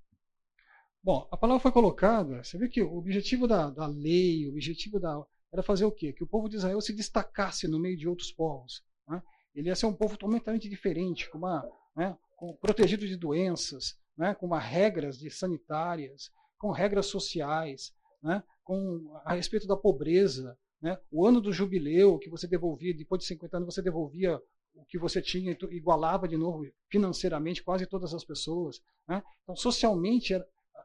[1.01, 4.99] Bom, a palavra foi colocada, você vê que o objetivo da, da lei, o objetivo
[4.99, 5.25] da.
[5.53, 6.11] Era fazer o quê?
[6.11, 8.83] Que o povo de Israel se destacasse no meio de outros povos.
[9.07, 9.21] Né?
[9.53, 11.63] Ele ia ser um povo totalmente diferente, com uma,
[11.95, 18.43] né, com, protegido de doenças, né, com uma regras de sanitárias, com regras sociais, né,
[18.63, 23.27] com a respeito da pobreza, né, o ano do jubileu que você devolvia, depois de
[23.27, 24.41] 50 anos você devolvia
[24.73, 28.81] o que você tinha e igualava de novo financeiramente quase todas as pessoas.
[29.07, 29.21] Né?
[29.43, 30.43] Então, socialmente, é,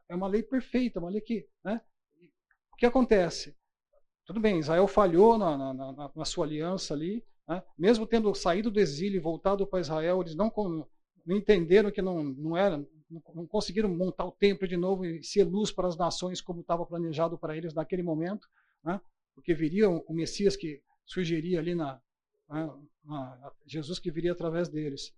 [0.09, 1.47] é uma lei perfeita, uma lei que.
[1.63, 1.81] Né?
[2.71, 3.57] O que acontece?
[4.29, 7.63] Tudo bem, Israel falhou na, na, na, na sua aliança ali, né?
[7.75, 10.53] mesmo tendo saído do exílio e voltado para Israel, eles não,
[11.25, 12.77] não entenderam que não, não era,
[13.09, 16.85] não conseguiram montar o templo de novo e ser luz para as nações como estava
[16.85, 18.47] planejado para eles naquele momento,
[18.83, 19.01] né?
[19.33, 21.99] porque viria o Messias que surgiria ali na,
[22.47, 22.71] né?
[23.03, 25.11] na, Jesus que viria através deles.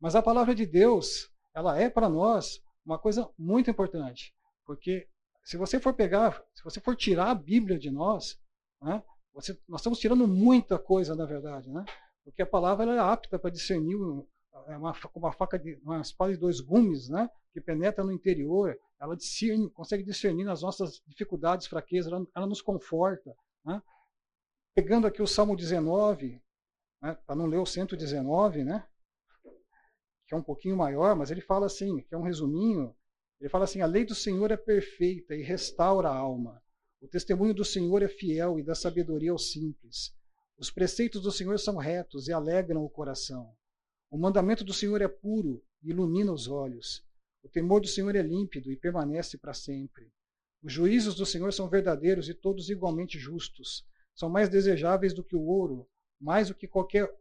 [0.00, 4.34] Mas a palavra de Deus, ela é para nós uma coisa muito importante,
[4.64, 5.06] porque
[5.44, 8.42] se você for pegar, se você for tirar a Bíblia de nós,
[8.84, 9.02] né?
[9.32, 11.84] você, nós estamos tirando muita coisa, na verdade, né?
[12.22, 13.96] porque a palavra é apta para discernir
[14.66, 18.78] é uma, uma faca de uma espada de dois gumes, né, que penetra no interior,
[19.00, 23.36] ela discerne, consegue discernir as nossas dificuldades, fraquezas, ela, ela nos conforta.
[23.64, 23.82] Né?
[24.74, 26.40] Pegando aqui o Salmo 19,
[27.02, 28.86] né, para não ler o 119, né,
[30.26, 32.94] que é um pouquinho maior, mas ele fala assim, que é um resuminho,
[33.40, 36.62] ele fala assim: a lei do Senhor é perfeita e restaura a alma.
[37.04, 40.10] O testemunho do Senhor é fiel e dá sabedoria aos simples.
[40.56, 43.52] Os preceitos do Senhor são retos e alegram o coração.
[44.10, 47.04] O mandamento do Senhor é puro e ilumina os olhos.
[47.42, 50.10] O temor do Senhor é límpido e permanece para sempre.
[50.62, 53.86] Os juízos do Senhor são verdadeiros e todos igualmente justos.
[54.14, 55.86] São mais desejáveis do que o ouro,
[56.18, 57.14] mais do que qualquer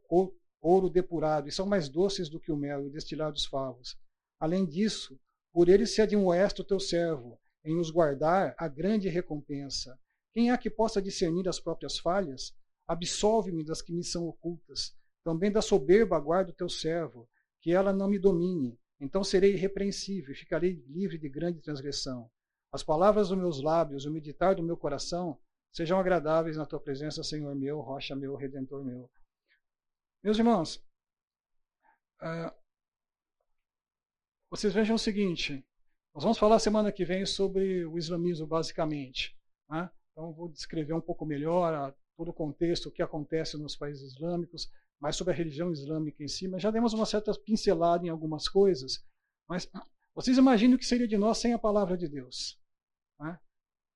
[0.61, 3.97] ouro depurado, e são mais doces do que o mel e destilados favos.
[4.39, 5.19] Além disso,
[5.51, 9.97] por eles se admoesta o teu servo, em os guardar a grande recompensa.
[10.33, 12.55] Quem há que possa discernir as próprias falhas?
[12.87, 14.95] Absolve-me das que me são ocultas.
[15.23, 17.29] Também da soberba guarda o teu servo,
[17.61, 18.77] que ela não me domine.
[18.99, 22.29] Então serei irrepreensível e ficarei livre de grande transgressão.
[22.71, 25.39] As palavras dos meus lábios, o meditar do meu coração,
[25.71, 29.09] sejam agradáveis na tua presença, Senhor meu, rocha meu, redentor meu.
[30.23, 30.77] Meus irmãos,
[32.21, 32.51] uh,
[34.49, 35.65] vocês vejam o seguinte:
[36.13, 39.35] nós vamos falar semana que vem sobre o islamismo, basicamente.
[39.69, 39.89] Né?
[40.11, 44.13] Então, vou descrever um pouco melhor a, todo o contexto, o que acontece nos países
[44.13, 48.09] islâmicos mais sobre a religião islâmica em si, mas já demos uma certa pincelada em
[48.09, 49.05] algumas coisas.
[49.49, 49.69] Mas
[50.15, 52.57] vocês imaginam o que seria de nós sem a palavra de Deus?
[53.19, 53.37] Né?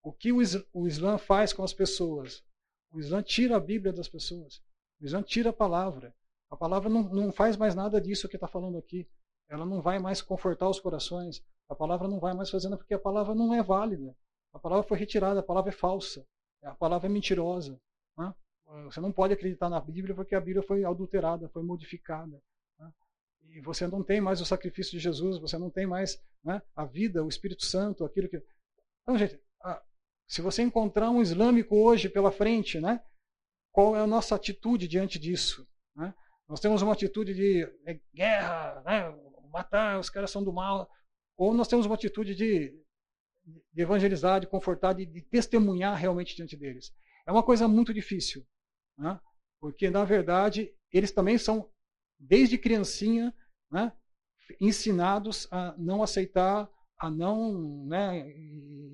[0.04, 0.40] O que o,
[0.74, 2.44] o Islã faz com as pessoas?
[2.92, 4.62] O Islã tira a Bíblia das pessoas.
[5.00, 6.14] O Islã tira a palavra.
[6.50, 9.08] A palavra não, não faz mais nada disso que está falando aqui.
[9.50, 11.44] Ela não vai mais confortar os corações.
[11.70, 14.16] A palavra não vai mais fazendo porque a palavra não é válida.
[14.54, 16.26] A palavra foi retirada, a palavra é falsa.
[16.64, 17.80] A palavra é mentirosa.
[18.18, 18.34] Né?
[18.86, 22.42] Você não pode acreditar na Bíblia porque a Bíblia foi adulterada, foi modificada.
[22.80, 22.94] Né?
[23.50, 26.86] E você não tem mais o sacrifício de Jesus, você não tem mais né, a
[26.86, 28.44] vida, o Espírito Santo, aquilo que.
[29.02, 29.40] Então, gente,
[30.28, 33.02] se você encontrar um islâmico hoje pela frente, né,
[33.72, 35.66] qual é a nossa atitude diante disso?
[35.96, 36.14] Né?
[36.48, 39.10] Nós temos uma atitude de é, guerra, né,
[39.58, 40.90] matar, os caras são do mal.
[41.36, 42.74] Ou nós temos uma atitude de,
[43.74, 46.94] de evangelizar, de confortar, de, de testemunhar realmente diante deles.
[47.26, 48.46] É uma coisa muito difícil.
[48.98, 49.20] Né?
[49.60, 51.70] Porque, na verdade, eles também são,
[52.20, 53.34] desde criancinha,
[53.72, 53.92] né,
[54.62, 58.26] ensinados a não aceitar, a não né,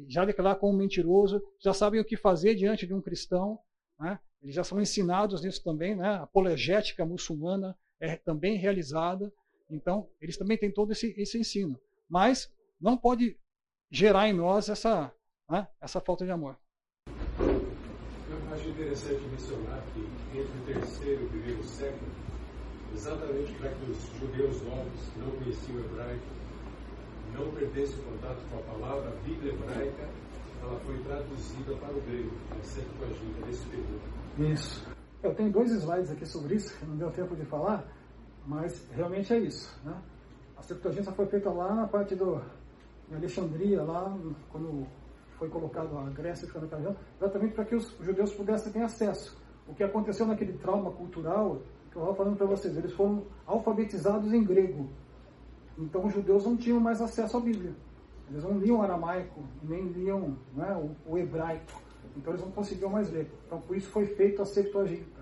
[0.07, 3.60] já declarar como mentiroso, já sabem o que fazer diante de um cristão.
[3.99, 4.19] Né?
[4.41, 5.95] Eles já são ensinados nisso também.
[5.95, 6.07] Né?
[6.07, 9.31] A apologética muçulmana é também realizada.
[9.76, 11.80] Então, eles também têm todo esse, esse ensino.
[12.08, 13.38] Mas não pode
[13.91, 15.14] gerar em nós essa,
[15.50, 16.58] né, essa falta de amor
[18.94, 22.12] interessante mencionar que entre o terceiro e o primeiro século,
[22.94, 26.26] exatamente para que os judeus novos que não conheciam o hebraico
[27.34, 30.10] não perdessem o contato com a palavra, a Bíblia hebraica,
[30.62, 34.54] ela foi traduzida para o grego, a Septuaginta, nesse período.
[34.54, 34.88] Isso.
[35.24, 37.84] Eu tenho dois slides aqui sobre isso, que não deu tempo de falar,
[38.45, 39.80] mas realmente é isso.
[39.84, 39.95] Né?
[40.57, 42.41] A Septuaginta foi feita lá na parte do
[43.11, 44.18] em Alexandria, lá,
[44.49, 44.88] quando
[45.38, 49.38] foi colocado a Grécia ficando naquela região, exatamente para que os judeus pudessem ter acesso.
[49.68, 51.61] O que aconteceu naquele trauma cultural,
[51.91, 54.90] que eu estava falando para vocês, eles foram alfabetizados em grego.
[55.78, 57.74] Então os judeus não tinham mais acesso à Bíblia.
[58.30, 61.82] Eles não liam aramaico, nem liam né, o, o, hebraico.
[62.15, 63.30] Então eles não conseguiam mais ler.
[63.45, 65.12] Então por isso foi feito a Septuaginta.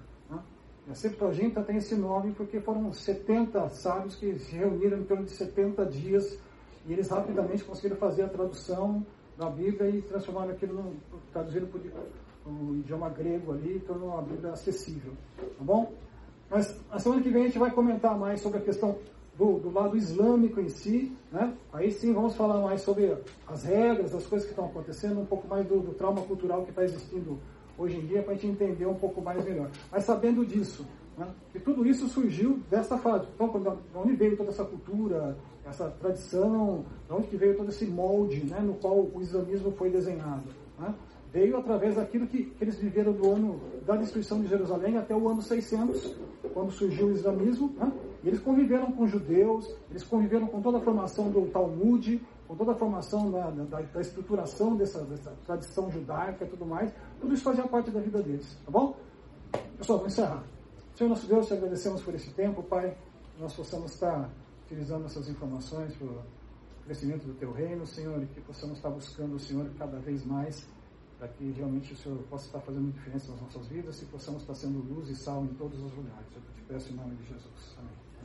[0.89, 5.31] A Septuaginta tem esse nome porque foram 70 sábios que se reuniram em torno de
[5.31, 6.37] 70 dias
[6.87, 9.05] e eles rapidamente conseguiram fazer a tradução
[9.37, 10.95] da Bíblia e transformaram aquilo, no,
[11.31, 15.13] traduzindo para o idioma grego ali, tornou a Bíblia acessível.
[15.37, 15.93] Tá bom?
[16.49, 18.97] Mas a semana que vem a gente vai comentar mais sobre a questão
[19.37, 21.55] do, do, lado islâmico em si, né?
[21.71, 23.17] Aí sim vamos falar mais sobre
[23.47, 26.71] as regras, as coisas que estão acontecendo, um pouco mais do, do trauma cultural que
[26.71, 27.39] está existindo
[27.77, 29.69] hoje em dia, para a gente entender um pouco mais melhor.
[29.91, 30.85] Mas sabendo disso,
[31.17, 31.27] né?
[31.51, 33.27] que tudo isso surgiu dessa fase.
[33.35, 38.43] Então, de onde veio toda essa cultura, essa tradição, de onde veio todo esse molde
[38.45, 38.59] né?
[38.59, 40.43] no qual o islamismo foi desenhado?
[40.79, 40.93] Né?
[41.31, 45.29] veio através daquilo que, que, eles viveram do ano da destruição de Jerusalém até o
[45.29, 46.15] ano 600,
[46.53, 47.73] quando surgiu o islamismo.
[47.77, 47.91] Né?
[48.23, 52.75] Eles conviveram com judeus, eles conviveram com toda a formação do Talmud, com toda a
[52.75, 56.93] formação da, da, da estruturação dessa, dessa, tradição judaica e tudo mais.
[57.21, 58.97] Tudo isso fazia parte da vida deles, tá bom?
[59.77, 60.43] Pessoal, vamos encerrar.
[60.95, 62.97] Senhor nosso Deus, te agradecemos por esse tempo, Pai.
[63.39, 64.27] Nós possamos estar
[64.65, 66.23] utilizando essas informações para o
[66.85, 70.67] crescimento do Teu reino, Senhor, e que possamos estar buscando o Senhor cada vez mais
[71.19, 74.55] para que realmente o Senhor possa estar fazendo diferença nas nossas vidas e possamos estar
[74.55, 76.25] sendo luz e sal em todos os lugares.
[76.35, 77.75] Eu te peço em nome de Jesus.
[77.77, 78.00] Amém.